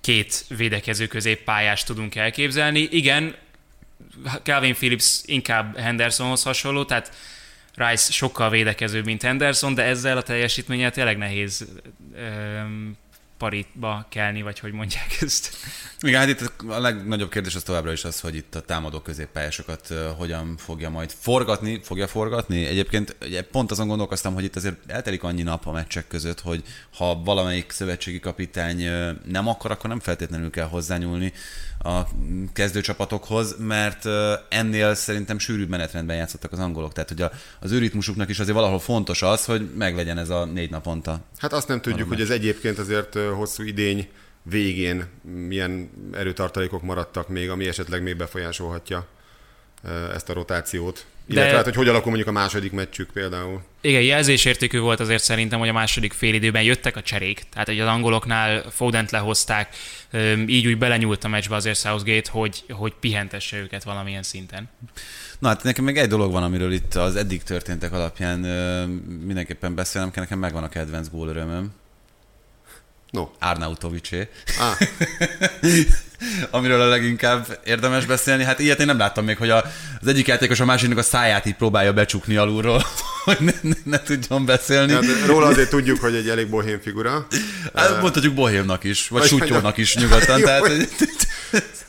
két 0.00 0.44
védekező 0.48 1.06
középpályást 1.06 1.86
tudunk 1.86 2.14
elképzelni. 2.14 2.88
Igen, 2.90 3.34
Calvin 4.42 4.74
Phillips 4.74 5.20
inkább 5.24 5.78
Hendersonhoz 5.78 6.42
hasonló, 6.42 6.84
tehát 6.84 7.14
Rice 7.74 8.12
sokkal 8.12 8.50
védekezőbb, 8.50 9.04
mint 9.04 9.22
Henderson, 9.22 9.74
de 9.74 9.82
ezzel 9.82 10.16
a 10.16 10.22
teljesítménnyel 10.22 10.90
tényleg 10.90 11.18
nehéz 11.18 11.66
paritba 13.38 14.06
kelni, 14.10 14.42
vagy 14.42 14.58
hogy 14.58 14.72
mondják 14.72 15.18
ezt. 15.20 15.56
Igen, 16.00 16.20
hát 16.20 16.28
itt 16.28 16.52
a 16.68 16.80
legnagyobb 16.80 17.30
kérdés 17.30 17.54
az 17.54 17.62
továbbra 17.62 17.92
is 17.92 18.04
az, 18.04 18.20
hogy 18.20 18.34
itt 18.34 18.54
a 18.54 18.60
támadó 18.60 19.00
középpályásokat 19.00 19.94
hogyan 20.16 20.56
fogja 20.56 20.90
majd 20.90 21.10
forgatni, 21.20 21.80
fogja 21.82 22.06
forgatni. 22.06 22.66
Egyébként 22.66 23.16
ugye 23.22 23.42
pont 23.42 23.70
azon 23.70 23.88
gondolkoztam, 23.88 24.34
hogy 24.34 24.44
itt 24.44 24.56
azért 24.56 24.76
eltelik 24.86 25.22
annyi 25.22 25.42
nap 25.42 25.66
a 25.66 25.72
meccsek 25.72 26.06
között, 26.06 26.40
hogy 26.40 26.62
ha 26.96 27.22
valamelyik 27.24 27.70
szövetségi 27.70 28.20
kapitány 28.20 28.88
nem 29.24 29.48
akar, 29.48 29.70
akkor 29.70 29.90
nem 29.90 30.00
feltétlenül 30.00 30.50
kell 30.50 30.68
hozzányúlni 30.68 31.32
a 31.78 32.00
kezdőcsapatokhoz, 32.52 33.56
mert 33.58 34.04
ennél 34.48 34.94
szerintem 34.94 35.38
sűrűbb 35.38 35.68
menetrendben 35.68 36.16
játszottak 36.16 36.52
az 36.52 36.58
angolok. 36.58 36.92
Tehát, 36.92 37.08
hogy 37.08 37.22
a, 37.22 37.30
az 37.60 37.72
ő 37.72 37.78
ritmusuknak 37.78 38.28
is 38.28 38.38
azért 38.38 38.56
valahol 38.56 38.78
fontos 38.78 39.22
az, 39.22 39.44
hogy 39.44 39.68
meglegyen 39.74 40.18
ez 40.18 40.30
a 40.30 40.44
négy 40.44 40.70
naponta. 40.70 41.20
Hát 41.38 41.52
azt 41.52 41.68
nem 41.68 41.80
tudjuk, 41.80 42.08
hogy 42.08 42.20
ez 42.20 42.30
egyébként 42.30 42.78
azért 42.78 43.14
hosszú 43.34 43.62
idény 43.62 44.08
végén 44.42 45.04
milyen 45.22 45.90
erőtartalékok 46.12 46.82
maradtak 46.82 47.28
még, 47.28 47.50
ami 47.50 47.68
esetleg 47.68 48.02
még 48.02 48.16
befolyásolhatja 48.16 49.06
ezt 50.14 50.28
a 50.28 50.32
rotációt. 50.32 51.06
Illetve 51.28 51.50
De- 51.50 51.56
hát, 51.56 51.64
hogy 51.64 51.74
hogy 51.74 51.88
alakul 51.88 52.06
mondjuk 52.06 52.28
a 52.28 52.38
második 52.40 52.72
meccsük 52.72 53.10
például. 53.10 53.62
Igen, 53.80 54.02
jelzésértékű 54.02 54.78
volt 54.78 55.00
azért 55.00 55.22
szerintem, 55.22 55.58
hogy 55.58 55.68
a 55.68 55.72
második 55.72 56.12
félidőben 56.12 56.62
jöttek 56.62 56.96
a 56.96 57.02
cserék. 57.02 57.42
Tehát, 57.52 57.66
hogy 57.66 57.80
az 57.80 57.88
angoloknál 57.88 58.64
Fodent 58.70 59.10
lehozták, 59.10 59.76
így 60.46 60.66
úgy 60.66 60.78
belenyúlt 60.78 61.24
a 61.24 61.28
meccsbe 61.28 61.54
azért 61.54 61.78
Southgate, 61.78 62.30
hogy, 62.30 62.64
hogy 62.68 62.94
pihentesse 63.00 63.56
őket 63.56 63.84
valamilyen 63.84 64.22
szinten. 64.22 64.68
Na 65.38 65.48
hát 65.48 65.62
nekem 65.62 65.84
még 65.84 65.96
egy 65.96 66.08
dolog 66.08 66.32
van, 66.32 66.42
amiről 66.42 66.72
itt 66.72 66.94
az 66.94 67.16
eddig 67.16 67.42
történtek 67.42 67.92
alapján 67.92 68.38
mindenképpen 69.24 69.74
beszélnem 69.74 70.10
kell, 70.10 70.22
nekem 70.22 70.38
megvan 70.38 70.62
a 70.62 70.68
kedvenc 70.68 71.08
gólörömöm. 71.08 71.72
No. 73.10 73.28
Arnautovicsé, 73.40 74.28
Ah, 74.58 74.76
amiről 76.50 76.80
a 76.80 76.86
leginkább 76.88 77.58
érdemes 77.64 78.04
beszélni. 78.04 78.44
Hát 78.44 78.58
ilyet 78.58 78.80
én 78.80 78.86
nem 78.86 78.98
láttam 78.98 79.24
még, 79.24 79.36
hogy 79.36 79.50
a, 79.50 79.64
az 80.00 80.06
egyik 80.06 80.26
játékos 80.26 80.60
a 80.60 80.64
másiknak 80.64 80.98
a 80.98 81.02
száját 81.02 81.46
így 81.46 81.54
próbálja 81.54 81.92
becsukni 81.92 82.36
alulról, 82.36 82.82
hogy 83.24 83.36
ne, 83.40 83.52
ne, 83.60 83.74
ne 83.84 84.02
tudjon 84.02 84.44
beszélni. 84.44 84.92
hát 84.92 85.04
róla 85.26 85.46
azért 85.46 85.70
tudjuk, 85.70 86.00
hogy 86.00 86.14
egy 86.14 86.28
elég 86.28 86.48
bohém 86.48 86.80
figura. 86.80 87.26
Hát, 87.74 88.00
mondhatjuk 88.00 88.34
Bohémnak 88.34 88.84
is, 88.84 89.08
vagy 89.08 89.20
Vagy- 89.20 89.28
Sutyónak 89.28 89.76
is 89.76 89.96
nyugodtan. 89.96 90.38
Jó, 90.40 90.44
tehát, 90.44 90.86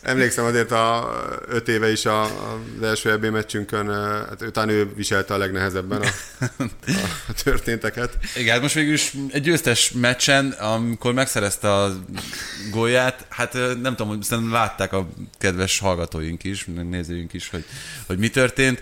Emlékszem 0.01 0.45
azért 0.45 0.71
a 0.71 1.11
öt 1.47 1.67
éve 1.67 1.91
is 1.91 2.05
a, 2.05 2.23
az 2.23 2.83
első 2.83 3.11
EB 3.11 3.25
meccsünkön, 3.25 3.87
hát 4.29 4.41
utána 4.41 4.71
ő 4.71 4.93
viselte 4.95 5.33
a 5.33 5.37
legnehezebben 5.37 6.01
a, 6.01 6.07
a 7.27 7.33
történteket. 7.43 8.17
Igen, 8.35 8.53
hát 8.53 8.61
most 8.61 8.73
végül 8.73 8.93
is 8.93 9.13
egy 9.31 9.41
győztes 9.41 9.91
meccsen, 9.91 10.49
amikor 10.51 11.13
megszerezte 11.13 11.73
a 11.73 11.93
gólját, 12.71 13.25
hát 13.29 13.53
nem 13.53 13.95
tudom, 13.95 14.07
hogy 14.07 14.23
szerintem 14.23 14.53
látták 14.53 14.93
a 14.93 15.07
kedves 15.37 15.79
hallgatóink 15.79 16.43
is, 16.43 16.65
nézőink 16.89 17.33
is, 17.33 17.49
hogy, 17.49 17.65
hogy 18.07 18.17
mi 18.17 18.29
történt. 18.29 18.81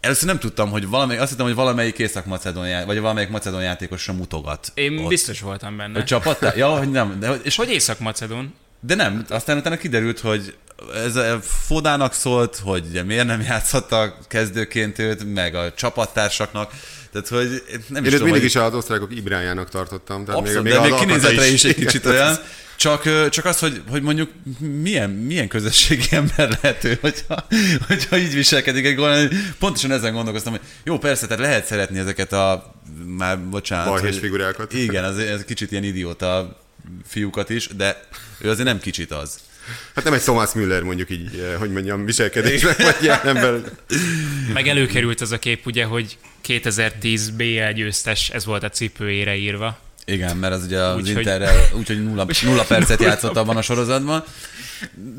Először 0.00 0.28
nem 0.28 0.38
tudtam, 0.38 0.70
hogy 0.70 0.88
valamelyik, 0.88 1.20
azt 1.22 1.30
hittem, 1.30 1.46
hogy 1.46 1.54
valamelyik 1.54 1.98
észak-macedon 1.98 2.68
já- 2.68 2.84
vagy 2.86 3.00
valamelyik 3.00 3.28
macedon 3.28 3.62
játékosra 3.62 4.12
mutogat. 4.12 4.72
Én 4.74 4.98
ott. 4.98 5.08
biztos 5.08 5.40
voltam 5.40 5.76
benne. 5.76 5.94
Hogy 5.94 6.04
csapattá? 6.04 6.52
Ja, 6.56 6.68
hogy 6.78 6.90
nem. 6.90 7.20
De, 7.20 7.30
és 7.32 7.38
És 7.42 7.56
hogy 7.56 7.70
Észak-Macedon? 7.70 8.54
De 8.80 8.94
nem, 8.94 9.24
aztán 9.28 9.56
utána 9.56 9.76
kiderült, 9.76 10.20
hogy 10.20 10.54
ez 10.94 11.16
a 11.16 11.40
Fodának 11.40 12.12
szólt, 12.12 12.60
hogy 12.64 12.84
ugye 12.88 13.02
miért 13.02 13.26
nem 13.26 13.40
játszhatta 13.40 14.18
kezdőként 14.28 14.98
őt, 14.98 15.34
meg 15.34 15.54
a 15.54 15.72
csapattársaknak. 15.74 16.72
Tehát, 17.12 17.28
hogy 17.28 17.62
nem 17.88 18.04
Én 18.04 18.08
is 18.08 18.12
tudom, 18.12 18.24
mindig 18.24 18.32
hogy... 18.32 18.44
is 18.44 18.56
az 18.56 18.74
osztrákok 18.74 19.16
Ibrájának 19.16 19.68
tartottam. 19.68 20.24
Tehát 20.24 20.40
Abszolút, 20.40 20.62
még, 20.62 20.72
de 20.72 20.80
még 20.80 20.92
alkata 20.92 21.06
kinézetre 21.06 21.46
is, 21.46 21.64
egy 21.64 21.70
Igen, 21.70 21.86
kicsit 21.86 22.06
olyan. 22.12 22.36
Csak, 22.76 23.28
csak 23.30 23.44
az, 23.44 23.58
hogy, 23.58 23.82
hogy 23.90 24.02
mondjuk 24.02 24.30
milyen, 24.82 25.10
milyen 25.10 25.48
közösségi 25.48 26.06
ember 26.10 26.58
lehet 26.62 26.84
ő, 26.84 26.98
hogyha, 27.00 27.46
hogyha 27.86 28.16
így 28.16 28.34
viselkedik 28.34 28.84
egy 28.86 28.94
gól. 28.94 29.28
Pontosan 29.58 29.90
ezen 29.90 30.12
gondolkoztam, 30.12 30.52
hogy 30.52 30.60
jó, 30.84 30.98
persze, 30.98 31.26
tehát 31.26 31.42
lehet 31.42 31.66
szeretni 31.66 31.98
ezeket 31.98 32.32
a, 32.32 32.74
már 33.06 33.40
bocsánat. 33.40 33.86
Balhés 33.86 34.18
figurákat. 34.18 34.72
Igen, 34.72 35.04
az, 35.04 35.18
ez 35.18 35.44
kicsit 35.44 35.70
ilyen 35.70 35.84
idióta 35.84 36.60
fiúkat 37.06 37.50
is, 37.50 37.68
de 37.76 38.00
ő 38.40 38.50
azért 38.50 38.66
nem 38.66 38.80
kicsit 38.80 39.10
az. 39.10 39.38
Hát 39.94 40.04
nem 40.04 40.12
egy 40.12 40.20
Thomas 40.22 40.52
Müller 40.52 40.82
mondjuk 40.82 41.10
így, 41.10 41.38
eh, 41.38 41.58
hogy 41.58 41.72
mondjam, 41.72 42.04
viselkedésben, 42.04 42.74
vagy 42.78 42.96
jelenben. 43.02 43.64
Meg 44.52 44.68
előkerült 44.68 45.20
az 45.20 45.32
a 45.32 45.38
kép, 45.38 45.66
ugye, 45.66 45.84
hogy 45.84 46.18
2010 46.40 47.30
BL 47.30 47.72
győztes, 47.74 48.28
ez 48.30 48.44
volt 48.44 48.62
a 48.62 48.68
cipőjére 48.68 49.36
írva. 49.36 49.78
Igen, 50.04 50.36
mert 50.36 50.54
az 50.54 50.64
ugye 50.64 50.78
az 50.80 50.96
Úgyhogy- 50.96 51.16
Interrel 51.16 51.68
úgyhogy 51.74 52.04
nulla, 52.04 52.26
nulla 52.42 52.62
percet 52.64 53.00
játszott 53.02 53.36
abban 53.36 53.56
a 53.56 53.62
sorozatban. 53.62 54.24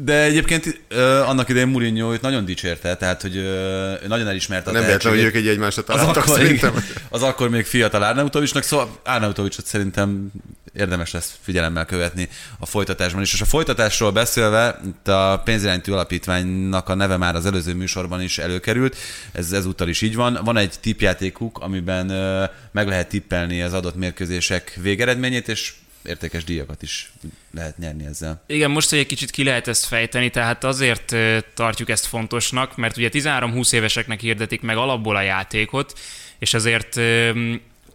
De 0.03 0.22
egyébként 0.24 0.82
ö, 0.88 1.20
annak 1.20 1.49
idején 1.49 1.68
Mourinho 1.68 2.13
őt 2.13 2.22
nagyon 2.22 2.45
dicsérte, 2.45 2.95
tehát 2.95 3.22
hogy 3.22 3.38
ö, 3.38 3.93
ő 4.03 4.07
nagyon 4.07 4.28
elismerte 4.28 4.70
a 4.70 4.74
Nem 4.74 4.86
véletlen, 4.86 5.13
hogy 5.13 5.24
ők 5.24 5.36
egy 5.36 5.47
egymásra 5.47 5.82
az 5.82 5.88
találtak 5.88 6.24
akkor, 6.24 6.38
szerintem. 6.38 6.86
az 7.09 7.22
akkor 7.24 7.49
még 7.49 7.65
fiatal 7.65 8.03
Árnautovicsnak, 8.03 8.63
szóval 8.63 8.99
Árnautovicsot 9.03 9.65
szerintem 9.65 10.32
érdemes 10.78 11.11
lesz 11.11 11.38
figyelemmel 11.41 11.86
követni 11.86 12.30
a 12.59 12.65
folytatásban 12.65 13.21
is. 13.21 13.34
És 13.34 13.41
a 13.41 13.45
folytatásról 13.45 14.11
beszélve, 14.11 14.80
itt 14.86 15.07
a 15.07 15.41
pénzirányító 15.43 15.93
alapítványnak 15.93 16.89
a 16.89 16.93
neve 16.93 17.17
már 17.17 17.36
az 17.36 17.45
előző 17.45 17.73
műsorban 17.73 18.21
is 18.21 18.38
előkerült, 18.38 18.97
ez 19.32 19.51
ezúttal 19.51 19.88
is 19.88 20.01
így 20.01 20.15
van. 20.15 20.39
Van 20.43 20.57
egy 20.57 20.73
tippjátékuk, 20.80 21.57
amiben 21.57 22.05
meg 22.71 22.88
lehet 22.88 23.09
tippelni 23.09 23.61
az 23.61 23.73
adott 23.73 23.95
mérkőzések 23.95 24.80
végeredményét, 24.82 25.47
és 25.47 25.73
értékes 26.07 26.43
díjakat 26.43 26.82
is 26.82 27.11
lehet 27.53 27.78
nyerni 27.78 28.05
ezzel. 28.05 28.43
Igen, 28.47 28.71
most, 28.71 28.93
egy 28.93 29.05
kicsit 29.05 29.32
ki 29.32 29.43
lehet 29.43 29.67
ezt 29.67 29.86
fejteni, 29.86 30.30
tehát 30.30 30.63
azért 30.63 31.15
tartjuk 31.53 31.89
ezt 31.89 32.05
fontosnak, 32.05 32.75
mert 32.75 32.97
ugye 32.97 33.09
13-20 33.13 33.73
éveseknek 33.73 34.19
hirdetik 34.19 34.61
meg 34.61 34.78
alapból 34.78 35.15
a 35.15 35.21
játékot, 35.21 35.99
és 36.39 36.53
azért 36.53 36.99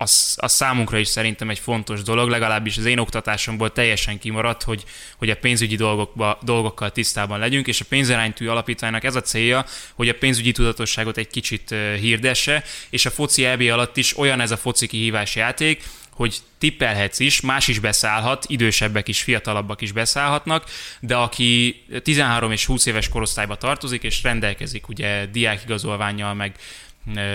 az, 0.03 0.37
az 0.37 0.53
számunkra 0.53 0.99
is 0.99 1.09
szerintem 1.09 1.51
egy 1.51 1.59
fontos 1.59 2.03
dolog, 2.03 2.29
legalábbis 2.29 2.77
az 2.77 2.85
én 2.85 2.99
oktatásomból 2.99 3.73
teljesen 3.73 4.19
kimaradt, 4.19 4.63
hogy, 4.63 4.85
hogy 5.17 5.31
a 5.31 5.37
pénzügyi 5.37 5.77
dolgokba, 5.77 6.39
dolgokkal 6.43 6.91
tisztában 6.91 7.39
legyünk, 7.39 7.67
és 7.67 7.81
a 7.81 7.85
pénziránytű 7.89 8.49
alapítványnak 8.49 9.05
ez 9.05 9.17
a 9.17 9.21
célja, 9.21 9.65
hogy 9.95 10.09
a 10.09 10.15
pénzügyi 10.15 10.53
tudatosságot 10.53 11.17
egy 11.17 11.29
kicsit 11.29 11.75
hirdesse, 12.01 12.65
és 12.91 13.07
a 13.07 13.11
foci 13.11 13.45
EB 13.45 13.61
alatt 13.61 13.97
is 13.97 14.19
olyan 14.19 14.41
ez 14.41 14.51
a 14.51 14.57
foci 14.57 14.87
kihívás 14.87 15.35
játék, 15.37 15.83
hogy 16.11 16.39
tippelhetsz 16.59 17.19
is, 17.19 17.41
más 17.41 17.69
is 17.69 17.79
beszállhat, 17.79 18.45
idősebbek 18.49 19.09
is, 19.09 19.23
fiatalabbak 19.23 19.81
is 19.81 19.93
beszállhatnak, 19.93 20.65
de 21.01 21.17
aki 21.17 21.85
13 22.03 22.53
és 22.53 22.67
20 22.67 22.87
éves 22.87 23.09
korosztályba 23.09 23.57
tartozik, 23.57 24.03
és 24.03 24.23
rendelkezik 24.23 24.89
ugye 24.89 25.27
diákigazolványjal, 25.27 26.35
meg 26.35 26.55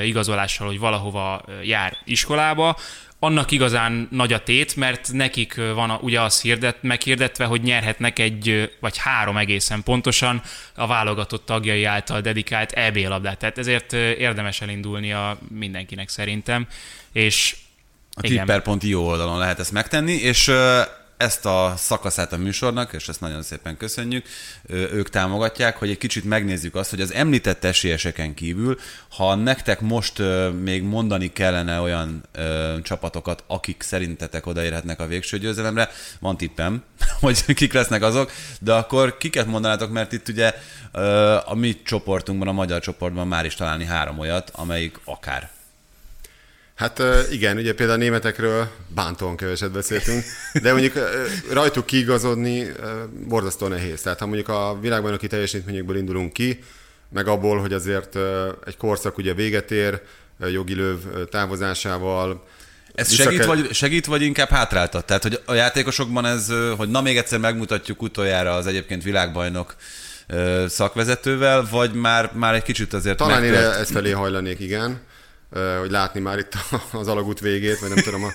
igazolással, 0.03 0.67
hogy 0.67 0.79
valahova 0.79 1.43
jár 1.63 1.97
iskolába, 2.05 2.77
annak 3.19 3.51
igazán 3.51 4.07
nagy 4.11 4.33
a 4.33 4.43
tét, 4.43 4.75
mert 4.75 5.09
nekik 5.13 5.55
van 5.55 5.89
a, 5.89 5.99
ugye 6.01 6.21
az 6.21 6.41
hirdet, 6.41 6.77
meghirdetve, 6.81 7.45
hogy 7.45 7.61
nyerhetnek 7.61 8.19
egy, 8.19 8.71
vagy 8.79 8.97
három 8.97 9.37
egészen 9.37 9.83
pontosan 9.83 10.41
a 10.75 10.87
válogatott 10.87 11.45
tagjai 11.45 11.83
által 11.83 12.21
dedikált 12.21 12.71
EB 12.71 12.95
labdát. 12.95 13.37
Tehát 13.37 13.57
ezért 13.57 13.93
érdemes 13.93 14.61
elindulnia 14.61 15.37
mindenkinek 15.49 16.09
szerintem. 16.09 16.67
És 17.11 17.55
A 18.11 18.21
tipper.io 18.21 19.01
oldalon 19.01 19.37
lehet 19.37 19.59
ezt 19.59 19.71
megtenni, 19.71 20.13
és 20.13 20.51
ezt 21.17 21.45
a 21.45 21.73
szakaszát 21.77 22.33
a 22.33 22.37
műsornak, 22.37 22.93
és 22.93 23.07
ezt 23.07 23.21
nagyon 23.21 23.43
szépen 23.43 23.77
köszönjük, 23.77 24.25
ők 24.69 25.09
támogatják, 25.09 25.77
hogy 25.77 25.89
egy 25.89 25.97
kicsit 25.97 26.23
megnézzük 26.23 26.75
azt, 26.75 26.89
hogy 26.89 27.01
az 27.01 27.13
említett 27.13 27.63
esélyeseken 27.63 28.33
kívül, 28.33 28.79
ha 29.09 29.35
nektek 29.35 29.81
most 29.81 30.21
még 30.61 30.83
mondani 30.83 31.31
kellene 31.33 31.79
olyan 31.79 32.23
csapatokat, 32.83 33.43
akik 33.47 33.81
szerintetek 33.81 34.45
odaérhetnek 34.45 34.99
a 34.99 35.07
végső 35.07 35.37
győzelemre, 35.37 35.89
van 36.19 36.37
tippem, 36.37 36.83
hogy 37.19 37.53
kik 37.53 37.73
lesznek 37.73 38.01
azok, 38.01 38.31
de 38.59 38.73
akkor 38.73 39.17
kiket 39.17 39.45
mondanátok, 39.45 39.91
mert 39.91 40.11
itt 40.11 40.27
ugye 40.27 40.53
a 41.45 41.55
mi 41.55 41.81
csoportunkban, 41.83 42.47
a 42.47 42.51
magyar 42.51 42.81
csoportban 42.81 43.27
már 43.27 43.45
is 43.45 43.55
találni 43.55 43.85
három 43.85 44.19
olyat, 44.19 44.51
amelyik 44.53 44.99
akár. 45.03 45.56
Hát 46.77 47.01
igen, 47.31 47.57
ugye 47.57 47.73
például 47.73 47.99
a 47.99 48.01
németekről 48.01 48.67
bántóan 48.87 49.35
keveset 49.35 49.71
beszéltünk, 49.71 50.23
de 50.61 50.71
mondjuk 50.71 50.93
rajtuk 51.51 51.85
kiigazodni 51.85 52.71
borzasztó 53.27 53.67
nehéz. 53.67 54.01
Tehát 54.01 54.19
ha 54.19 54.25
mondjuk 54.25 54.49
a 54.49 54.77
világbajnoki 54.81 55.27
teljesítményekből 55.27 55.97
indulunk 55.97 56.33
ki, 56.33 56.63
meg 57.13 57.27
abból, 57.27 57.59
hogy 57.59 57.73
azért 57.73 58.17
egy 58.65 58.77
korszak 58.77 59.17
ugye 59.17 59.33
véget 59.33 59.71
ér, 59.71 60.01
jogi 60.51 60.75
löv 60.75 60.97
távozásával, 61.29 62.43
Ez 62.93 63.09
Vissza 63.09 63.23
segít, 63.23 63.37
kell- 63.39 63.47
vagy, 63.47 63.73
segít, 63.73 64.05
vagy 64.05 64.21
inkább 64.21 64.49
hátráltat? 64.49 65.05
Tehát, 65.05 65.23
hogy 65.23 65.41
a 65.45 65.53
játékosokban 65.53 66.25
ez, 66.25 66.51
hogy 66.77 66.89
na 66.89 67.01
még 67.01 67.17
egyszer 67.17 67.39
megmutatjuk 67.39 68.01
utoljára 68.01 68.53
az 68.53 68.67
egyébként 68.67 69.03
világbajnok 69.03 69.75
szakvezetővel, 70.67 71.67
vagy 71.71 71.93
már, 71.93 72.31
már 72.33 72.53
egy 72.53 72.63
kicsit 72.63 72.93
azért 72.93 73.17
Talán 73.17 73.43
én 73.43 73.51
megtört? 73.51 73.75
ez 73.75 73.91
felé 73.91 74.11
hajlanék, 74.11 74.59
igen, 74.59 74.99
hogy 75.79 75.91
látni 75.91 76.19
már 76.19 76.37
itt 76.37 76.53
az 76.91 77.07
alagút 77.07 77.39
végét, 77.39 77.79
vagy 77.79 77.89
nem 77.89 78.03
tudom. 78.03 78.23
A, 78.23 78.31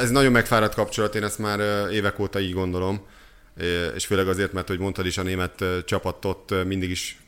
ez 0.00 0.10
nagyon 0.10 0.32
megfáradt 0.32 0.74
kapcsolat, 0.74 1.14
én 1.14 1.22
ezt 1.24 1.38
már 1.38 1.90
évek 1.90 2.18
óta 2.18 2.40
így 2.40 2.52
gondolom, 2.52 3.06
és 3.94 4.06
főleg 4.06 4.28
azért, 4.28 4.52
mert, 4.52 4.68
hogy 4.68 4.78
mondtad 4.78 5.06
is, 5.06 5.18
a 5.18 5.22
német 5.22 5.64
csapatot 5.84 6.64
mindig 6.64 6.90
is 6.90 7.20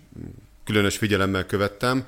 különös 0.64 0.97
figyelemmel 0.97 1.47
követtem. 1.47 2.05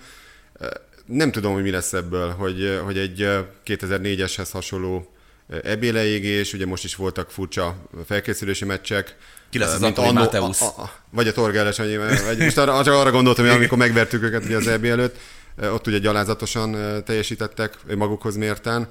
Nem 1.07 1.31
tudom, 1.33 1.53
hogy 1.53 1.63
mi 1.63 1.71
lesz 1.71 1.93
ebből, 1.93 2.31
hogy, 2.31 2.81
hogy 2.85 2.99
egy 2.99 3.23
ö, 3.23 3.39
2004-eshez 3.67 4.49
hasonló 4.53 5.15
ö, 5.49 5.57
EB 5.63 5.83
leégés, 5.83 6.53
ugye 6.53 6.67
most 6.67 6.85
is 6.85 6.95
voltak 6.95 7.31
furcsa 7.31 7.77
felkészülési 8.07 8.65
meccsek. 8.65 9.17
Ki 9.51 9.59
lesz 9.59 9.75
az 9.75 9.81
mint 9.81 9.99
Antoni 9.99 10.19
Mateusz? 10.19 10.63
a- 10.63 10.65
a- 10.83 10.91
Vagy 11.11 11.29
a 11.29 11.33
Torgelles, 11.33 11.77
vagy 11.77 12.39
most 12.39 12.59
arra, 12.59 12.75
arra 12.79 13.11
gondoltam, 13.11 13.45
hogy 13.47 13.55
amikor 13.55 13.79
megvertük 13.79 14.23
őket 14.23 14.45
ugye 14.45 14.57
az 14.57 14.67
EB 14.67 14.85
előtt, 14.85 15.17
ott 15.63 15.87
ugye 15.87 15.99
gyalázatosan 15.99 16.77
teljesítettek 17.05 17.95
magukhoz 17.97 18.37
mérten. 18.37 18.89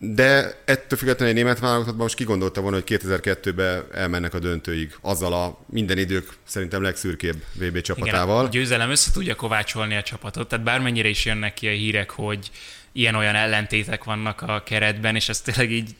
De 0.00 0.60
ettől 0.64 0.98
függetlenül 0.98 1.34
egy 1.34 1.42
német 1.42 1.58
válogatottban 1.58 2.02
most 2.02 2.14
kigondolta 2.14 2.60
volna, 2.60 2.76
hogy 2.76 2.98
2002-ben 3.04 3.84
elmennek 3.92 4.34
a 4.34 4.38
döntőig 4.38 4.94
azzal 5.00 5.32
a 5.32 5.58
minden 5.66 5.98
idők 5.98 6.28
szerintem 6.44 6.82
legszürkébb 6.82 7.42
VB 7.54 7.80
csapatával. 7.80 8.34
Igen, 8.34 8.46
a 8.46 8.48
győzelem 8.48 8.90
össze 8.90 9.10
tudja 9.10 9.34
kovácsolni 9.34 9.96
a 9.96 10.02
csapatot, 10.02 10.48
tehát 10.48 10.64
bármennyire 10.64 11.08
is 11.08 11.24
jönnek 11.24 11.54
ki 11.54 11.68
a 11.68 11.70
hírek, 11.70 12.10
hogy 12.10 12.50
ilyen-olyan 12.92 13.34
ellentétek 13.34 14.04
vannak 14.04 14.42
a 14.42 14.62
keretben, 14.62 15.14
és 15.14 15.28
ez 15.28 15.40
tényleg 15.40 15.70
így 15.70 15.94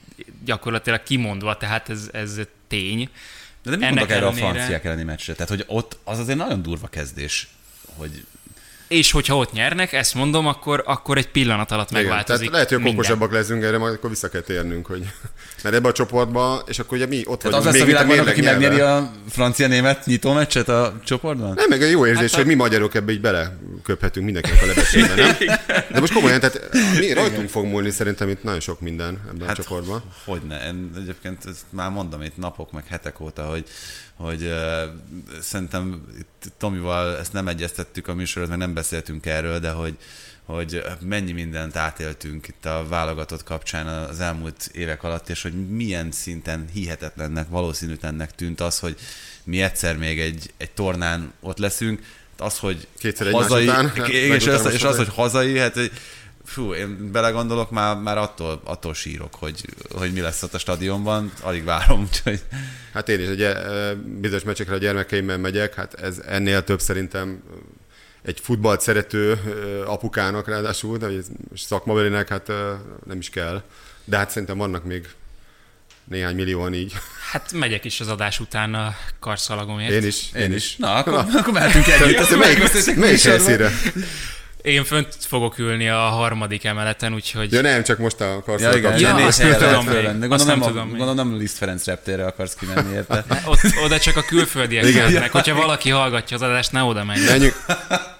gyakorlatilag 0.45 1.03
kimondva, 1.03 1.57
tehát 1.57 1.89
ez, 1.89 2.09
ez 2.11 2.39
tény. 2.67 3.09
De 3.63 3.69
nem 3.69 3.81
Ennek 3.81 3.89
mondok 3.93 4.09
erre 4.09 4.25
a 4.25 4.29
ellenére- 4.29 4.51
franciák 4.51 4.85
elleni 4.85 5.03
meccsre. 5.03 5.33
Tehát, 5.33 5.49
hogy 5.49 5.63
ott 5.67 5.97
az 6.03 6.19
azért 6.19 6.37
nagyon 6.37 6.61
durva 6.61 6.87
kezdés, 6.87 7.47
hogy 7.95 8.25
És 8.89 9.11
hogyha 9.11 9.35
ott 9.37 9.51
nyernek, 9.51 9.93
ezt 9.93 10.13
mondom, 10.13 10.47
akkor, 10.47 10.83
akkor 10.85 11.17
egy 11.17 11.29
pillanat 11.29 11.71
alatt 11.71 11.91
Igen, 11.91 12.01
megváltozik 12.03 12.49
tehát 12.51 12.69
lehet, 12.69 12.83
hogy 12.83 12.93
okosabbak 12.93 13.31
leszünk 13.31 13.63
erre, 13.63 13.77
majd 13.77 13.93
akkor 13.93 14.09
vissza 14.09 14.29
kell 14.29 14.41
térnünk, 14.41 14.85
hogy 14.85 15.03
mert 15.63 15.75
ebbe 15.75 15.87
a 15.87 15.91
csoportba, 15.91 16.63
és 16.67 16.79
akkor 16.79 16.97
ugye 16.97 17.07
mi 17.07 17.23
ott 17.25 17.39
tehát 17.41 17.57
az 17.57 17.63
vagyunk, 17.63 17.73
lesz 17.73 17.81
a 17.81 17.85
világbajnok, 17.85 18.27
aki 18.27 18.41
megnyeri 18.41 18.79
a 18.79 19.11
francia-német 19.29 20.05
nyitó 20.05 20.33
meccset 20.33 20.69
a 20.69 20.99
csoportban? 21.05 21.53
Nem, 21.53 21.65
meg 21.69 21.81
jó 21.81 22.05
érzés, 22.05 22.31
Hát 22.31 22.39
hogy 22.39 22.45
mi 22.45 22.53
magyarok 22.53 22.95
ebbe 22.95 23.11
így 23.11 23.21
beleköphetünk 23.21 24.25
mindenkinek 24.25 24.61
a 24.61 24.65
lebesébe, 24.65 25.15
nem? 25.15 25.35
De 25.93 25.99
most 25.99 26.13
komolyan, 26.13 26.39
tehát 26.39 26.69
mi 26.99 27.13
rajtunk 27.13 27.49
fog 27.49 27.65
múlni 27.65 27.89
szerintem 27.89 28.29
itt 28.29 28.43
nagyon 28.43 28.59
sok 28.59 28.79
minden 28.79 29.19
ebben 29.27 29.47
Hát, 29.47 29.57
a 29.57 29.61
csoportban. 29.61 30.03
Hogyne. 30.25 30.65
Én 30.65 30.91
egyébként 30.97 31.45
ezt 31.45 31.65
már 31.69 31.89
mondom 31.89 32.21
itt 32.21 32.37
napok, 32.37 32.71
meg 32.71 32.87
hetek 32.87 33.19
óta, 33.19 33.43
hogy, 33.43 33.63
hogy 34.15 34.43
uh, 34.43 34.51
szerintem 35.41 36.05
itt 36.19 36.51
Tomival 36.57 37.17
ezt 37.17 37.33
nem 37.33 37.47
egyeztettük 37.47 38.07
a 38.07 38.13
műsorot, 38.13 38.49
meg 38.49 38.57
nem 38.57 38.73
beszéltünk 38.73 39.25
erről, 39.25 39.59
de 39.59 39.69
hogy, 39.69 39.97
hogy 40.55 40.83
mennyi 41.01 41.31
mindent 41.31 41.75
átéltünk 41.75 42.47
itt 42.47 42.65
a 42.65 42.85
válogatott 42.89 43.43
kapcsán 43.43 43.87
az 43.87 44.19
elmúlt 44.19 44.69
évek 44.73 45.03
alatt, 45.03 45.29
és 45.29 45.41
hogy 45.41 45.67
milyen 45.69 46.11
szinten 46.11 46.67
hihetetlennek, 46.73 47.49
valószínűtlennek 47.49 48.35
tűnt 48.35 48.61
az, 48.61 48.79
hogy 48.79 48.95
mi 49.43 49.61
egyszer 49.61 49.97
még 49.97 50.19
egy, 50.19 50.53
egy 50.57 50.71
tornán 50.71 51.33
ott 51.39 51.57
leszünk, 51.57 52.01
az, 52.37 52.57
hogy 52.57 52.87
Kétszer 52.97 53.31
hazai, 53.31 53.63
után, 53.63 53.91
és, 54.11 54.47
az, 54.47 54.73
és 54.73 54.83
az, 54.83 54.97
hogy 54.97 55.09
hazai, 55.09 55.57
hát 55.57 55.73
hogy 55.73 55.91
Fú, 56.45 56.73
én 56.73 57.11
belegondolok, 57.11 57.71
már, 57.71 57.97
már 57.97 58.17
attól, 58.17 58.61
attól 58.63 58.93
sírok, 58.93 59.35
hogy, 59.35 59.65
hogy 59.91 60.13
mi 60.13 60.19
lesz 60.19 60.43
ott 60.43 60.53
a 60.53 60.57
stadionban, 60.57 61.31
alig 61.41 61.63
várom, 61.63 62.01
úgyhogy 62.01 62.41
Hát 62.93 63.09
én 63.09 63.19
is 63.19 63.27
egy 63.27 63.41
eh, 63.41 63.93
bizonyos 63.95 64.43
meccsekre 64.43 64.73
a 64.73 64.77
gyermekeimmel 64.77 65.37
megyek, 65.37 65.75
hát 65.75 65.93
ez 65.93 66.17
ennél 66.17 66.63
több 66.63 66.79
szerintem 66.79 67.43
egy 68.29 68.39
futballt 68.41 68.81
szerető 68.81 69.39
apukának 69.85 70.47
ráadásul, 70.47 70.97
de 70.97 71.07
szakmabelinek 71.55 72.29
hát 72.29 72.51
nem 73.05 73.17
is 73.17 73.29
kell. 73.29 73.61
De 74.05 74.17
hát 74.17 74.29
szerintem 74.29 74.57
vannak 74.57 74.83
még 74.83 75.07
néhány 76.03 76.35
millióan 76.35 76.73
így. 76.73 76.93
Hát 77.31 77.51
megyek 77.51 77.85
is 77.85 77.99
az 77.99 78.07
adás 78.07 78.39
után 78.39 78.73
a 78.73 78.95
karszalagomért. 79.19 79.91
Én 79.91 80.03
is, 80.03 80.29
én, 80.35 80.53
is. 80.53 80.75
Na, 80.75 80.93
akkor, 80.93 81.13
akkor 81.13 81.53
mehetünk 81.53 81.87
együtt. 81.87 82.17
Te, 82.17 82.25
te 82.25 82.35
melyik, 82.35 82.95
melyik 82.95 83.21
helyszínre? 83.21 83.71
Én 84.61 84.83
fönt 84.83 85.15
fogok 85.19 85.57
ülni 85.57 85.89
a 85.89 85.97
harmadik 85.97 86.63
emeleten, 86.63 87.13
úgyhogy... 87.13 87.51
Ja 87.51 87.61
nem, 87.61 87.83
csak 87.83 87.97
most 87.97 88.21
a 88.21 88.25
Ja, 88.25 88.41
karszal 88.43 88.77
igen. 88.77 88.99
Ja, 88.99 89.19
ja, 89.19 89.25
azt 89.25 89.43
négy 89.43 89.49
nem 89.49 89.59
tudom 89.59 89.85
még. 89.85 90.05
Azt 90.05 90.19
Gondolom, 90.19 90.47
nem 90.47 90.61
a, 90.61 90.65
tudom 90.65 90.89
gondolom 90.89 91.15
nem 91.15 91.37
Liszt 91.37 91.57
Ferenc 91.57 91.85
reptérre 91.85 92.25
akarsz 92.25 92.55
kimenni, 92.55 92.93
érte? 92.93 93.25
Ott, 93.45 93.59
oda 93.83 93.99
csak 93.99 94.15
a 94.15 94.21
külföldiek 94.21 94.85
Igen. 94.85 95.11
mennek. 95.11 95.31
Hogyha 95.31 95.55
valaki 95.55 95.89
hallgatja 95.89 96.35
az 96.35 96.41
adást, 96.41 96.71
ne 96.71 96.83
oda 96.83 97.03
menjen. 97.03 97.25
Menjünk, 97.25 97.55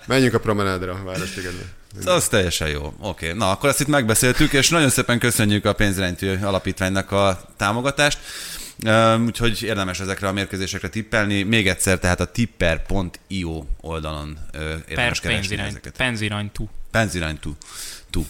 Menjünk 0.10 0.34
a 0.34 0.39
promenádra 0.39 0.93
a 0.93 1.03
Városligedbe. 1.03 1.64
Az 2.05 2.28
teljesen 2.28 2.68
jó. 2.70 2.93
Oké, 2.99 3.26
okay. 3.26 3.38
na 3.38 3.51
akkor 3.51 3.70
ezt 3.70 3.80
itt 3.80 3.88
megbeszéltük, 3.88 4.53
és 4.53 4.70
nagyon 4.70 4.89
szépen 4.89 5.20
köszönjük 5.20 5.66
a 5.66 5.74
pénzrendű 5.74 6.38
alapítványnak 6.41 7.12
a 7.12 7.41
támogatást. 7.57 8.20
Úgyhogy 9.26 9.64
érdemes 9.64 9.99
ezekre 9.99 10.28
a 10.28 10.32
mérkőzésekre 10.32 10.89
tippelni. 10.89 11.43
Még 11.43 11.68
egyszer, 11.68 11.99
tehát 11.99 12.20
a 12.20 12.26
tipper.io 12.26 13.64
oldalon 13.82 14.38
érdemes 14.88 15.20
per 15.20 15.32
keresni 15.32 15.57
ezeket. 15.57 15.97
Penziránytú. 15.97 16.70
Penziránytú. 16.91 17.55
Tú. 18.10 18.26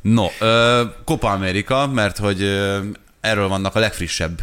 No, 0.00 0.26
Copa 1.04 1.30
America, 1.30 1.86
mert 1.86 2.18
hogy 2.18 2.42
erről 3.20 3.48
vannak 3.48 3.74
a 3.74 3.78
legfrissebb 3.78 4.42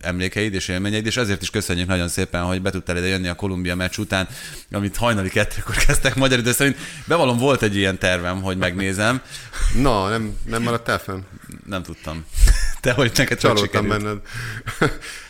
emlékeid 0.00 0.54
és 0.54 0.68
élményeid, 0.68 1.06
és 1.06 1.16
ezért 1.16 1.42
is 1.42 1.50
köszönjük 1.50 1.88
nagyon 1.88 2.08
szépen, 2.08 2.42
hogy 2.42 2.62
be 2.62 2.70
tudtál 2.70 2.96
ide 2.96 3.06
jönni 3.06 3.28
a 3.28 3.34
Kolumbia 3.34 3.74
meccs 3.74 3.98
után, 3.98 4.28
amit 4.72 4.96
hajnali 4.96 5.28
kettőkor 5.28 5.74
kezdtek 5.86 6.14
magyar 6.14 6.38
idő 6.38 6.52
szerint. 6.52 6.76
Bevallom, 7.04 7.38
volt 7.38 7.62
egy 7.62 7.76
ilyen 7.76 7.98
tervem, 7.98 8.42
hogy 8.42 8.56
megnézem. 8.56 9.20
Na, 9.74 10.08
nem, 10.08 10.36
nem 10.44 10.62
maradtál 10.62 10.98
fenn? 10.98 11.20
Nem 11.66 11.82
tudtam. 11.82 12.24
Te 12.80 12.92
hogy 12.92 13.12
neked 13.16 13.38
Csalódtam 13.38 13.88
benned. 13.88 14.18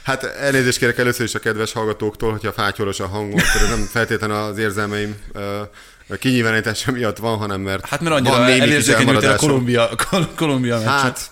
Hát 0.02 0.24
elnézést 0.24 0.78
kérek 0.78 0.98
először 0.98 1.26
is 1.26 1.34
a 1.34 1.38
kedves 1.38 1.72
hallgatóktól, 1.72 2.30
hogyha 2.30 2.52
fátyolos 2.52 3.00
a 3.00 3.06
hangom, 3.06 3.38
akkor 3.38 3.68
nem 3.68 3.86
feltétlenül 3.90 4.36
az 4.36 4.58
érzelmeim 4.58 5.16
uh, 5.34 6.18
kinyilvánítása 6.18 6.92
miatt 6.92 7.16
van, 7.16 7.38
hanem 7.38 7.60
mert 7.60 7.86
Hát 7.86 8.00
mert 8.00 8.14
annyira 8.14 8.48
elérzékenyültél 8.48 9.30
a 9.30 9.36
Kolumbia, 9.36 9.90
Kolumbia 10.36 10.76
meccset. 10.76 10.90
Hát, 10.90 11.30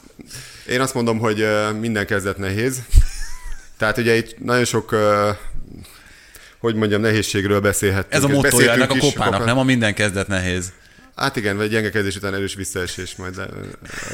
én 0.68 0.80
azt 0.80 0.94
mondom, 0.94 1.18
hogy 1.18 1.46
minden 1.80 2.06
kezdet 2.06 2.38
nehéz. 2.38 2.82
Tehát 3.76 3.98
ugye 3.98 4.16
itt 4.16 4.38
nagyon 4.38 4.64
sok 4.64 4.94
hogy 6.64 6.74
mondjam, 6.74 7.00
nehézségről 7.00 7.60
beszélhetünk. 7.60 8.12
Ez 8.12 8.22
a 8.22 8.28
mottoja 8.28 8.72
ennek 8.72 8.90
a 8.90 8.98
kopának, 8.98 9.44
nem 9.44 9.58
a 9.58 9.62
minden 9.62 9.94
kezdet 9.94 10.28
nehéz. 10.28 10.72
Hát 11.16 11.36
igen, 11.36 11.56
vagy 11.56 11.70
gyenge 11.70 11.90
kezdés 11.90 12.16
után 12.16 12.34
erős 12.34 12.54
visszaesés, 12.54 13.16
majd 13.16 13.40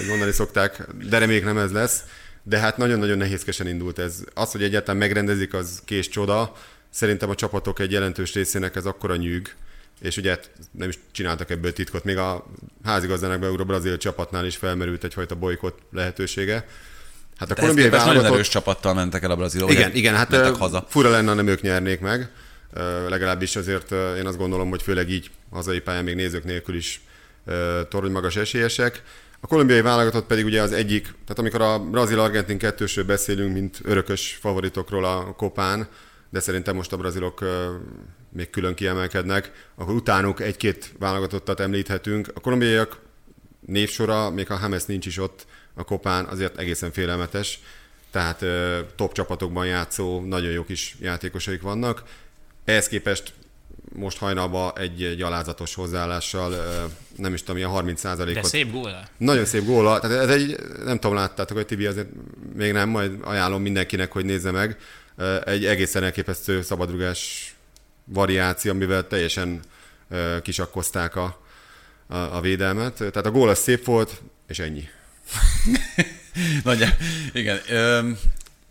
mondani 0.08 0.32
szokták, 0.32 0.86
de 1.08 1.18
reméljük 1.18 1.44
nem 1.44 1.58
ez 1.58 1.72
lesz. 1.72 2.02
De 2.42 2.58
hát 2.58 2.76
nagyon-nagyon 2.76 3.18
nehézkesen 3.18 3.66
indult 3.66 3.98
ez. 3.98 4.24
Az, 4.34 4.52
hogy 4.52 4.62
egyáltalán 4.62 4.96
megrendezik, 4.96 5.54
az 5.54 5.80
kés 5.84 6.08
csoda. 6.08 6.52
Szerintem 6.90 7.30
a 7.30 7.34
csapatok 7.34 7.78
egy 7.78 7.92
jelentős 7.92 8.34
részének 8.34 8.76
ez 8.76 8.86
akkora 8.86 9.16
nyűg, 9.16 9.54
és 10.00 10.16
ugye 10.16 10.30
hát 10.30 10.50
nem 10.70 10.88
is 10.88 10.98
csináltak 11.12 11.50
ebből 11.50 11.72
titkot. 11.72 12.04
Még 12.04 12.16
a 12.16 12.46
házigazdának 12.84 13.40
beugró 13.40 13.64
brazil 13.64 13.96
csapatnál 13.96 14.46
is 14.46 14.56
felmerült 14.56 15.04
egyfajta 15.04 15.34
bolykott 15.34 15.78
lehetősége. 15.92 16.66
Hát 17.40 17.50
a 17.50 17.54
kolumbiai 17.54 17.88
válogatott... 17.88 18.16
nagyon 18.16 18.34
erős 18.34 18.48
csapattal 18.48 18.94
mentek 18.94 19.22
el 19.22 19.30
a 19.30 19.36
brazilok. 19.36 19.70
Igen, 19.70 19.94
igen, 19.94 20.14
hát 20.14 20.56
haza. 20.56 20.86
fura 20.88 21.10
lenne, 21.10 21.34
nem 21.34 21.46
ők 21.46 21.60
nyernék 21.60 22.00
meg. 22.00 22.30
Legalábbis 23.08 23.56
azért 23.56 23.92
én 23.92 24.26
azt 24.26 24.36
gondolom, 24.36 24.70
hogy 24.70 24.82
főleg 24.82 25.10
így 25.10 25.30
hazai 25.50 25.80
pályán 25.80 26.04
még 26.04 26.14
nézők 26.14 26.44
nélkül 26.44 26.74
is 26.74 27.00
torony 27.88 28.10
magas 28.10 28.36
esélyesek. 28.36 29.02
A 29.40 29.46
kolumbiai 29.46 29.80
válogatott 29.80 30.26
pedig 30.26 30.44
ugye 30.44 30.62
az 30.62 30.72
egyik, 30.72 31.02
tehát 31.02 31.38
amikor 31.38 31.60
a 31.60 31.78
brazil-argentin 31.78 32.58
kettősről 32.58 33.04
beszélünk, 33.04 33.52
mint 33.52 33.80
örökös 33.84 34.38
favoritokról 34.40 35.04
a 35.04 35.34
kopán, 35.36 35.88
de 36.30 36.40
szerintem 36.40 36.76
most 36.76 36.92
a 36.92 36.96
brazilok 36.96 37.44
még 38.32 38.50
külön 38.50 38.74
kiemelkednek, 38.74 39.52
akkor 39.74 39.94
utánuk 39.94 40.40
egy-két 40.40 40.94
válogatottat 40.98 41.60
említhetünk. 41.60 42.28
A 42.34 42.40
kolumbiaiak 42.40 42.98
névsora, 43.66 44.30
még 44.30 44.46
ha 44.46 44.56
Hames 44.56 44.84
nincs 44.84 45.06
is 45.06 45.18
ott 45.18 45.46
a 45.74 45.84
kopán, 45.84 46.24
azért 46.24 46.58
egészen 46.58 46.92
félelmetes. 46.92 47.60
Tehát 48.10 48.44
top 48.96 49.12
csapatokban 49.12 49.66
játszó, 49.66 50.20
nagyon 50.20 50.50
jó 50.50 50.64
kis 50.64 50.96
játékosaik 51.00 51.62
vannak. 51.62 52.02
Ehhez 52.64 52.88
képest 52.88 53.32
most 53.94 54.18
hajnalban 54.18 54.72
egy 54.78 55.14
gyalázatos 55.16 55.74
hozzáállással, 55.74 56.54
nem 57.16 57.34
is 57.34 57.40
tudom, 57.40 57.56
ilyen 57.56 57.68
30 57.68 58.04
ot 58.04 58.32
De 58.32 58.42
szép 58.42 58.72
góla. 58.72 59.02
Nagyon 59.16 59.44
szép 59.44 59.64
góla. 59.64 59.98
Tehát 60.00 60.18
ez 60.18 60.28
egy, 60.28 60.56
nem 60.84 60.98
tudom, 60.98 61.16
láttátok, 61.16 61.56
hogy 61.56 61.66
Tibi 61.66 61.86
azért 61.86 62.08
még 62.54 62.72
nem, 62.72 62.88
majd 62.88 63.12
ajánlom 63.22 63.62
mindenkinek, 63.62 64.12
hogy 64.12 64.24
nézze 64.24 64.50
meg. 64.50 64.78
Egy 65.44 65.64
egészen 65.64 66.04
elképesztő 66.04 66.62
szabadrugás 66.62 67.54
variáció, 68.04 68.70
amivel 68.70 69.06
teljesen 69.06 69.60
kisakkozták 70.42 71.16
a, 71.16 71.40
a, 72.06 72.16
a 72.16 72.40
védelmet. 72.40 72.94
Tehát 72.94 73.26
a 73.26 73.30
gól 73.30 73.48
az 73.48 73.58
szép 73.58 73.84
volt, 73.84 74.20
és 74.46 74.58
ennyi. 74.58 74.88
Nagy, 76.64 76.94
igen. 77.32 77.60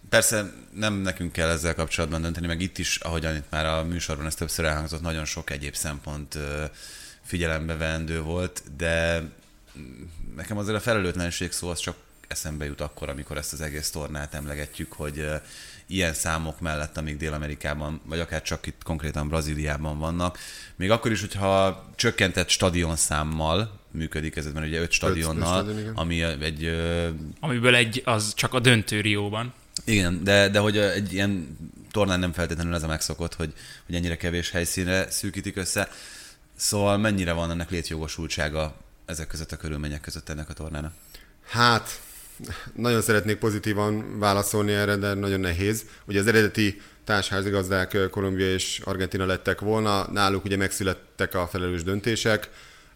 Persze 0.09 0.53
nem 0.73 0.93
nekünk 0.93 1.31
kell 1.31 1.49
ezzel 1.49 1.75
kapcsolatban 1.75 2.21
dönteni, 2.21 2.47
meg 2.47 2.61
itt 2.61 2.77
is, 2.77 2.97
ahogyan 2.97 3.35
itt 3.35 3.49
már 3.49 3.65
a 3.65 3.83
műsorban 3.83 4.25
ez 4.25 4.35
többször 4.35 4.65
elhangzott, 4.65 5.01
nagyon 5.01 5.25
sok 5.25 5.49
egyéb 5.49 5.75
szempont 5.75 6.37
figyelembe 7.25 7.75
vendő 7.75 8.21
volt, 8.21 8.63
de 8.77 9.21
nekem 10.35 10.57
azért 10.57 10.77
a 10.77 10.81
felelőtlenség 10.81 11.51
szó 11.51 11.69
az 11.69 11.79
csak 11.79 11.95
eszembe 12.27 12.65
jut 12.65 12.81
akkor, 12.81 13.09
amikor 13.09 13.37
ezt 13.37 13.53
az 13.53 13.61
egész 13.61 13.89
tornát 13.89 14.33
emlegetjük, 14.33 14.93
hogy 14.93 15.25
ilyen 15.85 16.13
számok 16.13 16.59
mellett, 16.59 16.97
amik 16.97 17.17
Dél-Amerikában, 17.17 18.01
vagy 18.05 18.19
akár 18.19 18.41
csak 18.41 18.65
itt 18.65 18.83
konkrétan 18.83 19.27
Brazíliában 19.27 19.99
vannak, 19.99 20.39
még 20.75 20.91
akkor 20.91 21.11
is, 21.11 21.19
hogyha 21.19 21.85
csökkentett 21.95 22.49
stadionszámmal 22.49 23.78
működik 23.91 24.35
ez, 24.35 24.51
mert 24.53 24.65
ugye 24.65 24.81
öt 24.81 24.91
stadionnal, 24.91 25.65
öt, 25.65 25.73
stadion, 25.73 25.95
ami 25.95 26.21
egy... 26.21 26.81
Amiből 27.39 27.75
egy 27.75 28.01
az 28.05 28.33
csak 28.33 28.53
a 28.53 28.59
döntő 28.59 29.01
Rióban. 29.01 29.53
Igen, 29.85 30.23
de, 30.23 30.49
de 30.49 30.59
hogy 30.59 30.77
egy 30.77 31.13
ilyen 31.13 31.57
tornán 31.91 32.19
nem 32.19 32.31
feltétlenül 32.31 32.73
ez 32.73 32.83
a 32.83 32.87
megszokott, 32.87 33.33
hogy, 33.33 33.53
hogy 33.85 33.95
ennyire 33.95 34.17
kevés 34.17 34.51
helyszínre 34.51 35.09
szűkítik 35.09 35.57
össze. 35.57 35.89
Szóval 36.55 36.97
mennyire 36.97 37.31
van 37.31 37.51
ennek 37.51 37.69
létjogosultsága 37.69 38.75
ezek 39.05 39.27
között 39.27 39.51
a 39.51 39.57
körülmények 39.57 40.01
között 40.01 40.29
ennek 40.29 40.49
a 40.49 40.53
tornának? 40.53 40.93
Hát, 41.45 42.01
nagyon 42.75 43.01
szeretnék 43.01 43.37
pozitívan 43.37 44.19
válaszolni 44.19 44.71
erre, 44.71 44.95
de 44.95 45.13
nagyon 45.13 45.39
nehéz. 45.39 45.85
Ugye 46.05 46.19
az 46.19 46.27
eredeti 46.27 46.81
társházigazdák 47.03 47.97
Kolumbia 48.11 48.53
és 48.53 48.81
Argentina 48.83 49.25
lettek 49.25 49.59
volna, 49.59 50.11
náluk 50.11 50.45
ugye 50.45 50.57
megszülettek 50.57 51.35
a 51.35 51.47
felelős 51.47 51.83
döntések, 51.83 52.49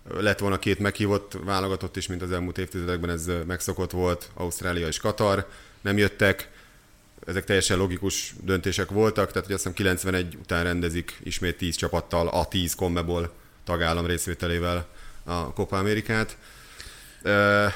lett 0.09 0.39
volna 0.39 0.59
két 0.59 0.79
meghívott 0.79 1.37
válogatott 1.43 1.97
is, 1.97 2.07
mint 2.07 2.21
az 2.21 2.31
elmúlt 2.31 2.57
évtizedekben 2.57 3.09
ez 3.09 3.29
megszokott 3.47 3.91
volt, 3.91 4.29
Ausztrália 4.33 4.87
és 4.87 4.99
Katar, 4.99 5.47
nem 5.81 5.97
jöttek, 5.97 6.51
ezek 7.25 7.43
teljesen 7.43 7.77
logikus 7.77 8.33
döntések 8.41 8.89
voltak, 8.89 9.27
tehát 9.27 9.45
hogy 9.45 9.53
azt 9.53 9.63
hiszem 9.63 9.73
91 9.73 10.35
után 10.35 10.63
rendezik 10.63 11.19
ismét 11.23 11.57
10 11.57 11.75
csapattal, 11.75 12.27
a 12.27 12.47
10 12.47 12.75
Conmebol 12.75 13.31
tagállam 13.63 14.05
részvételével 14.05 14.87
a 15.23 15.53
Copa 15.53 15.77
Amerikát. 15.77 16.37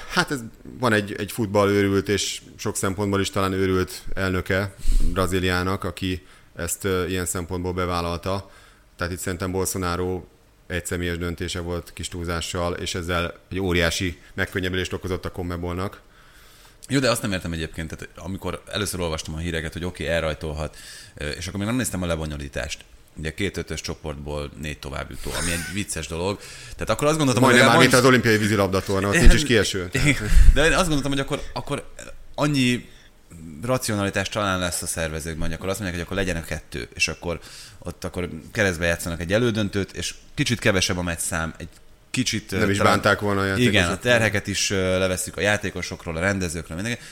Hát 0.09 0.31
ez, 0.31 0.39
van 0.79 0.93
egy, 0.93 1.13
egy 1.17 1.31
futballőrült 1.31 2.09
és 2.09 2.41
sok 2.55 2.75
szempontból 2.75 3.21
is 3.21 3.29
talán 3.29 3.53
őrült 3.53 4.03
elnöke 4.13 4.75
Brazíliának, 5.11 5.83
aki 5.83 6.25
ezt 6.55 6.83
ilyen 7.07 7.25
szempontból 7.25 7.73
bevállalta. 7.73 8.51
Tehát 8.95 9.13
itt 9.13 9.19
szerintem 9.19 9.51
Bolsonaro 9.51 10.23
egy 10.67 10.85
személyes 10.85 11.17
döntése 11.17 11.59
volt 11.59 11.93
kis 11.93 12.07
túlzással, 12.07 12.73
és 12.73 12.95
ezzel 12.95 13.33
egy 13.51 13.59
óriási 13.59 14.21
megkönnyebbülést 14.33 14.93
okozott 14.93 15.25
a 15.25 15.31
Conmebolnak. 15.31 16.01
Jó, 16.89 16.99
de 16.99 17.09
azt 17.09 17.21
nem 17.21 17.31
értem 17.31 17.51
egyébként, 17.51 17.95
tehát 17.95 18.09
amikor 18.15 18.63
először 18.71 18.99
olvastam 18.99 19.33
a 19.33 19.37
híreket, 19.37 19.73
hogy 19.73 19.83
oké, 19.83 20.03
okay, 20.03 20.15
elrajtolhat, 20.15 20.77
és 21.37 21.47
akkor 21.47 21.59
még 21.59 21.67
nem 21.67 21.77
néztem 21.77 22.01
a 22.01 22.05
lebonyolítást. 22.05 22.85
Ugye 23.17 23.33
két 23.33 23.57
ötös 23.57 23.81
csoportból 23.81 24.51
négy 24.61 24.79
továbbjutó, 24.79 25.31
ami 25.41 25.51
egy 25.51 25.73
vicces 25.73 26.07
dolog. 26.07 26.39
Tehát 26.73 26.89
akkor 26.89 27.07
azt 27.07 27.17
gondoltam, 27.17 27.43
Majdnem 27.43 27.65
hogy... 27.65 27.73
már, 27.73 27.83
mint 27.83 27.99
az 27.99 28.05
olimpiai 28.05 28.37
vízilabdatorna, 28.37 29.07
ott 29.07 29.19
nincs 29.19 29.33
is 29.41 29.43
kieső. 29.43 29.89
De 30.53 30.65
én 30.65 30.73
azt 30.73 30.87
gondoltam, 30.87 31.11
hogy 31.11 31.19
akkor, 31.19 31.41
akkor 31.53 31.87
annyi 32.35 32.89
racionalitás 33.61 34.29
talán 34.29 34.59
lesz 34.59 34.81
a 34.81 34.87
szervezőkben, 34.87 35.47
hogy 35.47 35.53
akkor 35.53 35.69
azt 35.69 35.79
mondják, 35.79 35.99
hogy 35.99 36.09
akkor 36.11 36.25
legyen 36.25 36.41
a 36.41 36.45
kettő, 36.45 36.87
és 36.93 37.07
akkor 37.07 37.39
ott 37.79 38.03
akkor 38.03 38.29
keresztbe 38.51 38.85
játszanak 38.85 39.21
egy 39.21 39.33
elődöntőt, 39.33 39.91
és 39.91 40.13
kicsit 40.33 40.59
kevesebb 40.59 40.97
a 40.97 41.01
meccs 41.01 41.19
szám, 41.19 41.53
egy 41.57 41.69
kicsit... 42.11 42.51
Nem 42.51 42.69
is 42.69 42.77
bánták 42.77 43.19
volna 43.19 43.41
a 43.41 43.45
játékosok. 43.45 43.73
Igen, 43.73 43.89
a 43.89 43.97
terheket 43.97 44.47
is 44.47 44.69
leveszik 44.69 45.37
a 45.37 45.41
játékosokról, 45.41 46.17
a 46.17 46.19
rendezőkről, 46.19 46.77
mindenki. 46.77 47.03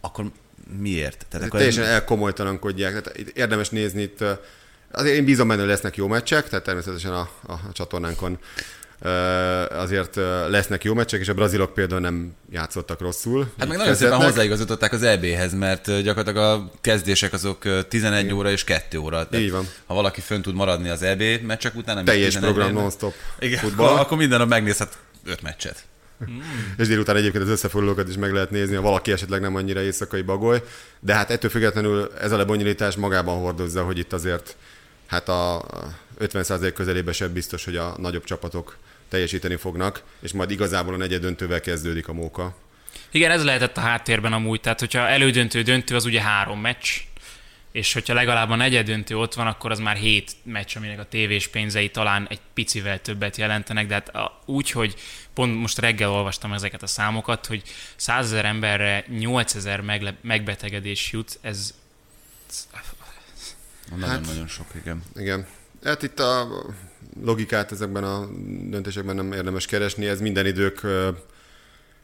Akkor 0.00 0.30
miért? 0.78 1.26
Tehát 1.28 1.46
akkor 1.46 1.58
teljesen 1.58 1.84
elkomolytalankodják. 1.84 3.00
Tehát 3.00 3.18
érdemes 3.18 3.68
nézni 3.68 4.02
itt, 4.02 4.24
azért 4.90 5.16
én 5.16 5.24
bízom 5.24 5.48
benne, 5.48 5.60
hogy 5.60 5.70
lesznek 5.70 5.96
jó 5.96 6.06
meccsek, 6.06 6.48
tehát 6.48 6.64
természetesen 6.64 7.12
a, 7.12 7.30
a, 7.46 7.52
a 7.52 7.72
csatornánkon 7.72 8.38
azért 9.70 10.16
lesznek 10.48 10.84
jó 10.84 10.94
meccsek, 10.94 11.20
és 11.20 11.28
a 11.28 11.34
brazilok 11.34 11.74
például 11.74 12.00
nem 12.00 12.34
játszottak 12.50 13.00
rosszul. 13.00 13.52
Hát 13.58 13.68
meg 13.68 13.76
nagyon 13.76 13.94
szépen 13.94 14.22
hozzáigazították 14.22 14.92
az 14.92 15.02
EB-hez, 15.02 15.54
mert 15.54 16.02
gyakorlatilag 16.02 16.60
a 16.60 16.70
kezdések 16.80 17.32
azok 17.32 17.86
11 17.88 18.24
Igen. 18.24 18.36
óra 18.36 18.50
és 18.50 18.64
2 18.64 18.98
óra. 18.98 19.28
Tehát 19.28 19.44
Így 19.44 19.50
van. 19.50 19.68
Ha 19.86 19.94
valaki 19.94 20.20
fönn 20.20 20.40
tud 20.40 20.54
maradni 20.54 20.88
az 20.88 21.02
EB 21.02 21.22
meccsek 21.42 21.76
után, 21.76 21.94
nem 21.94 22.04
Teljes 22.04 22.36
program 22.38 22.72
non-stop 22.72 23.14
Igen, 23.38 23.58
futball. 23.58 23.96
akkor 23.96 24.16
minden 24.16 24.38
nap 24.38 24.48
megnézhet 24.48 24.98
5 25.24 25.42
meccset. 25.42 25.84
Mm. 26.30 26.38
És 26.76 26.86
délután 26.86 27.16
egyébként 27.16 27.44
az 27.44 27.50
összefoglalókat 27.50 28.08
is 28.08 28.16
meg 28.16 28.32
lehet 28.32 28.50
nézni, 28.50 28.74
ha 28.74 28.82
valaki 28.82 29.12
esetleg 29.12 29.40
nem 29.40 29.54
annyira 29.54 29.80
éjszakai 29.80 30.22
bagoly. 30.22 30.62
De 31.00 31.14
hát 31.14 31.30
ettől 31.30 31.50
függetlenül 31.50 32.12
ez 32.20 32.32
a 32.32 32.36
lebonyolítás 32.36 32.96
magában 32.96 33.38
hordozza, 33.38 33.82
hogy 33.84 33.98
itt 33.98 34.12
azért 34.12 34.56
hát 35.06 35.28
a 35.28 35.64
50% 36.20 36.72
közelébe 36.74 37.12
sem 37.12 37.32
biztos, 37.32 37.64
hogy 37.64 37.76
a 37.76 37.94
nagyobb 37.98 38.24
csapatok 38.24 38.76
teljesíteni 39.12 39.56
fognak, 39.56 40.02
és 40.20 40.32
majd 40.32 40.50
igazából 40.50 40.94
a 40.94 40.96
negyed 40.96 41.20
döntővel 41.20 41.60
kezdődik 41.60 42.08
a 42.08 42.12
móka. 42.12 42.56
Igen, 43.10 43.30
ez 43.30 43.44
lehetett 43.44 43.76
a 43.76 43.80
háttérben 43.80 44.32
amúgy, 44.32 44.60
tehát 44.60 44.80
hogyha 44.80 45.08
elődöntő, 45.08 45.62
döntő, 45.62 45.94
az 45.94 46.04
ugye 46.04 46.20
három 46.20 46.60
meccs, 46.60 46.88
és 47.72 47.92
hogyha 47.92 48.14
legalább 48.14 48.50
a 48.50 48.56
negyed 48.56 48.86
döntő 48.86 49.16
ott 49.18 49.34
van, 49.34 49.46
akkor 49.46 49.70
az 49.70 49.78
már 49.78 49.96
hét 49.96 50.32
meccs, 50.42 50.76
aminek 50.76 50.98
a 50.98 51.08
tévés 51.08 51.48
pénzei 51.48 51.90
talán 51.90 52.26
egy 52.30 52.40
picivel 52.54 53.00
többet 53.00 53.36
jelentenek, 53.36 53.86
de 53.86 53.94
hát 53.94 54.12
úgy, 54.44 54.70
hogy 54.70 54.94
pont 55.34 55.60
most 55.60 55.78
reggel 55.78 56.10
olvastam 56.10 56.52
ezeket 56.52 56.82
a 56.82 56.86
számokat, 56.86 57.46
hogy 57.46 57.62
100 57.96 58.24
ezer 58.24 58.44
emberre 58.44 59.04
8 59.08 59.54
ezer 59.54 59.80
megbetegedés 60.20 61.12
jut, 61.12 61.38
ez... 61.40 61.74
Nagyon-nagyon 63.90 64.36
hát, 64.36 64.48
sok, 64.48 64.66
igen. 64.74 65.02
Igen. 65.16 65.46
Hát 65.84 66.02
itt 66.02 66.20
a 66.20 66.64
logikát 67.24 67.72
ezekben 67.72 68.04
a 68.04 68.28
döntésekben 68.70 69.14
nem 69.14 69.32
érdemes 69.32 69.66
keresni, 69.66 70.06
ez 70.06 70.20
minden 70.20 70.46
idők 70.46 70.80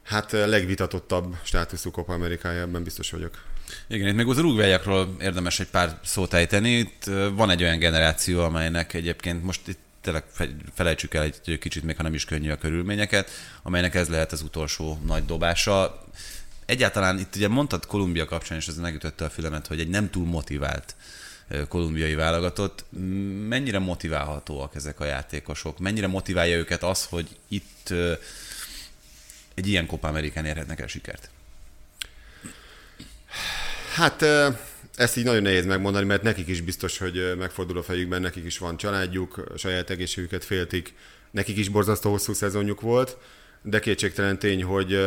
hát 0.02 0.32
legvitatottabb 0.32 1.36
státuszú 1.42 1.90
Copa 1.90 2.12
Amerikája, 2.12 2.60
ebben 2.60 2.82
biztos 2.82 3.10
vagyok. 3.10 3.42
Igen, 3.86 4.08
itt 4.08 4.14
még 4.14 4.26
az 4.26 4.38
urugvályakról 4.38 5.16
érdemes 5.20 5.60
egy 5.60 5.68
pár 5.68 5.98
szót 6.04 6.34
ejteni. 6.34 6.70
Itt 6.70 7.04
van 7.34 7.50
egy 7.50 7.62
olyan 7.62 7.78
generáció, 7.78 8.40
amelynek 8.40 8.94
egyébként 8.94 9.44
most 9.44 9.68
itt 9.68 9.78
tényleg 10.00 10.24
felejtsük 10.74 11.14
el 11.14 11.22
egy 11.22 11.58
kicsit, 11.58 11.82
még 11.82 11.96
ha 11.96 12.02
nem 12.02 12.14
is 12.14 12.24
könnyű 12.24 12.50
a 12.50 12.56
körülményeket, 12.56 13.30
amelynek 13.62 13.94
ez 13.94 14.08
lehet 14.08 14.32
az 14.32 14.42
utolsó 14.42 14.98
nagy 15.06 15.24
dobása. 15.24 16.04
Egyáltalán 16.66 17.18
itt 17.18 17.36
ugye 17.36 17.48
mondtad 17.48 17.86
Kolumbia 17.86 18.24
kapcsán, 18.24 18.58
és 18.58 18.66
ez 18.66 18.76
megütötte 18.76 19.24
a 19.24 19.30
fülemet, 19.30 19.66
hogy 19.66 19.80
egy 19.80 19.88
nem 19.88 20.10
túl 20.10 20.26
motivált 20.26 20.94
kolumbiai 21.68 22.14
válogatott. 22.14 22.84
Mennyire 23.48 23.78
motiválhatóak 23.78 24.74
ezek 24.74 25.00
a 25.00 25.04
játékosok? 25.04 25.78
Mennyire 25.78 26.06
motiválja 26.06 26.56
őket 26.56 26.82
az, 26.82 27.04
hogy 27.04 27.28
itt 27.48 27.92
egy 29.54 29.66
ilyen 29.66 29.86
Copa 29.86 30.08
Amerikán 30.08 30.44
érhetnek 30.44 30.80
el 30.80 30.86
sikert? 30.86 31.30
Hát 33.94 34.22
ezt 34.96 35.16
így 35.16 35.24
nagyon 35.24 35.42
nehéz 35.42 35.66
megmondani, 35.66 36.06
mert 36.06 36.22
nekik 36.22 36.48
is 36.48 36.60
biztos, 36.60 36.98
hogy 36.98 37.36
megfordul 37.38 37.78
a 37.78 37.82
fejükben, 37.82 38.20
nekik 38.20 38.44
is 38.44 38.58
van 38.58 38.76
családjuk, 38.76 39.44
saját 39.56 39.90
egészségüket 39.90 40.44
féltik, 40.44 40.94
nekik 41.30 41.56
is 41.56 41.68
borzasztó 41.68 42.10
hosszú 42.10 42.32
szezonjuk 42.32 42.80
volt, 42.80 43.16
de 43.62 43.78
kétségtelen 43.78 44.38
tény, 44.38 44.64
hogy 44.64 44.98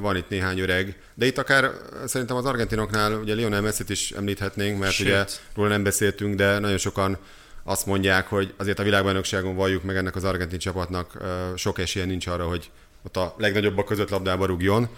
van 0.00 0.16
itt 0.16 0.28
néhány 0.28 0.60
öreg. 0.60 1.00
De 1.14 1.26
itt 1.26 1.38
akár 1.38 1.70
szerintem 2.06 2.36
az 2.36 2.44
argentinoknál 2.44 3.12
ugye 3.12 3.34
Lionel 3.34 3.60
Messi-t 3.60 3.90
is 3.90 4.10
említhetnénk, 4.10 4.78
mert 4.78 4.92
Sőt. 4.92 5.06
ugye 5.06 5.24
róla 5.54 5.68
nem 5.68 5.82
beszéltünk, 5.82 6.34
de 6.34 6.58
nagyon 6.58 6.78
sokan 6.78 7.18
azt 7.64 7.86
mondják, 7.86 8.26
hogy 8.26 8.54
azért 8.56 8.78
a 8.78 8.82
világbajnokságon 8.82 9.54
valljuk 9.54 9.82
meg 9.82 9.96
ennek 9.96 10.16
az 10.16 10.24
argentin 10.24 10.58
csapatnak 10.58 11.16
sok 11.56 11.78
esélye 11.78 12.04
nincs 12.04 12.26
arra, 12.26 12.46
hogy 12.48 12.70
ott 13.02 13.16
a 13.16 13.34
legnagyobbak 13.38 13.86
között 13.86 14.10
labdába 14.10 14.46
rúgjon. 14.46 14.88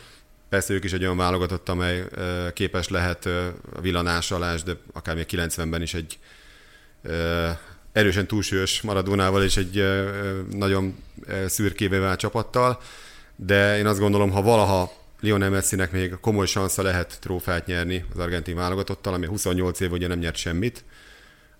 Persze 0.49 0.72
ők 0.72 0.85
is 0.85 0.93
egy 0.93 1.03
olyan 1.03 1.16
válogatott, 1.16 1.68
amely 1.68 2.05
képes 2.53 2.89
lehet 2.89 3.26
a 3.76 3.80
villanásalás, 3.80 4.62
de 4.62 4.72
akár 4.93 5.14
még 5.14 5.26
90-ben 5.30 5.82
is 5.82 5.95
egy 5.95 6.18
erősen 7.95 8.26
túlsúlyos 8.26 8.80
Maradonával 8.80 9.45
és 9.45 9.57
egy 9.57 9.84
nagyon 10.51 10.97
szürkévé 11.47 11.99
vált 11.99 12.18
csapattal, 12.18 12.80
de 13.36 13.78
én 13.78 13.86
azt 13.86 13.99
gondolom, 13.99 14.30
ha 14.30 14.42
valaha 14.42 14.92
Lionel 15.20 15.51
Messinek 15.51 15.92
még 15.92 16.16
komoly 16.20 16.47
szansza 16.47 16.82
lehet 16.82 17.18
trófát 17.20 17.66
nyerni 17.66 18.05
az 18.12 18.18
argentin 18.18 18.55
válogatottal, 18.55 19.14
ami 19.14 19.26
28 19.26 19.80
év 19.80 19.92
ugye 19.92 20.07
nem 20.07 20.18
nyert 20.18 20.36
semmit, 20.36 20.84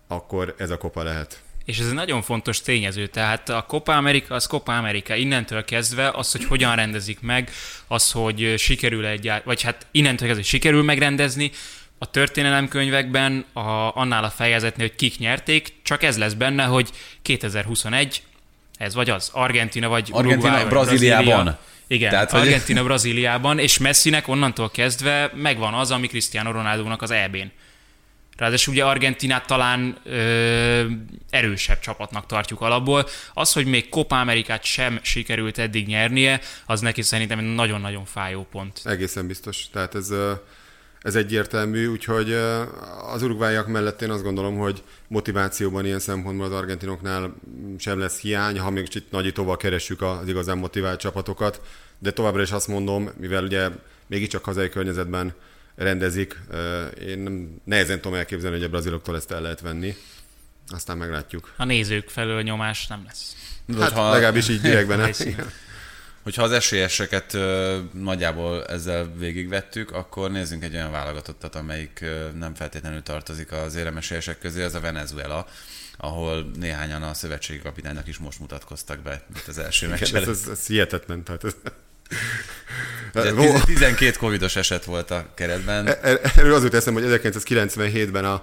akkor 0.09 0.55
ez 0.59 0.71
a 0.71 0.79
kopa 0.79 1.03
lehet. 1.03 1.43
És 1.65 1.79
ez 1.79 1.87
egy 1.87 1.95
nagyon 1.95 2.23
fontos 2.23 2.61
tényező, 2.61 3.07
tehát 3.07 3.49
a 3.49 3.65
Copa 3.69 3.97
America 3.97 4.35
az 4.35 4.47
Copa 4.47 4.77
America. 4.77 5.15
Innentől 5.15 5.65
kezdve 5.65 6.11
az, 6.11 6.33
hogy 6.33 6.45
hogyan 6.45 6.77
rendezik 6.77 7.21
meg, 7.21 7.51
az, 7.87 8.11
hogy 8.11 8.55
sikerül 8.59 9.07
egy, 9.07 9.33
vagy 9.45 9.63
hát 9.63 9.87
innentől 9.91 10.27
kezdve 10.27 10.47
sikerül 10.47 10.83
megrendezni, 10.83 11.51
a 11.99 12.11
történelemkönyvekben 12.11 13.45
a, 13.53 13.97
annál 13.97 14.25
a 14.25 14.31
fejezetnél, 14.31 14.87
hogy 14.87 14.97
kik 14.97 15.19
nyerték, 15.19 15.73
csak 15.83 16.03
ez 16.03 16.19
lesz 16.19 16.33
benne, 16.33 16.65
hogy 16.65 16.91
2021, 17.23 18.23
ez 18.79 18.95
vagy 18.95 19.11
az, 19.11 19.31
Argentina 19.33 19.89
vagy 19.89 20.09
Argentina, 20.13 20.51
Uruguay, 20.51 20.69
Brazíliában. 20.69 21.25
Brazília. 21.25 21.59
Igen, 21.87 22.11
Tehát, 22.11 22.33
Argentina, 22.33 22.79
hogy... 22.79 22.89
Brazíliában, 22.89 23.59
és 23.59 23.79
Messinek 23.79 24.29
onnantól 24.29 24.71
kezdve 24.71 25.31
megvan 25.35 25.75
az, 25.75 25.91
ami 25.91 26.07
Cristiano 26.07 26.51
Ronaldo-nak 26.51 27.03
az 27.03 27.11
EB-n. 27.11 27.53
Ráadásul 28.37 28.73
ugye 28.73 28.85
Argentinát 28.85 29.47
talán 29.47 29.97
ö, 30.05 30.85
erősebb 31.31 31.79
csapatnak 31.79 32.27
tartjuk 32.27 32.61
alapból. 32.61 33.09
Az, 33.35 33.53
hogy 33.53 33.67
még 33.67 33.89
Copa 33.89 34.21
Amerikát 34.21 34.65
sem 34.65 34.99
sikerült 35.03 35.59
eddig 35.59 35.87
nyernie, 35.87 36.41
az 36.67 36.81
neki 36.81 37.03
szerintem 37.03 37.39
egy 37.39 37.55
nagyon-nagyon 37.55 38.05
fájó 38.05 38.47
pont. 38.51 38.81
Egészen 38.85 39.27
biztos. 39.27 39.67
Tehát 39.73 39.95
ez, 39.95 40.13
ez 41.05 41.15
egyértelmű, 41.15 41.87
úgyhogy 41.87 42.33
az 43.13 43.23
urugvájak 43.23 43.67
mellett 43.67 44.03
én 44.03 44.11
azt 44.11 44.23
gondolom, 44.23 44.57
hogy 44.57 44.83
motivációban 45.09 45.85
ilyen 45.85 45.99
szempontból 45.99 46.47
az 46.47 46.53
argentinoknál 46.53 47.35
sem 47.79 47.99
lesz 47.99 48.21
hiány, 48.21 48.59
ha 48.59 48.71
még 48.71 48.89
itt 48.95 49.11
nagyítóval 49.11 49.57
keressük 49.57 50.03
az 50.03 50.29
igazán 50.29 50.59
motivált 50.59 51.01
csapatokat, 51.01 51.61
de 51.99 52.11
továbbra 52.11 52.43
is 52.43 52.51
azt 52.51 52.69
mondom, 52.69 53.11
mivel 53.17 53.45
ugye 53.45 53.69
mégiscsak 54.07 54.45
hazai 54.45 54.69
környezetben 54.69 55.35
rendezik. 55.75 56.41
Én 57.07 57.19
nem, 57.19 57.61
nehezen 57.65 58.01
tudom 58.01 58.19
elképzelni, 58.19 58.57
hogy 58.57 58.67
a 58.67 58.71
braziloktól 58.71 59.17
ezt 59.17 59.31
el 59.31 59.41
lehet 59.41 59.61
venni. 59.61 59.95
Aztán 60.69 60.97
meglátjuk. 60.97 61.53
A 61.57 61.65
nézők 61.65 62.09
felől 62.09 62.43
nyomás 62.43 62.87
nem 62.87 63.03
lesz. 63.07 63.37
Hát 63.79 63.93
ha... 63.93 64.13
legalábbis 64.13 64.49
így 64.49 64.61
direktben. 64.61 65.01
Hogyha 66.25 66.43
az 66.43 66.53
esélyeseket 66.53 67.35
ö, 67.35 67.79
nagyjából 67.93 68.67
ezzel 68.67 69.13
végigvettük, 69.19 69.91
akkor 69.91 70.31
nézzünk 70.31 70.65
egy 70.65 70.75
olyan 70.75 70.91
válogatottat, 70.91 71.55
amelyik 71.55 71.99
ö, 72.03 72.29
nem 72.39 72.55
feltétlenül 72.55 73.03
tartozik 73.03 73.53
az 73.53 73.75
éremesélyesek 73.75 74.39
közé, 74.39 74.63
az 74.63 74.75
a 74.75 74.81
Venezuela, 74.81 75.47
ahol 75.97 76.51
néhányan 76.59 77.03
a 77.03 77.15
szövetségi 77.15 77.61
kapitánynak 77.61 78.09
is 78.09 78.19
most 78.19 78.39
mutatkoztak 78.39 78.99
be, 78.99 79.23
mint 79.33 79.49
az 79.49 79.59
első 79.59 79.89
meccsen. 79.89 80.23
Ez, 80.23 80.29
ez, 80.29 80.49
ez 80.51 80.67
hihetetlen. 80.67 81.25
Tehát 81.25 81.45
ez... 81.45 81.55
12 83.65 84.17
covidos 84.19 84.57
eset 84.57 84.85
volt 84.85 85.11
a 85.11 85.27
keretben. 85.35 85.87
E- 85.87 85.99
e- 86.03 86.21
erről 86.37 86.55
az 86.55 86.63
jut 86.63 86.75
eszem, 86.75 86.95
hogy 86.95 87.05
1997-ben 87.07 88.25
a 88.25 88.43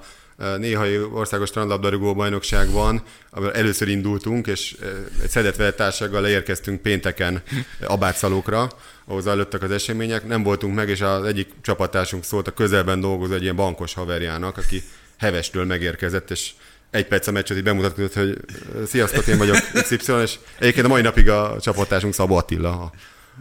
néhai 0.58 1.00
országos 1.00 1.50
strandlabdarúgó 1.50 2.14
bajnokságban, 2.14 3.02
ahol 3.30 3.54
először 3.54 3.88
indultunk, 3.88 4.48
és 4.48 4.76
egy 5.24 5.30
szedett 5.30 5.76
társággal 5.76 6.22
leérkeztünk 6.22 6.82
pénteken 6.82 7.42
Abátszalókra, 7.88 8.70
ahol 9.06 9.22
zajlottak 9.22 9.64
az 9.64 9.72
események. 9.72 10.28
Nem 10.28 10.44
voltunk 10.44 10.76
meg, 10.76 10.90
és 10.90 11.02
az 11.02 11.26
egyik 11.26 11.50
csapattársunk 11.62 12.24
szólt 12.24 12.48
a 12.48 12.52
közelben 12.52 13.00
dolgozó 13.00 13.34
egy 13.34 13.44
ilyen 13.44 13.56
bankos 13.56 13.94
haverjának, 13.94 14.58
aki 14.58 14.84
hevestől 15.18 15.66
megérkezett, 15.66 16.32
és 16.32 16.50
egy 16.92 17.08
perc 17.08 17.28
a 17.28 17.32
meccset 17.32 17.58
így 17.58 17.64
bemutatkozott, 17.64 18.14
hogy 18.14 18.38
sziasztok, 18.86 19.28
én 19.28 19.38
vagyok 19.38 19.58
XY, 19.74 20.22
és 20.22 20.36
egyébként 20.60 20.86
a 20.86 20.90
mai 20.90 21.02
napig 21.02 21.30
a 21.30 21.58
csapattársunk 21.62 22.14
Szabó 22.14 22.36
Attila, 22.36 22.92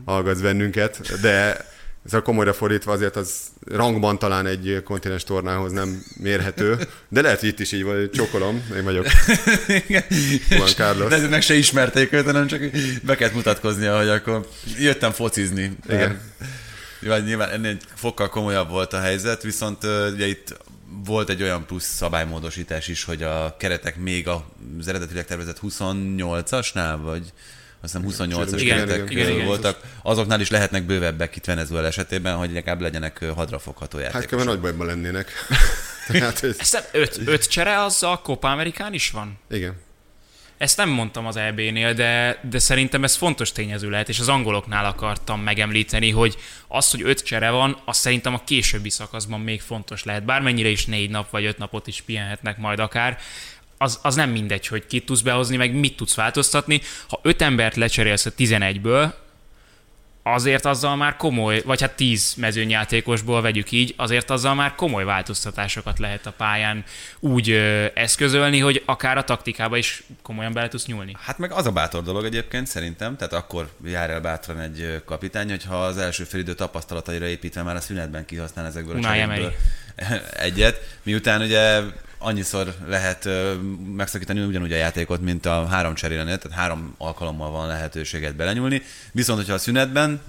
hallgatsz 0.05 0.41
bennünket, 0.41 1.21
de 1.21 1.65
ez 2.05 2.15
a 2.15 2.23
komolyra 2.23 2.53
fordítva 2.53 2.93
azért 2.93 3.17
az 3.17 3.33
rangban 3.67 4.19
talán 4.19 4.47
egy 4.47 4.83
kontinens 4.85 5.25
tornához 5.25 5.73
nem 5.73 6.03
mérhető, 6.17 6.79
de 7.09 7.21
lehet, 7.21 7.41
hogy 7.41 7.49
itt 7.49 7.61
is 7.61 7.73
így 7.73 7.83
vagy, 7.83 8.11
csokolom, 8.11 8.67
én 8.77 8.85
vagyok 8.85 9.07
Juan 10.49 10.69
Carlos. 10.69 11.09
De 11.09 11.29
meg 11.29 11.43
se 11.43 11.55
ismerték 11.55 12.13
őt, 12.13 12.25
hanem 12.25 12.47
csak 12.47 12.61
be 13.03 13.17
kellett 13.17 13.35
mutatkoznia, 13.35 13.99
hogy 13.99 14.09
akkor 14.09 14.49
jöttem 14.79 15.13
focizni. 15.13 15.77
Igen. 15.89 16.21
Vagy 17.01 17.25
nyilván 17.25 17.51
ennél 17.51 17.77
fokkal 17.95 18.29
komolyabb 18.29 18.69
volt 18.69 18.93
a 18.93 19.01
helyzet, 19.01 19.43
viszont 19.43 19.85
ugye 20.13 20.27
itt 20.27 20.57
volt 21.05 21.29
egy 21.29 21.43
olyan 21.43 21.67
plusz 21.67 21.95
szabálymódosítás 21.95 22.89
is, 22.89 23.05
hogy 23.05 23.23
a 23.23 23.57
keretek 23.59 23.97
még 23.97 24.29
az 24.79 24.89
eredetileg 24.89 25.25
tervezett 25.25 25.61
28-asnál, 25.63 26.99
vagy 27.03 27.33
azt 27.83 27.99
hiszem 28.03 28.31
28-as 28.31 28.65
keretek 28.69 29.11
igen, 29.11 29.31
igen, 29.31 29.47
voltak, 29.47 29.79
igen. 29.79 29.91
azoknál 30.03 30.41
is 30.41 30.51
lehetnek 30.51 30.83
bővebbek 30.83 31.37
itt 31.37 31.45
Venezuela 31.45 31.87
esetében, 31.87 32.37
hogy 32.37 32.53
legalább 32.53 32.81
legyenek 32.81 33.25
hadrafogható 33.25 33.99
játékosok. 33.99 34.31
Hát 34.31 34.39
kell, 34.39 34.49
nagy 34.49 34.61
bajban 34.61 34.87
lennének. 34.87 35.31
Tehát, 36.07 36.45
ez... 36.45 36.57
Ezt 36.59 36.89
öt, 36.93 37.21
öt 37.25 37.49
csere 37.49 37.83
az 37.83 38.03
a 38.03 38.21
Copa 38.23 38.51
Amerikán 38.51 38.95
is 38.95 39.11
van? 39.11 39.39
Igen. 39.51 39.75
Ezt 40.61 40.77
nem 40.77 40.89
mondtam 40.89 41.27
az 41.27 41.37
EB-nél, 41.37 41.95
de, 41.95 42.41
de 42.51 42.59
szerintem 42.59 43.05
ez 43.05 43.15
fontos 43.15 43.53
tényező 43.53 43.91
lehet, 43.91 44.09
és 44.09 44.19
az 44.19 44.29
angoloknál 44.29 44.85
akartam 44.85 45.41
megemlíteni, 45.41 46.11
hogy 46.11 46.37
az, 46.69 46.91
hogy 46.91 47.03
öt 47.03 47.23
csere 47.23 47.51
van, 47.51 47.83
az 47.85 47.97
szerintem 47.97 48.35
a 48.35 48.45
későbbi 48.45 48.91
szakaszban 48.91 49.41
még 49.41 49.61
fontos 49.61 50.05
lehet. 50.05 50.25
Bármennyire 50.25 50.69
is 50.69 50.87
négy 50.87 51.11
nap 51.11 51.31
vagy 51.31 51.45
öt 51.45 51.59
napot 51.59 51.87
is 51.87 52.03
pihenhetnek 52.03 52.59
majd 52.59 52.79
akár, 52.79 53.19
az, 53.83 53.99
az 54.03 54.15
nem 54.15 54.31
mindegy, 54.31 54.67
hogy 54.67 54.87
kit 54.87 55.07
tudsz 55.07 55.21
behozni, 55.21 55.57
meg 55.57 55.75
mit 55.75 55.97
tudsz 55.97 56.15
változtatni. 56.15 56.81
Ha 57.09 57.21
öt 57.23 57.43
embert 57.43 57.77
lecserélsz 57.77 58.27
a 58.27 58.33
11-ből, 58.33 59.13
azért 60.23 60.65
azzal 60.65 60.97
már 60.97 61.17
komoly, 61.17 61.63
vagy 61.65 61.81
hát 61.81 61.97
tíz 61.97 62.35
mezőnyjátékosból 62.35 63.41
vegyük 63.41 63.71
így, 63.71 63.95
azért 63.97 64.31
azzal 64.31 64.55
már 64.55 64.75
komoly 64.75 65.05
változtatásokat 65.05 65.99
lehet 65.99 66.27
a 66.27 66.33
pályán 66.33 66.85
úgy 67.21 67.51
ö, 67.51 67.87
eszközölni, 67.95 68.59
hogy 68.59 68.83
akár 68.87 69.19
a 69.19 69.25
taktikába 69.25 69.77
is 69.77 70.03
komolyan 70.23 70.53
bele 70.53 70.69
tudsz 70.69 70.87
nyúlni. 70.87 71.17
Hát 71.21 71.39
meg 71.39 71.53
az 71.53 71.67
a 71.67 71.73
bátor 71.73 72.03
dolog 72.03 72.25
egyébként 72.25 72.67
szerintem, 72.67 73.17
tehát 73.17 73.33
akkor 73.33 73.69
jár 73.85 74.11
el 74.11 74.21
bátran 74.21 74.61
egy 74.61 75.03
kapitány, 75.05 75.49
hogyha 75.49 75.85
az 75.85 75.99
első 75.99 76.25
félidő 76.25 76.55
tapasztalataira 76.55 77.27
építve 77.27 77.63
már 77.63 77.77
a 77.77 77.81
szünetben 77.81 78.25
kihasznál 78.25 78.67
ezekből 78.67 78.97
Unai 78.97 79.21
a 79.21 79.27
cserékből 79.27 79.53
egyet, 80.33 80.99
miután 81.03 81.41
ugye 81.41 81.83
annyiszor 82.23 82.75
lehet 82.87 83.29
megszakítani 83.95 84.41
ugyanúgy 84.41 84.73
a 84.73 84.77
játékot, 84.77 85.21
mint 85.21 85.47
a 85.47 85.67
három 85.67 85.95
cserélenél, 85.95 86.39
tehát 86.39 86.59
három 86.59 86.95
alkalommal 86.99 87.51
van 87.51 87.67
lehetőséget 87.67 88.37
belenyúlni. 88.37 88.83
Viszont, 89.13 89.39
hogyha 89.39 89.55
a 89.55 89.59
szünetben 89.59 90.21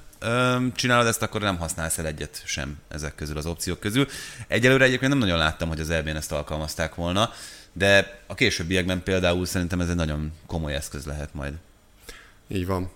csinálod 0.76 1.08
ezt, 1.08 1.22
akkor 1.22 1.42
nem 1.42 1.58
használsz 1.58 1.98
el 1.98 2.06
egyet 2.06 2.42
sem 2.46 2.78
ezek 2.88 3.16
közül 3.16 3.38
az 3.38 3.46
opciók 3.46 3.80
közül. 3.80 4.08
Egyelőre 4.48 4.84
egyébként 4.84 5.12
nem 5.12 5.20
nagyon 5.20 5.38
láttam, 5.38 5.68
hogy 5.68 5.80
az 5.80 5.90
EB-n 5.90 6.16
ezt 6.16 6.32
alkalmazták 6.32 6.96
volna, 6.96 7.34
de 7.74 8.22
a 8.28 8.34
későbbiekben 8.34 9.04
például 9.04 9.46
szerintem 9.46 9.82
ez 9.82 9.90
egy 9.90 9.96
nagyon 9.96 10.32
komoly 10.46 10.74
eszköz 10.74 11.06
lehet 11.06 11.34
majd. 11.34 11.54
Így 12.48 12.66
van. 12.66 12.90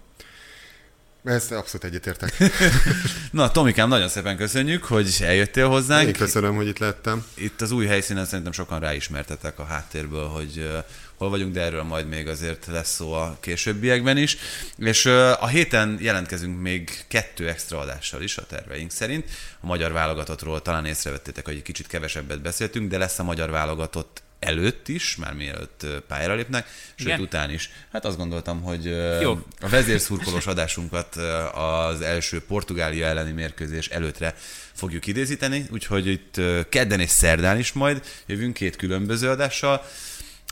Ezt 1.25 1.51
abszolút 1.51 1.83
egyetértek. 1.83 2.37
Na, 3.31 3.51
Tomikám, 3.51 3.89
nagyon 3.89 4.07
szépen 4.07 4.37
köszönjük, 4.37 4.83
hogy 4.83 5.17
eljöttél 5.21 5.67
hozzánk. 5.67 6.07
Én 6.07 6.13
köszönöm, 6.13 6.55
hogy 6.55 6.67
itt 6.67 6.77
lettem. 6.77 7.25
Itt 7.33 7.61
az 7.61 7.71
új 7.71 7.85
helyszínen 7.85 8.25
szerintem 8.25 8.51
sokan 8.51 8.79
ráismertetek 8.79 9.59
a 9.59 9.65
háttérből, 9.65 10.27
hogy 10.27 10.69
hol 11.17 11.29
vagyunk, 11.29 11.53
de 11.53 11.61
erről 11.61 11.83
majd 11.83 12.07
még 12.07 12.27
azért 12.27 12.65
lesz 12.65 12.93
szó 12.93 13.13
a 13.13 13.37
későbbiekben 13.39 14.17
is. 14.17 14.37
És 14.77 15.05
a 15.39 15.47
héten 15.47 15.97
jelentkezünk 16.01 16.61
még 16.61 17.05
kettő 17.07 17.47
extra 17.47 17.79
adással 17.79 18.21
is 18.21 18.37
a 18.37 18.45
terveink 18.45 18.91
szerint. 18.91 19.29
A 19.59 19.65
magyar 19.65 19.91
válogatottról 19.91 20.61
talán 20.61 20.85
észrevettétek, 20.85 21.45
hogy 21.45 21.55
egy 21.55 21.61
kicsit 21.61 21.87
kevesebbet 21.87 22.41
beszéltünk, 22.41 22.89
de 22.89 22.97
lesz 22.97 23.19
a 23.19 23.23
magyar 23.23 23.49
válogatott 23.49 24.23
előtt 24.45 24.87
is, 24.87 25.15
már 25.15 25.33
mielőtt 25.33 25.85
pályára 26.07 26.33
lépnek, 26.33 26.67
sőt 26.95 27.07
Igen? 27.07 27.19
után 27.19 27.49
is. 27.49 27.69
Hát 27.91 28.05
azt 28.05 28.17
gondoltam, 28.17 28.61
hogy 28.61 28.85
Jó. 29.21 29.31
a 29.59 29.69
vezérszurkolós 29.69 30.47
adásunkat 30.47 31.15
az 31.53 32.01
első 32.01 32.41
Portugália 32.41 33.05
elleni 33.05 33.31
mérkőzés 33.31 33.87
előttre 33.87 34.35
fogjuk 34.73 35.07
idézíteni, 35.07 35.65
úgyhogy 35.71 36.07
itt 36.07 36.41
kedden 36.69 36.99
és 36.99 37.09
szerdán 37.09 37.57
is 37.57 37.73
majd 37.73 38.03
jövünk 38.25 38.53
két 38.53 38.75
különböző 38.75 39.29
adással. 39.29 39.85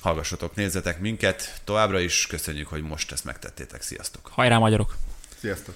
Hallgassatok, 0.02 0.56
nézzetek 0.56 1.00
minket, 1.00 1.62
továbbra 1.64 2.00
is 2.00 2.28
köszönjük, 2.28 2.68
hogy 2.68 2.82
most 2.82 3.12
ezt 3.12 3.26
megtettétek. 3.26 3.82
Sziasztok! 3.82 4.30
Hajrá 4.32 4.58
magyarok! 4.58 4.96
Sziasztok! 5.40 5.76